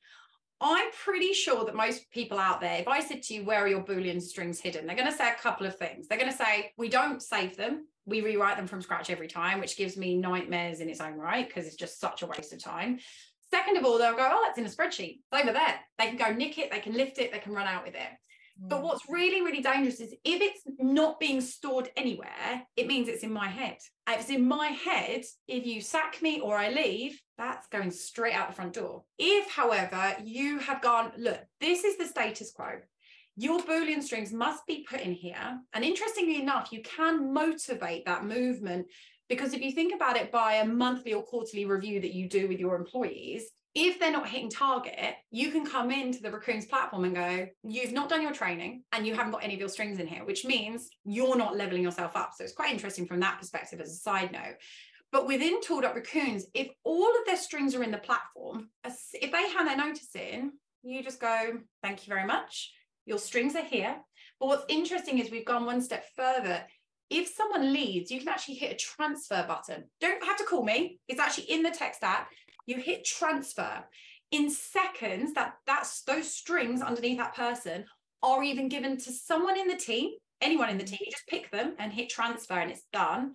I'm 0.60 0.90
pretty 0.92 1.32
sure 1.32 1.64
that 1.64 1.74
most 1.74 2.08
people 2.12 2.38
out 2.38 2.60
there, 2.60 2.78
if 2.78 2.86
I 2.86 3.00
said 3.00 3.22
to 3.24 3.34
you, 3.34 3.44
where 3.44 3.58
are 3.58 3.68
your 3.68 3.82
Boolean 3.82 4.22
strings 4.22 4.60
hidden? 4.60 4.86
They're 4.86 4.96
going 4.96 5.10
to 5.10 5.16
say 5.16 5.28
a 5.28 5.34
couple 5.34 5.66
of 5.66 5.76
things. 5.76 6.06
They're 6.06 6.18
going 6.18 6.30
to 6.30 6.36
say, 6.36 6.72
we 6.78 6.88
don't 6.88 7.20
save 7.20 7.56
them. 7.56 7.88
We 8.06 8.20
rewrite 8.20 8.56
them 8.56 8.66
from 8.66 8.82
scratch 8.82 9.10
every 9.10 9.28
time, 9.28 9.60
which 9.60 9.76
gives 9.76 9.96
me 9.96 10.16
nightmares 10.16 10.80
in 10.80 10.88
its 10.88 11.00
own 11.00 11.14
right, 11.14 11.46
because 11.46 11.66
it's 11.66 11.76
just 11.76 12.00
such 12.00 12.22
a 12.22 12.26
waste 12.26 12.52
of 12.52 12.62
time. 12.62 12.98
Second 13.50 13.76
of 13.76 13.84
all, 13.84 13.98
they'll 13.98 14.16
go, 14.16 14.28
oh, 14.30 14.42
that's 14.44 14.58
in 14.58 14.64
a 14.64 14.68
spreadsheet. 14.68 15.18
It's 15.18 15.42
over 15.42 15.52
there. 15.52 15.80
They 15.98 16.06
can 16.08 16.16
go 16.16 16.32
nick 16.32 16.58
it, 16.58 16.70
they 16.70 16.80
can 16.80 16.94
lift 16.94 17.18
it, 17.18 17.32
they 17.32 17.38
can 17.38 17.52
run 17.52 17.66
out 17.66 17.84
with 17.84 17.94
it. 17.94 18.08
But 18.58 18.80
mm. 18.80 18.82
what's 18.82 19.08
really, 19.08 19.40
really 19.40 19.62
dangerous 19.62 20.00
is 20.00 20.12
if 20.24 20.40
it's 20.42 20.62
not 20.78 21.18
being 21.18 21.40
stored 21.40 21.90
anywhere, 21.96 22.62
it 22.76 22.86
means 22.86 23.08
it's 23.08 23.22
in 23.22 23.32
my 23.32 23.48
head. 23.48 23.78
If 24.08 24.20
it's 24.20 24.30
in 24.30 24.46
my 24.46 24.68
head, 24.68 25.22
if 25.48 25.66
you 25.66 25.80
sack 25.80 26.20
me 26.22 26.40
or 26.40 26.56
I 26.56 26.70
leave, 26.70 27.20
that's 27.38 27.66
going 27.68 27.90
straight 27.90 28.34
out 28.34 28.48
the 28.48 28.54
front 28.54 28.74
door. 28.74 29.04
If, 29.18 29.50
however, 29.50 30.16
you 30.22 30.58
have 30.58 30.82
gone, 30.82 31.12
look, 31.16 31.40
this 31.60 31.84
is 31.84 31.96
the 31.96 32.06
status 32.06 32.52
quo. 32.52 32.80
Your 33.36 33.60
Boolean 33.60 34.02
strings 34.02 34.32
must 34.32 34.66
be 34.66 34.86
put 34.88 35.00
in 35.00 35.12
here. 35.12 35.58
And 35.72 35.84
interestingly 35.84 36.40
enough, 36.40 36.68
you 36.70 36.82
can 36.82 37.32
motivate 37.32 38.04
that 38.04 38.24
movement 38.24 38.86
because 39.28 39.54
if 39.54 39.62
you 39.62 39.72
think 39.72 39.94
about 39.94 40.16
it 40.16 40.30
by 40.30 40.54
a 40.54 40.66
monthly 40.66 41.14
or 41.14 41.22
quarterly 41.22 41.64
review 41.64 42.00
that 42.00 42.12
you 42.12 42.28
do 42.28 42.46
with 42.48 42.58
your 42.58 42.76
employees, 42.76 43.44
if 43.74 43.98
they're 43.98 44.12
not 44.12 44.28
hitting 44.28 44.50
target, 44.50 45.14
you 45.30 45.50
can 45.50 45.64
come 45.64 45.90
into 45.90 46.20
the 46.20 46.30
Raccoons 46.30 46.66
platform 46.66 47.04
and 47.04 47.14
go, 47.14 47.46
you've 47.62 47.92
not 47.92 48.10
done 48.10 48.20
your 48.20 48.34
training 48.34 48.82
and 48.92 49.06
you 49.06 49.14
haven't 49.14 49.32
got 49.32 49.42
any 49.42 49.54
of 49.54 49.60
your 49.60 49.70
strings 49.70 49.98
in 49.98 50.06
here, 50.06 50.26
which 50.26 50.44
means 50.44 50.90
you're 51.04 51.38
not 51.38 51.56
leveling 51.56 51.82
yourself 51.82 52.14
up. 52.14 52.32
So 52.36 52.44
it's 52.44 52.52
quite 52.52 52.72
interesting 52.72 53.06
from 53.06 53.20
that 53.20 53.38
perspective 53.38 53.80
as 53.80 53.92
a 53.92 53.96
side 53.96 54.30
note. 54.30 54.56
But 55.10 55.26
within 55.26 55.62
Tooled 55.62 55.84
Up 55.84 55.94
Raccoons, 55.94 56.44
if 56.52 56.68
all 56.84 57.08
of 57.08 57.24
their 57.24 57.36
strings 57.38 57.74
are 57.74 57.82
in 57.82 57.90
the 57.90 57.98
platform, 57.98 58.68
if 58.84 59.32
they 59.32 59.48
hand 59.48 59.68
their 59.68 59.76
notice 59.76 60.14
in, 60.14 60.52
you 60.82 61.02
just 61.02 61.20
go, 61.20 61.60
thank 61.82 62.06
you 62.06 62.10
very 62.10 62.26
much. 62.26 62.72
Your 63.06 63.18
strings 63.18 63.54
are 63.56 63.64
here. 63.64 63.96
But 64.40 64.46
what's 64.46 64.64
interesting 64.68 65.18
is 65.18 65.30
we've 65.30 65.44
gone 65.44 65.66
one 65.66 65.80
step 65.80 66.04
further. 66.16 66.64
If 67.10 67.28
someone 67.28 67.72
leaves, 67.72 68.10
you 68.10 68.18
can 68.18 68.28
actually 68.28 68.54
hit 68.54 68.72
a 68.72 68.76
transfer 68.76 69.44
button. 69.46 69.84
Don't 70.00 70.24
have 70.24 70.38
to 70.38 70.44
call 70.44 70.64
me. 70.64 70.98
It's 71.08 71.20
actually 71.20 71.52
in 71.52 71.62
the 71.62 71.70
text 71.70 72.02
app 72.02 72.28
you 72.66 72.76
hit 72.76 73.04
transfer 73.04 73.84
in 74.30 74.50
seconds 74.50 75.34
that 75.34 75.54
that's 75.66 76.02
those 76.02 76.30
strings 76.30 76.80
underneath 76.80 77.18
that 77.18 77.34
person 77.34 77.84
are 78.22 78.42
even 78.42 78.68
given 78.68 78.96
to 78.96 79.12
someone 79.12 79.58
in 79.58 79.68
the 79.68 79.76
team 79.76 80.10
anyone 80.40 80.68
in 80.68 80.78
the 80.78 80.84
team 80.84 80.98
you 81.00 81.10
just 81.10 81.26
pick 81.26 81.50
them 81.50 81.74
and 81.78 81.92
hit 81.92 82.08
transfer 82.08 82.54
and 82.54 82.70
it's 82.70 82.86
done 82.92 83.34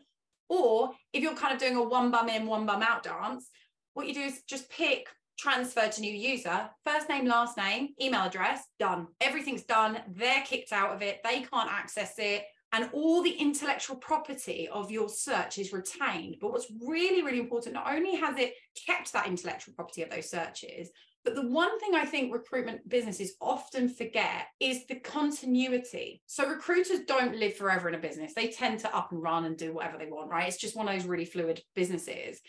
or 0.49 0.91
if 1.13 1.21
you're 1.21 1.35
kind 1.35 1.53
of 1.53 1.59
doing 1.59 1.75
a 1.75 1.83
one 1.83 2.09
bum 2.09 2.29
in 2.29 2.45
one 2.45 2.65
bum 2.65 2.81
out 2.81 3.03
dance 3.03 3.49
what 3.93 4.07
you 4.07 4.13
do 4.13 4.21
is 4.21 4.41
just 4.47 4.69
pick 4.69 5.07
transfer 5.37 5.87
to 5.87 6.01
new 6.01 6.13
user, 6.13 6.69
first 6.83 7.09
name, 7.09 7.25
last 7.27 7.57
name, 7.57 7.89
email 8.01 8.21
address, 8.21 8.63
done. 8.79 9.07
Everything's 9.21 9.63
done. 9.63 9.99
They're 10.15 10.43
kicked 10.45 10.71
out 10.71 10.93
of 10.93 11.01
it. 11.01 11.19
They 11.23 11.41
can't 11.41 11.71
access 11.71 12.15
it. 12.17 12.43
And 12.73 12.89
all 12.91 13.23
the 13.23 13.31
intellectual 13.31 13.95
property 13.95 14.67
of 14.67 14.91
your 14.91 15.07
search 15.07 15.57
is 15.57 15.71
retained. 15.71 16.37
But 16.41 16.51
what's 16.51 16.71
really, 16.85 17.23
really 17.23 17.39
important, 17.39 17.75
not 17.75 17.91
only 17.91 18.15
has 18.15 18.37
it 18.37 18.53
kept 18.85 19.13
that 19.13 19.27
intellectual 19.27 19.73
property 19.73 20.01
of 20.01 20.09
those 20.09 20.29
searches, 20.29 20.89
but 21.23 21.35
the 21.35 21.47
one 21.47 21.77
thing 21.79 21.93
I 21.93 22.05
think 22.05 22.33
recruitment 22.33 22.87
businesses 22.87 23.33
often 23.41 23.89
forget 23.89 24.47
is 24.59 24.85
the 24.85 24.95
continuity. 24.95 26.21
So 26.25 26.47
recruiters 26.47 27.01
don't 27.05 27.35
live 27.35 27.55
forever 27.55 27.89
in 27.89 27.95
a 27.95 27.99
business. 27.99 28.33
They 28.33 28.47
tend 28.47 28.79
to 28.81 28.95
up 28.95 29.11
and 29.11 29.21
run 29.21 29.45
and 29.45 29.57
do 29.57 29.73
whatever 29.73 29.97
they 29.97 30.05
want, 30.05 30.29
right? 30.29 30.47
It's 30.47 30.57
just 30.57 30.75
one 30.75 30.87
of 30.87 30.95
those 30.95 31.05
really 31.05 31.25
fluid 31.25 31.61
businesses. 31.75 32.39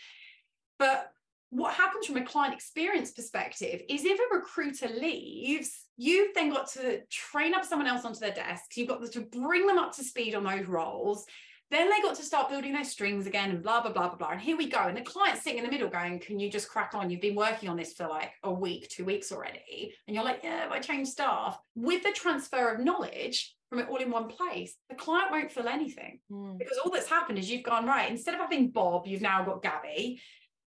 But 0.77 1.11
what 1.51 1.73
happens 1.73 2.05
from 2.05 2.17
a 2.17 2.25
client 2.25 2.53
experience 2.53 3.11
perspective 3.11 3.81
is 3.89 4.05
if 4.05 4.19
a 4.19 4.35
recruiter 4.35 4.87
leaves, 4.87 5.71
you've 5.97 6.33
then 6.35 6.49
got 6.49 6.69
to 6.71 7.01
train 7.09 7.53
up 7.53 7.65
someone 7.65 7.87
else 7.87 8.05
onto 8.05 8.19
their 8.19 8.31
desk. 8.31 8.77
You've 8.77 8.87
got 8.87 9.03
to 9.11 9.21
bring 9.21 9.65
them 9.65 9.79
up 9.79 9.95
to 9.95 10.03
speed 10.03 10.35
on 10.35 10.43
those 10.43 10.67
roles. 10.67 11.25
Then 11.71 11.89
they 11.89 12.01
got 12.01 12.15
to 12.15 12.23
start 12.23 12.49
building 12.49 12.73
their 12.73 12.83
strings 12.83 13.27
again 13.27 13.51
and 13.51 13.61
blah, 13.61 13.81
blah, 13.81 13.91
blah, 13.91 14.07
blah, 14.07 14.17
blah. 14.17 14.31
And 14.31 14.41
here 14.41 14.57
we 14.57 14.69
go. 14.69 14.79
And 14.79 14.97
the 14.97 15.01
client's 15.01 15.43
sitting 15.43 15.59
in 15.59 15.65
the 15.65 15.71
middle 15.71 15.89
going, 15.89 16.19
Can 16.19 16.39
you 16.39 16.49
just 16.49 16.69
crack 16.69 16.93
on? 16.95 17.09
You've 17.09 17.21
been 17.21 17.35
working 17.35 17.69
on 17.69 17.77
this 17.77 17.93
for 17.93 18.07
like 18.07 18.31
a 18.43 18.51
week, 18.51 18.89
two 18.89 19.05
weeks 19.05 19.31
already. 19.31 19.93
And 20.07 20.15
you're 20.15 20.25
like, 20.25 20.41
Yeah, 20.43 20.67
I 20.71 20.79
changed 20.79 21.11
staff. 21.11 21.59
With 21.75 22.03
the 22.03 22.11
transfer 22.11 22.73
of 22.73 22.83
knowledge, 22.83 23.55
from 23.69 23.79
it 23.79 23.87
all 23.87 23.97
in 23.97 24.09
one 24.09 24.27
place, 24.27 24.75
the 24.89 24.95
client 24.95 25.31
won't 25.31 25.51
feel 25.51 25.67
anything 25.67 26.19
mm. 26.31 26.57
because 26.57 26.79
all 26.83 26.91
that's 26.91 27.07
happened 27.07 27.37
is 27.37 27.51
you've 27.51 27.63
gone 27.63 27.85
right. 27.85 28.09
Instead 28.09 28.33
of 28.33 28.39
having 28.39 28.71
Bob, 28.71 29.05
you've 29.05 29.21
now 29.21 29.45
got 29.45 29.61
Gabi. 29.61 30.19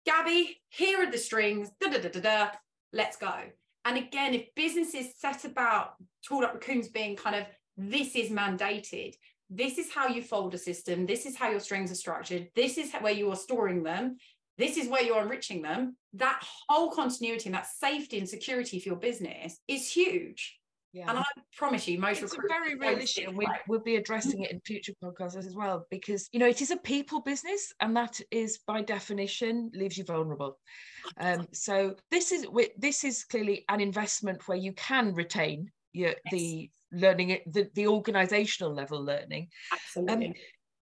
Gabi, 0.08 0.56
here 0.70 1.04
are 1.04 1.12
the 1.12 1.18
strings, 1.18 1.70
da 1.80 1.89
da 1.89 1.99
da 1.99 2.10
da 2.10 2.20
da, 2.20 2.47
let's 2.91 3.18
go. 3.18 3.34
And 3.86 3.97
again, 3.97 4.34
if 4.34 4.54
businesses 4.56 5.14
set 5.18 5.45
about 5.45 5.93
tooled 6.28 6.43
up 6.43 6.54
raccoons 6.54 6.88
being 6.88 7.16
kind 7.16 7.36
of 7.36 7.45
this 7.78 8.16
is 8.16 8.30
mandated, 8.30 9.14
this 9.49 9.78
is 9.78 9.91
how 9.91 10.08
you 10.08 10.22
fold 10.22 10.54
a 10.54 10.58
system, 10.58 11.06
this 11.06 11.26
is 11.26 11.36
how 11.36 11.49
your 11.49 11.60
strings 11.60 11.91
are 11.91 11.95
structured, 11.95 12.47
this 12.56 12.78
is 12.78 12.91
where 13.02 13.14
you 13.14 13.30
are 13.32 13.36
storing 13.36 13.84
them, 13.84 14.18
this 14.58 14.78
is 14.78 14.88
where 14.88 15.04
you're 15.04 15.22
enriching 15.22 15.62
them, 15.62 15.97
that 16.14 16.41
whole 16.68 16.91
continuity 16.91 17.47
and 17.47 17.56
that 17.56 17.68
safety 17.68 18.18
and 18.18 18.30
security 18.30 18.80
for 18.80 18.89
your 18.89 18.97
business 18.97 19.60
is 19.68 19.91
huge. 19.91 20.61
Yeah. 20.93 21.05
And 21.09 21.19
I 21.19 21.23
promise 21.55 21.87
you, 21.87 21.99
most 21.99 22.21
it's 22.21 22.33
a 22.33 22.47
very 22.49 22.75
real 22.75 22.97
issue, 22.97 23.23
and 23.27 23.37
we, 23.37 23.47
will 23.67 23.79
be 23.79 23.95
addressing 24.01 24.43
it 24.43 24.51
in 24.51 24.59
future 24.61 24.91
podcasts 25.01 25.37
as 25.37 25.55
well 25.55 25.85
because 25.89 26.27
you 26.33 26.39
know 26.39 26.47
it 26.47 26.61
is 26.61 26.71
a 26.71 26.77
people 26.77 27.21
business, 27.21 27.73
and 27.79 27.95
that 27.95 28.19
is 28.29 28.59
by 28.67 28.81
definition 28.81 29.71
leaves 29.73 29.97
you 29.97 30.03
vulnerable. 30.03 30.57
Um, 31.17 31.47
so 31.53 31.95
this 32.09 32.31
is 32.31 32.45
this 32.77 33.03
is 33.05 33.23
clearly 33.23 33.63
an 33.69 33.79
investment 33.79 34.47
where 34.47 34.57
you 34.57 34.73
can 34.73 35.13
retain 35.13 35.71
your 35.93 36.09
yes. 36.09 36.31
the 36.31 36.71
learning 36.91 37.37
the, 37.47 37.69
the 37.73 37.87
organizational 37.87 38.73
level 38.73 39.03
learning 39.03 39.47
Absolutely. 39.71 40.27
Um, 40.27 40.33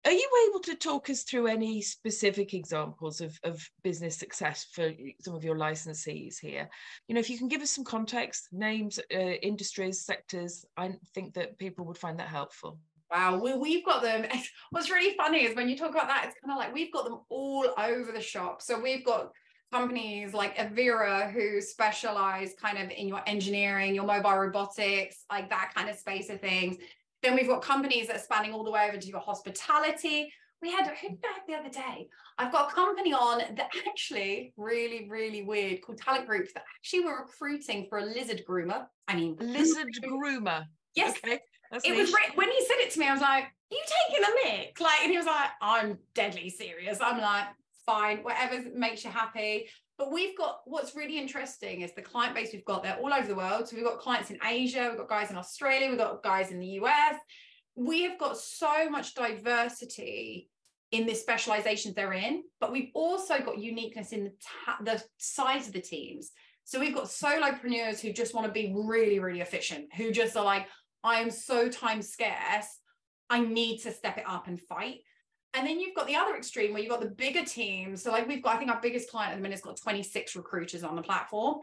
are 0.06 0.12
you 0.12 0.30
able 0.50 0.60
to 0.62 0.76
talk 0.76 1.10
us 1.10 1.24
through 1.24 1.48
any 1.48 1.82
specific 1.82 2.54
examples 2.54 3.22
of, 3.22 3.38
of 3.44 3.68
business 3.84 4.16
success 4.16 4.68
for 4.72 4.92
some 5.20 5.34
of 5.34 5.44
your 5.44 5.56
licensees 5.56 6.40
here? 6.40 6.70
You 7.08 7.16
know, 7.16 7.20
if 7.20 7.30
you 7.30 7.40
can 7.40 7.48
give 7.48 7.62
us 7.62 7.72
some 7.72 7.84
context, 7.84 8.50
names, 8.52 9.00
uh, 9.14 9.18
industries, 9.18 10.06
sectors, 10.06 10.64
I 10.78 10.94
think 11.16 11.34
that 11.34 11.58
people 11.58 11.86
would 11.86 11.98
find 11.98 12.20
that 12.20 12.28
helpful. 12.28 12.78
Wow, 13.12 13.40
we, 13.42 13.54
we've 13.56 13.86
got 13.86 14.04
them. 14.04 14.26
What's 14.70 14.92
really 14.92 15.16
funny 15.18 15.44
is 15.44 15.56
when 15.56 15.70
you 15.70 15.78
talk 15.78 15.92
about 15.92 16.08
that, 16.08 16.26
it's 16.26 16.36
kind 16.44 16.52
of 16.52 16.64
like 16.64 16.74
we've 16.74 16.94
got 16.94 17.06
them 17.06 17.22
all 17.30 17.68
over 17.78 18.12
the 18.12 18.22
shop. 18.22 18.62
So 18.62 18.80
we've 18.80 19.06
got 19.06 19.32
companies 19.72 20.34
like 20.34 20.56
Avira 20.58 21.32
who 21.32 21.62
specialize 21.62 22.54
kind 22.62 22.78
of 22.78 22.92
in 22.92 23.08
your 23.08 23.22
engineering, 23.26 23.96
your 23.96 24.06
mobile 24.06 24.38
robotics, 24.38 25.26
like 25.32 25.50
that 25.50 25.72
kind 25.76 25.90
of 25.90 25.98
space 25.98 26.30
of 26.30 26.40
things. 26.42 26.78
Then 27.26 27.34
we've 27.34 27.48
got 27.48 27.64
companies 27.64 28.06
that 28.08 28.18
are 28.18 28.20
spanning 28.20 28.54
all 28.54 28.64
the 28.64 28.70
way 28.70 28.88
over 28.88 28.98
to 28.98 29.08
your 29.08 29.20
hospitality. 29.20 30.32
We 30.62 30.72
had 30.72 30.86
who 30.88 31.10
did 31.10 31.20
I 31.24 31.40
the 31.48 31.56
other 31.56 31.70
day? 31.70 32.08
I've 32.38 32.52
got 32.52 32.72
a 32.72 32.74
company 32.76 33.14
on 33.14 33.40
that 33.40 33.70
actually 33.88 34.54
really, 34.58 35.08
really 35.10 35.42
weird 35.42 35.82
called 35.82 35.98
Talent 35.98 36.28
Groups 36.28 36.54
that 36.54 36.64
actually 36.78 37.06
were 37.06 37.22
recruiting 37.22 37.88
for 37.90 37.98
a 37.98 38.06
lizard 38.06 38.44
groomer. 38.48 38.86
I 39.08 39.16
mean, 39.16 39.38
lizard 39.40 39.90
groomer. 40.04 40.66
Yes. 40.94 41.18
Okay. 41.18 41.40
That's 41.72 41.84
it 41.84 41.92
niche. 41.92 42.12
was 42.12 42.16
when 42.36 42.52
he 42.52 42.64
said 42.64 42.78
it 42.78 42.92
to 42.92 43.00
me, 43.00 43.08
I 43.08 43.14
was 43.14 43.22
like, 43.22 43.46
you 43.72 43.82
taking 44.08 44.24
a 44.24 44.48
mic? 44.48 44.80
Like, 44.80 45.00
and 45.02 45.10
he 45.10 45.18
was 45.18 45.26
like, 45.26 45.50
I'm 45.62 45.98
deadly 46.14 46.50
serious. 46.50 47.00
I'm 47.02 47.18
like, 47.18 47.46
fine, 47.88 48.20
whatever 48.20 48.64
makes 48.76 49.04
you 49.04 49.10
happy. 49.10 49.68
But 49.98 50.12
we've 50.12 50.38
got 50.38 50.62
what's 50.66 50.96
really 50.96 51.18
interesting 51.18 51.82
is 51.82 51.94
the 51.94 52.02
client 52.02 52.36
base 52.36 52.50
we've 52.52 52.66
got, 52.66 52.84
they're 52.84 52.98
all 52.98 53.14
over 53.14 53.28
the 53.28 53.36
world. 53.36 53.68
So 53.68 53.76
we've 53.76 53.86
got 53.86 54.00
clients 54.00 54.30
in 54.30 54.40
Asia, 54.46 54.88
we've 54.90 54.98
got 54.98 55.10
guys 55.10 55.30
in 55.30 55.38
Australia, 55.38 55.90
we've 55.90 55.98
got 55.98 56.24
guys 56.24 56.52
in 56.52 56.60
the 56.60 56.80
US. 56.82 57.16
We 57.76 58.04
have 58.04 58.18
got 58.18 58.38
so 58.38 58.90
much 58.90 59.14
diversity 59.16 60.50
in 60.92 61.06
the 61.06 61.14
specializations 61.14 61.96
they're 61.96 62.14
in, 62.14 62.44
but 62.60 62.72
we've 62.72 62.92
also 62.94 63.40
got 63.40 63.58
uniqueness 63.58 64.12
in 64.12 64.26
the, 64.26 64.34
ta- 64.66 64.78
the 64.84 65.04
size 65.18 65.68
of 65.68 65.74
the 65.74 65.82
teams. 65.82 66.32
So 66.64 66.80
we've 66.80 66.96
got 66.96 67.06
solopreneurs 67.06 68.00
who 68.00 68.12
just 68.12 68.34
want 68.34 68.48
to 68.48 68.54
be 68.54 68.74
really, 68.76 69.20
really 69.20 69.42
efficient, 69.42 69.94
who 69.94 70.12
just 70.12 70.36
are 70.36 70.44
like, 70.44 70.68
I 71.04 71.20
am 71.20 71.30
so 71.30 71.70
time 71.70 72.02
scarce. 72.02 72.80
I 73.30 73.40
need 73.40 73.80
to 73.84 73.92
step 73.92 74.18
it 74.18 74.24
up 74.28 74.48
and 74.48 74.60
fight. 74.60 75.02
And 75.56 75.66
then 75.66 75.80
you've 75.80 75.96
got 75.96 76.08
the 76.08 76.16
other 76.16 76.36
extreme 76.36 76.74
where 76.74 76.82
you've 76.82 76.92
got 76.92 77.02
the 77.02 77.08
bigger 77.08 77.46
teams. 77.46 78.04
So, 78.04 78.12
like, 78.12 78.28
we've 78.28 78.44
got, 78.44 78.56
I 78.56 78.60
think 78.60 78.72
our 78.72 78.82
biggest 78.82 79.10
client 79.10 79.32
at 79.32 79.36
the 79.38 79.42
minute 79.42 79.56
has 79.56 79.62
got 79.62 79.78
26 79.78 80.36
recruiters 80.36 80.84
on 80.84 80.96
the 80.96 81.02
platform, 81.02 81.60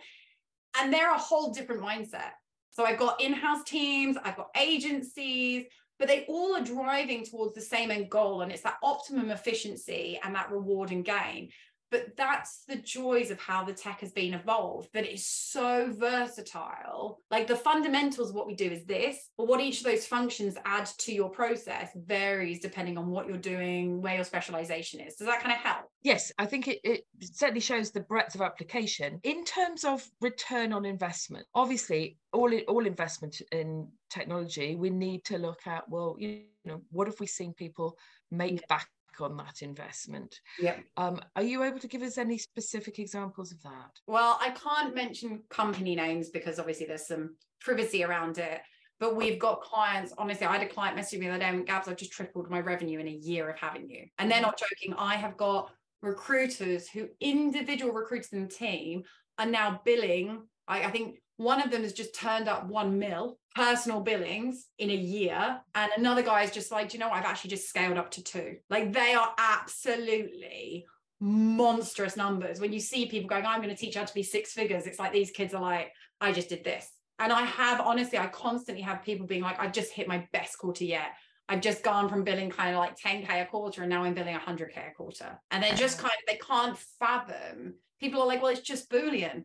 and 0.79 0.93
they're 0.93 1.13
a 1.13 1.19
whole 1.19 1.53
different 1.53 1.83
mindset. 1.83 2.33
So, 2.71 2.85
I've 2.85 2.99
got 2.99 3.21
in 3.21 3.35
house 3.35 3.65
teams, 3.65 4.17
I've 4.25 4.37
got 4.37 4.49
agencies, 4.59 5.67
but 5.99 6.09
they 6.09 6.25
all 6.27 6.57
are 6.57 6.65
driving 6.65 7.25
towards 7.25 7.55
the 7.55 7.61
same 7.61 7.91
end 7.91 8.11
goal. 8.11 8.41
And 8.41 8.51
it's 8.51 8.63
that 8.63 8.79
optimum 8.83 9.31
efficiency 9.31 10.19
and 10.25 10.35
that 10.35 10.51
reward 10.51 10.91
and 10.91 11.05
gain 11.05 11.51
but 11.93 12.17
that's 12.17 12.65
the 12.67 12.77
joys 12.77 13.31
of 13.31 13.39
how 13.39 13.63
the 13.63 13.73
tech 13.73 14.01
has 14.01 14.11
been 14.11 14.33
evolved 14.33 14.89
that 14.95 15.05
it's 15.05 15.27
so 15.27 15.93
versatile. 15.97 17.21
Like 17.31 17.47
the 17.47 17.55
fundamentals 17.55 18.31
of 18.31 18.35
what 18.35 18.47
we 18.47 18.55
do 18.55 18.71
is 18.71 18.85
this 18.87 19.31
but 19.37 19.47
what 19.47 19.61
each 19.61 19.79
of 19.79 19.85
those 19.85 20.07
functions 20.07 20.57
add 20.65 20.87
to 20.99 21.13
your 21.13 21.29
process 21.29 21.91
varies 21.95 22.61
depending 22.61 22.97
on 22.97 23.09
what 23.09 23.29
you're 23.29 23.37
doing 23.37 24.01
where 24.01 24.17
your 24.17 24.25
specialization 24.25 25.01
is. 25.01 25.17
Does 25.17 25.29
that 25.29 25.41
kind 25.41 25.53
of 25.53 25.59
help? 25.59 25.85
Yes 26.03 26.33
i 26.39 26.47
think 26.47 26.67
it, 26.67 26.81
it 26.83 27.05
certainly 27.21 27.61
shows 27.61 27.93
the 27.93 28.01
breadth 28.01 28.35
of 28.35 28.41
application. 28.41 29.21
In 29.23 29.45
terms 29.45 29.85
of 29.85 30.03
return 30.23 30.73
on 30.73 30.87
investment 30.87 31.47
obviously 31.55 32.17
all 32.33 32.53
all 32.69 32.87
investment 32.87 33.43
in 33.53 33.87
technology 34.09 34.75
we 34.77 34.89
need 34.89 35.25
to 35.25 35.37
look 35.37 35.61
at 35.67 35.87
well 35.91 36.17
you 36.19 36.45
know 36.65 36.81
what 36.91 37.07
have 37.07 37.21
we 37.21 37.27
seen 37.27 37.53
people 37.53 37.99
make 38.31 38.67
back 38.69 38.89
on 39.21 39.37
that 39.37 39.63
investment. 39.63 40.41
Yeah. 40.61 40.77
Um, 40.97 41.21
are 41.37 41.43
you 41.43 41.63
able 41.63 41.79
to 41.79 41.89
give 41.89 42.03
us 42.03 42.19
any 42.19 42.39
specific 42.39 42.99
examples 42.99 43.53
of 43.53 43.63
that? 43.63 43.99
Well, 44.07 44.39
I 44.41 44.51
can't 44.51 44.95
mention 44.95 45.43
company 45.51 45.95
names 45.95 46.31
because 46.31 46.59
obviously 46.59 46.87
there's 46.87 47.07
some 47.07 47.37
privacy 47.61 48.05
around 48.05 48.39
it. 48.39 48.61
But 49.01 49.17
we've 49.17 49.39
got 49.39 49.63
clients, 49.63 50.15
honestly, 50.17 50.47
I 50.47 50.59
had 50.59 50.63
a 50.63 50.73
client 50.73 50.95
message 50.95 51.19
me 51.19 51.27
the 51.27 51.33
other 51.33 51.41
day 51.41 51.49
and 51.49 51.67
Gabs, 51.67 51.89
I've 51.89 51.97
just 51.97 52.13
tripled 52.13 52.49
my 52.49 52.61
revenue 52.61 53.01
in 53.01 53.09
a 53.09 53.11
year 53.11 53.51
of 53.51 53.59
having 53.59 53.91
you. 53.91 54.05
And 54.19 54.31
they're 54.31 54.41
not 54.41 54.57
joking. 54.57 54.95
I 54.97 55.17
have 55.17 55.37
got 55.37 55.73
recruiters 56.03 56.89
who 56.89 57.09
individual 57.21 57.93
recruiters 57.93 58.33
in 58.33 58.43
the 58.43 58.49
team 58.49 59.03
are 59.39 59.47
now 59.47 59.81
billing. 59.85 60.43
I, 60.69 60.85
I 60.85 60.91
think 60.91 61.17
one 61.37 61.61
of 61.61 61.73
them 61.73 61.83
has 61.83 61.93
just 61.93 62.15
turned 62.15 62.49
up 62.49 62.67
one 62.69 62.99
mil 62.99 63.39
personal 63.55 64.01
billings 64.01 64.67
in 64.79 64.91
a 64.91 64.95
year. 64.95 65.61
And 65.75 65.91
another 65.97 66.23
guy 66.23 66.43
is 66.43 66.51
just 66.51 66.73
like, 66.73 66.93
you 66.95 67.01
know, 67.01 67.11
I've 67.11 67.25
actually 67.25 67.51
just 67.51 67.69
scaled 67.69 67.99
up 67.99 68.11
to 68.13 68.23
two. 68.23 68.57
Like 68.71 68.93
they 68.93 69.15
are 69.15 69.33
absolutely 69.39 70.87
monstrous 71.21 72.17
numbers. 72.17 72.61
When 72.61 72.73
you 72.73 72.81
see 72.81 73.07
people 73.07 73.29
going, 73.29 73.47
I'm 73.47 73.63
going 73.63 73.75
to 73.75 73.77
teach 73.77 73.95
how 73.95 74.05
to 74.05 74.15
be 74.15 74.23
six 74.23 74.53
figures, 74.53 74.87
it's 74.87 74.99
like 74.99 75.13
these 75.13 75.31
kids 75.31 75.55
are 75.55 75.63
like, 75.63 75.93
I 76.21 76.33
just 76.33 76.49
did 76.49 76.65
this. 76.65 76.89
And 77.19 77.33
I 77.33 77.43
have 77.43 77.81
honestly, 77.81 78.19
I 78.19 78.27
constantly 78.27 78.83
have 78.83 79.05
people 79.05 79.27
being 79.27 79.43
like, 79.43 79.61
I've 79.61 79.73
just 79.73 79.93
hit 79.93 80.09
my 80.09 80.27
best 80.33 80.59
quarter 80.59 80.85
yet. 80.85 81.13
I've 81.49 81.61
just 81.61 81.85
gone 81.85 82.09
from 82.09 82.25
billing 82.25 82.51
kind 82.51 82.75
of 82.75 82.79
like 82.79 82.99
10k 82.99 83.43
a 83.43 83.47
quarter 83.47 83.83
and 83.83 83.91
now 83.91 84.05
I'm 84.05 84.15
billing 84.15 84.35
100k 84.35 84.91
a 84.91 84.95
quarter. 84.97 85.39
And 85.51 85.63
they're 85.63 85.75
just 85.75 85.99
kind 85.99 86.13
of, 86.13 86.27
they 86.27 86.39
can't 86.39 86.79
fathom. 86.99 87.75
People 88.01 88.23
are 88.23 88.27
like, 88.27 88.43
well, 88.43 88.53
it's 88.53 88.61
just 88.61 88.91
Boolean. 88.91 89.45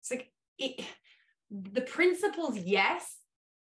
It's 0.00 0.10
like, 0.10 0.30
it, 0.58 0.84
the 1.50 1.80
principles, 1.82 2.58
yes, 2.58 3.16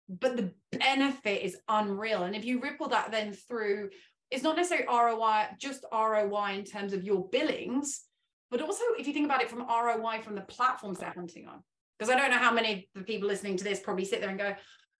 but 0.09 0.37
the 0.37 0.53
benefit 0.71 1.45
is 1.45 1.57
unreal. 1.67 2.23
And 2.23 2.35
if 2.35 2.45
you 2.45 2.61
ripple 2.61 2.89
that 2.89 3.11
then 3.11 3.33
through, 3.33 3.89
it's 4.31 4.43
not 4.43 4.55
necessarily 4.55 4.87
ROI, 4.87 5.55
just 5.59 5.85
ROI 5.91 6.53
in 6.55 6.63
terms 6.63 6.93
of 6.93 7.03
your 7.03 7.27
billings, 7.29 8.03
but 8.49 8.61
also 8.61 8.83
if 8.97 9.07
you 9.07 9.13
think 9.13 9.25
about 9.25 9.41
it 9.41 9.49
from 9.49 9.67
ROI 9.67 10.21
from 10.21 10.35
the 10.35 10.41
platforms 10.41 10.99
they're 10.99 11.11
hunting 11.11 11.47
on. 11.47 11.63
Because 11.97 12.13
I 12.13 12.17
don't 12.17 12.31
know 12.31 12.37
how 12.37 12.53
many 12.53 12.89
of 12.95 13.01
the 13.01 13.05
people 13.05 13.27
listening 13.27 13.57
to 13.57 13.63
this 13.63 13.79
probably 13.79 14.05
sit 14.05 14.21
there 14.21 14.29
and 14.29 14.37
go, 14.37 14.55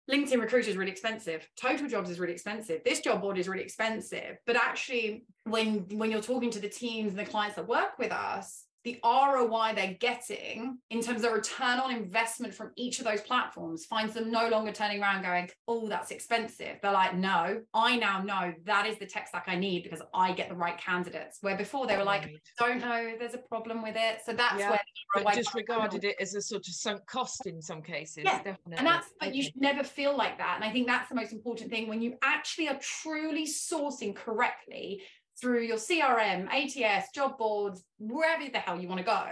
LinkedIn 0.09 0.39
Recruiter 0.39 0.69
is 0.69 0.77
really 0.77 0.91
expensive. 0.91 1.47
Total 1.59 1.87
Jobs 1.87 2.09
is 2.09 2.19
really 2.19 2.33
expensive. 2.33 2.81
This 2.83 3.01
job 3.01 3.21
board 3.21 3.37
is 3.37 3.47
really 3.49 3.63
expensive. 3.63 4.37
But 4.45 4.55
actually, 4.55 5.25
when 5.43 5.85
when 5.91 6.11
you're 6.11 6.21
talking 6.21 6.49
to 6.51 6.59
the 6.59 6.69
teams 6.69 7.09
and 7.09 7.19
the 7.19 7.25
clients 7.25 7.57
that 7.57 7.67
work 7.67 7.99
with 7.99 8.13
us, 8.13 8.63
the 8.87 8.97
ROI 9.03 9.73
they're 9.75 9.97
getting 9.99 10.77
in 10.89 11.01
terms 11.01 11.25
of 11.25 11.33
return 11.33 11.77
on 11.77 11.93
investment 11.93 12.53
from 12.53 12.71
each 12.77 12.99
of 12.99 13.05
those 13.05 13.19
platforms 13.19 13.85
finds 13.85 14.13
them 14.13 14.31
no 14.31 14.47
longer 14.47 14.71
turning 14.71 15.01
around 15.01 15.23
going, 15.23 15.49
oh, 15.67 15.89
that's 15.89 16.09
expensive. 16.09 16.77
They're 16.81 16.93
like, 16.93 17.13
no, 17.13 17.61
I 17.73 17.97
now 17.97 18.21
know 18.23 18.53
that 18.63 18.87
is 18.87 18.97
the 18.97 19.05
tech 19.05 19.27
stack 19.27 19.43
I 19.47 19.57
need 19.57 19.83
because 19.83 20.01
I 20.13 20.31
get 20.31 20.47
the 20.47 20.55
right 20.55 20.77
candidates. 20.77 21.39
Where 21.41 21.57
before 21.57 21.85
they 21.85 21.97
were 21.97 22.05
like, 22.05 22.21
right. 22.21 22.39
don't 22.57 22.79
know, 22.79 23.15
there's 23.19 23.33
a 23.33 23.39
problem 23.39 23.83
with 23.83 23.97
it. 23.97 24.19
So 24.25 24.31
that's 24.31 24.57
yeah, 24.57 24.69
where 24.69 24.79
the 25.25 25.31
just 25.35 25.53
regarded 25.53 26.05
it 26.05 26.15
as 26.21 26.33
a 26.33 26.41
sort 26.41 26.65
of 26.65 26.73
sunk 26.73 27.05
cost 27.07 27.45
in 27.45 27.61
some 27.61 27.81
cases. 27.81 28.23
Yeah. 28.23 28.37
Definitely. 28.37 28.77
And 28.77 28.87
that's 28.87 29.09
but 29.19 29.35
you 29.35 29.43
should 29.43 29.57
never 29.57 29.83
feel 29.83 30.15
like 30.15 30.37
that. 30.37 30.53
And 30.55 30.63
I 30.63 30.71
think 30.71 30.87
that's 30.87 31.09
the 31.09 31.15
most 31.15 31.33
important 31.33 31.69
thing 31.69 31.89
when 31.89 32.01
you 32.01 32.15
actually 32.23 32.69
are 32.69 32.79
truly 32.79 33.45
sourcing 33.45 34.15
correctly 34.15 35.01
through 35.39 35.61
your 35.61 35.77
CRM, 35.77 36.47
ATS, 36.49 37.11
job 37.13 37.37
boards, 37.37 37.83
wherever 37.99 38.43
the 38.49 38.59
hell 38.59 38.79
you 38.79 38.87
want 38.87 38.99
to 38.99 39.05
go, 39.05 39.27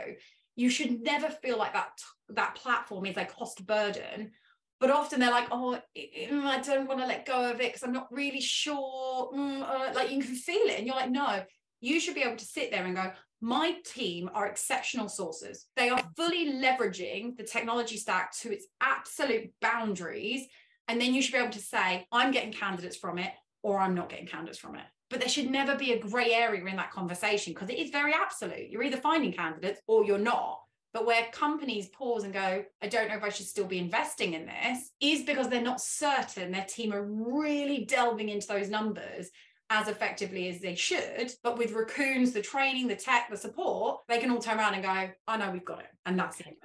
you 0.55 0.69
should 0.69 1.01
never 1.01 1.29
feel 1.29 1.57
like 1.57 1.73
that 1.73 1.91
that 2.29 2.55
platform 2.55 3.05
is 3.05 3.17
a 3.17 3.25
cost 3.25 3.65
burden. 3.65 4.31
But 4.79 4.91
often 4.91 5.19
they're 5.19 5.31
like, 5.31 5.47
oh, 5.51 5.79
I 5.95 6.61
don't 6.63 6.87
want 6.87 6.99
to 6.99 7.07
let 7.07 7.25
go 7.25 7.49
of 7.49 7.61
it 7.61 7.69
because 7.71 7.83
I'm 7.83 7.93
not 7.93 8.11
really 8.11 8.41
sure. 8.41 9.31
Mm, 9.33 9.61
uh, 9.61 9.93
like 9.93 10.11
you 10.11 10.21
can 10.21 10.35
feel 10.35 10.67
it, 10.67 10.77
and 10.77 10.85
you're 10.85 10.95
like, 10.95 11.11
no. 11.11 11.43
You 11.81 11.99
should 11.99 12.15
be 12.15 12.23
able 12.23 12.37
to 12.37 12.45
sit 12.45 12.71
there 12.71 12.85
and 12.85 12.95
go, 12.95 13.11
my 13.41 13.75
team 13.85 14.29
are 14.33 14.47
exceptional 14.47 15.07
sources. 15.07 15.67
They 15.75 15.89
are 15.89 16.01
fully 16.15 16.53
leveraging 16.53 17.37
the 17.37 17.43
technology 17.43 17.97
stack 17.97 18.35
to 18.39 18.51
its 18.51 18.65
absolute 18.81 19.51
boundaries. 19.61 20.47
And 20.87 20.99
then 20.99 21.13
you 21.13 21.21
should 21.21 21.33
be 21.33 21.39
able 21.39 21.51
to 21.51 21.59
say, 21.59 22.07
I'm 22.11 22.31
getting 22.31 22.53
candidates 22.53 22.95
from 22.95 23.19
it, 23.19 23.31
or 23.61 23.79
I'm 23.79 23.93
not 23.93 24.09
getting 24.09 24.25
candidates 24.25 24.57
from 24.57 24.75
it 24.75 24.85
but 25.09 25.19
there 25.19 25.29
should 25.29 25.49
never 25.49 25.75
be 25.75 25.93
a 25.93 25.99
grey 25.99 26.33
area 26.33 26.65
in 26.65 26.75
that 26.77 26.91
conversation 26.91 27.53
because 27.53 27.69
it 27.69 27.79
is 27.79 27.91
very 27.91 28.13
absolute. 28.13 28.69
You're 28.69 28.83
either 28.83 28.97
finding 28.97 29.31
candidates 29.31 29.81
or 29.87 30.05
you're 30.05 30.17
not. 30.17 30.59
But 30.93 31.05
where 31.05 31.27
companies 31.33 31.89
pause 31.89 32.23
and 32.23 32.33
go, 32.33 32.63
I 32.81 32.87
don't 32.87 33.09
know 33.09 33.17
if 33.17 33.23
I 33.23 33.29
should 33.29 33.47
still 33.47 33.65
be 33.65 33.79
investing 33.79 34.33
in 34.33 34.45
this, 34.45 34.91
is 35.01 35.23
because 35.23 35.49
they're 35.49 35.61
not 35.61 35.81
certain 35.81 36.51
their 36.51 36.65
team 36.65 36.93
are 36.93 37.03
really 37.03 37.83
delving 37.83 38.29
into 38.29 38.47
those 38.47 38.69
numbers 38.69 39.29
as 39.69 39.87
effectively 39.89 40.47
as 40.47 40.61
they 40.61 40.75
should. 40.75 41.33
But 41.43 41.57
with 41.57 41.73
raccoons, 41.73 42.31
the 42.31 42.41
training, 42.41 42.87
the 42.87 42.95
tech, 42.95 43.27
the 43.29 43.35
support, 43.35 44.01
they 44.07 44.19
can 44.19 44.31
all 44.31 44.39
turn 44.39 44.57
around 44.57 44.75
and 44.75 44.83
go, 44.83 45.09
I 45.27 45.37
know 45.37 45.51
we've 45.51 45.65
got 45.65 45.79
it. 45.79 45.87
And 46.05 46.17
that's 46.17 46.39
it. 46.39 46.55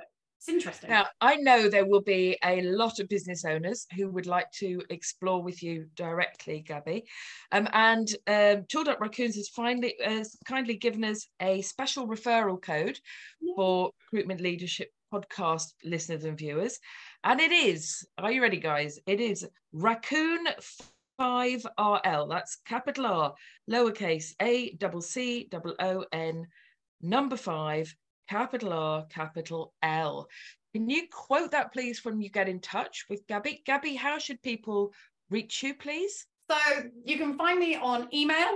It's 0.41 0.49
interesting. 0.49 0.89
Now, 0.89 1.07
I 1.21 1.37
know 1.37 1.69
there 1.69 1.85
will 1.85 2.01
be 2.01 2.39
a 2.43 2.63
lot 2.63 2.99
of 2.99 3.11
business 3.11 3.45
owners 3.45 3.87
who 3.95 4.09
would 4.09 4.25
like 4.25 4.51
to 4.53 4.81
explore 4.89 5.43
with 5.43 5.63
you 5.63 5.85
directly, 5.97 6.65
Gabi. 6.67 7.03
Um, 7.53 7.69
and 7.75 8.09
um, 8.27 8.65
Tooled 8.67 8.89
Up 8.89 9.03
Raccoons 9.03 9.37
has 9.37 9.51
finally 9.51 9.97
has 10.03 10.39
kindly 10.47 10.79
given 10.79 11.05
us 11.05 11.27
a 11.43 11.61
special 11.61 12.09
referral 12.09 12.61
code 12.61 12.99
yeah. 13.43 13.53
for 13.55 13.91
recruitment 14.11 14.41
leadership 14.41 14.89
podcast 15.13 15.75
listeners 15.85 16.25
and 16.25 16.39
viewers. 16.39 16.79
And 17.23 17.39
it 17.39 17.53
is, 17.53 18.03
are 18.17 18.33
you 18.33 18.41
ready, 18.41 18.61
guys? 18.61 18.99
It 19.07 19.21
is 19.21 19.47
Raccoon 19.75 20.47
5RL. 21.21 22.31
That's 22.31 22.57
capital 22.65 23.05
R, 23.05 23.35
lowercase 23.71 24.33
a, 24.41 24.73
double 24.77 25.03
C, 25.03 25.49
double 25.51 25.75
O 25.79 26.07
N, 26.13 26.47
number 27.03 27.37
five 27.37 27.95
capital 28.31 28.73
R, 28.73 29.07
capital 29.11 29.75
L. 29.83 30.29
Can 30.73 30.89
you 30.89 31.03
quote 31.11 31.51
that, 31.51 31.73
please, 31.73 32.05
when 32.05 32.21
you 32.21 32.31
get 32.31 32.49
in 32.49 32.61
touch 32.61 33.07
with 33.11 33.27
Gabi? 33.27 33.65
Gabi, 33.67 33.97
how 33.97 34.19
should 34.19 34.41
people 34.41 34.93
reach 35.31 35.63
you, 35.65 35.75
please? 35.75 36.27
So 36.49 36.57
you 37.05 37.19
can 37.19 37.37
find 37.37 37.59
me 37.59 37.75
on 37.75 38.09
email 38.15 38.49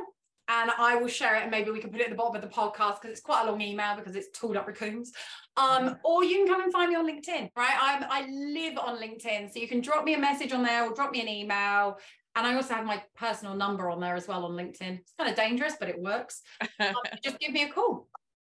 and 0.49 0.71
I 0.79 0.97
will 0.97 1.09
share 1.09 1.35
it 1.37 1.43
and 1.43 1.51
maybe 1.51 1.71
we 1.73 1.81
can 1.81 1.91
put 1.91 2.01
it 2.01 2.05
at 2.05 2.11
the 2.11 2.17
bottom 2.17 2.37
of 2.37 2.43
the 2.43 2.55
podcast 2.55 3.01
because 3.01 3.11
it's 3.11 3.21
quite 3.21 3.43
a 3.47 3.51
long 3.51 3.61
email 3.61 3.97
because 3.97 4.15
it's 4.15 4.39
tooled 4.39 4.57
up 4.57 4.69
raccoons. 4.69 5.13
Um, 5.57 5.67
mm-hmm. 5.67 5.95
or 6.05 6.23
you 6.23 6.37
can 6.37 6.47
come 6.47 6.63
and 6.63 6.73
find 6.73 6.91
me 6.91 6.97
on 6.97 7.07
LinkedIn, 7.07 7.51
right? 7.57 7.77
I'm 7.81 8.05
I 8.09 8.29
live 8.29 8.79
on 8.79 9.01
LinkedIn. 9.01 9.53
So 9.53 9.59
you 9.59 9.67
can 9.67 9.81
drop 9.81 10.05
me 10.05 10.15
a 10.15 10.19
message 10.19 10.53
on 10.53 10.63
there 10.63 10.85
or 10.85 10.95
drop 10.95 11.11
me 11.11 11.21
an 11.21 11.29
email. 11.29 11.99
And 12.37 12.47
I 12.47 12.55
also 12.55 12.75
have 12.75 12.85
my 12.85 13.03
personal 13.17 13.55
number 13.55 13.89
on 13.91 14.01
there 14.01 14.17
as 14.17 14.29
well 14.29 14.45
on 14.45 14.53
LinkedIn. 14.53 15.01
It's 15.01 15.15
kind 15.19 15.31
of 15.31 15.37
dangerous, 15.37 15.75
but 15.81 15.89
it 15.89 16.01
works. 16.01 16.43
Um, 16.81 16.95
just 17.23 17.39
give 17.39 17.53
me 17.53 17.63
a 17.63 17.69
call. 17.69 18.09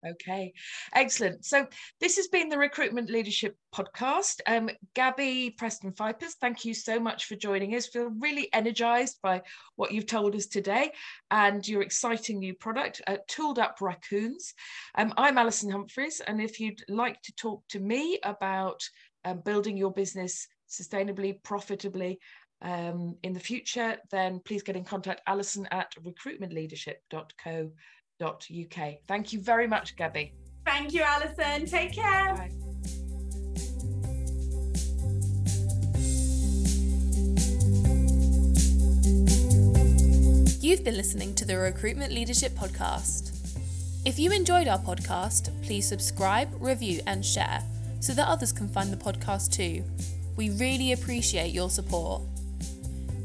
Okay, 0.06 0.54
excellent. 0.94 1.44
So 1.44 1.66
this 2.00 2.16
has 2.16 2.28
been 2.28 2.48
the 2.48 2.56
Recruitment 2.56 3.10
Leadership 3.10 3.54
Podcast. 3.74 4.40
Um, 4.46 4.70
Gabi 4.94 5.56
Preston-Phypers, 5.58 6.36
thank 6.40 6.64
you 6.64 6.72
so 6.72 6.98
much 6.98 7.26
for 7.26 7.36
joining 7.36 7.74
us. 7.74 7.86
Feel 7.86 8.10
really 8.18 8.48
energized 8.54 9.18
by 9.22 9.42
what 9.76 9.92
you've 9.92 10.06
told 10.06 10.34
us 10.34 10.46
today 10.46 10.92
and 11.30 11.66
your 11.68 11.82
exciting 11.82 12.38
new 12.38 12.54
product, 12.54 13.02
uh, 13.06 13.18
Tooled 13.28 13.58
Up 13.58 13.76
Raccoons. 13.82 14.54
Um, 14.94 15.12
I'm 15.18 15.36
Alison 15.36 15.70
Humphreys, 15.70 16.20
and 16.26 16.40
if 16.40 16.60
you'd 16.60 16.82
like 16.88 17.20
to 17.22 17.34
talk 17.34 17.62
to 17.68 17.78
me 17.78 18.18
about 18.24 18.82
um, 19.26 19.42
building 19.44 19.76
your 19.76 19.92
business 19.92 20.48
sustainably, 20.66 21.42
profitably, 21.42 22.20
um, 22.62 23.16
in 23.22 23.32
the 23.32 23.40
future, 23.40 23.96
then 24.10 24.40
please 24.44 24.62
get 24.62 24.76
in 24.76 24.84
contact 24.84 25.22
Alison 25.26 25.66
at 25.70 25.94
recruitmentleadership.co 26.02 27.70
uk. 28.22 28.98
Thank 29.06 29.32
you 29.32 29.40
very 29.40 29.66
much, 29.66 29.96
Gabi. 29.96 30.32
Thank 30.64 30.92
you, 30.92 31.02
Alison. 31.02 31.66
Take 31.66 31.92
care. 31.92 32.34
Bye. 32.34 32.50
You've 40.60 40.84
been 40.84 40.96
listening 40.96 41.34
to 41.34 41.44
the 41.44 41.56
Recruitment 41.56 42.12
Leadership 42.12 42.52
Podcast. 42.52 43.36
If 44.04 44.18
you 44.18 44.30
enjoyed 44.30 44.68
our 44.68 44.78
podcast, 44.78 45.50
please 45.62 45.88
subscribe, 45.88 46.48
review, 46.60 47.00
and 47.06 47.24
share 47.24 47.62
so 48.00 48.12
that 48.14 48.28
others 48.28 48.52
can 48.52 48.68
find 48.68 48.92
the 48.92 48.96
podcast 48.96 49.52
too. 49.52 49.82
We 50.36 50.50
really 50.50 50.92
appreciate 50.92 51.52
your 51.52 51.70
support. 51.70 52.22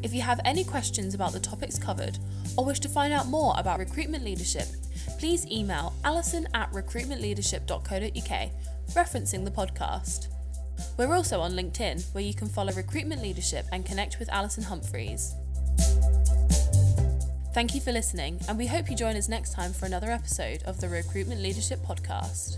If 0.04 0.14
you 0.14 0.22
have 0.22 0.40
any 0.44 0.64
questions 0.64 1.14
about 1.14 1.34
the 1.34 1.40
topics 1.40 1.78
covered 1.78 2.18
or 2.58 2.66
wish 2.66 2.80
to 2.82 2.90
find 2.90 3.14
out 3.14 3.28
more 3.28 3.54
about 3.58 3.80
recruitment 3.80 4.24
leadership, 4.24 4.68
please 5.18 5.46
email 5.48 5.94
alison 6.04 6.48
at 6.54 6.72
recruitmentleadership.co.uk, 6.72 8.52
referencing 8.94 9.46
the 9.46 9.52
podcast. 9.52 10.28
We're 10.98 11.14
also 11.14 11.40
on 11.42 11.54
LinkedIn, 11.54 12.14
where 12.14 12.24
you 12.24 12.34
can 12.34 12.48
follow 12.48 12.74
Recruitment 12.74 13.22
Leadership 13.22 13.66
and 13.72 13.86
connect 13.86 14.20
with 14.20 14.30
Alison 14.30 14.64
Humphreys. 14.64 15.36
Thank 17.54 17.74
you 17.74 17.80
for 17.80 17.94
listening, 17.94 18.40
and 18.50 18.58
we 18.58 18.68
hope 18.68 18.90
you 18.90 18.98
join 18.98 19.16
us 19.16 19.30
next 19.30 19.54
time 19.54 19.72
for 19.72 19.86
another 19.86 20.12
episode 20.12 20.62
of 20.64 20.82
the 20.82 20.90
Recruitment 20.90 21.42
Leadership 21.42 21.80
Podcast. 21.80 22.58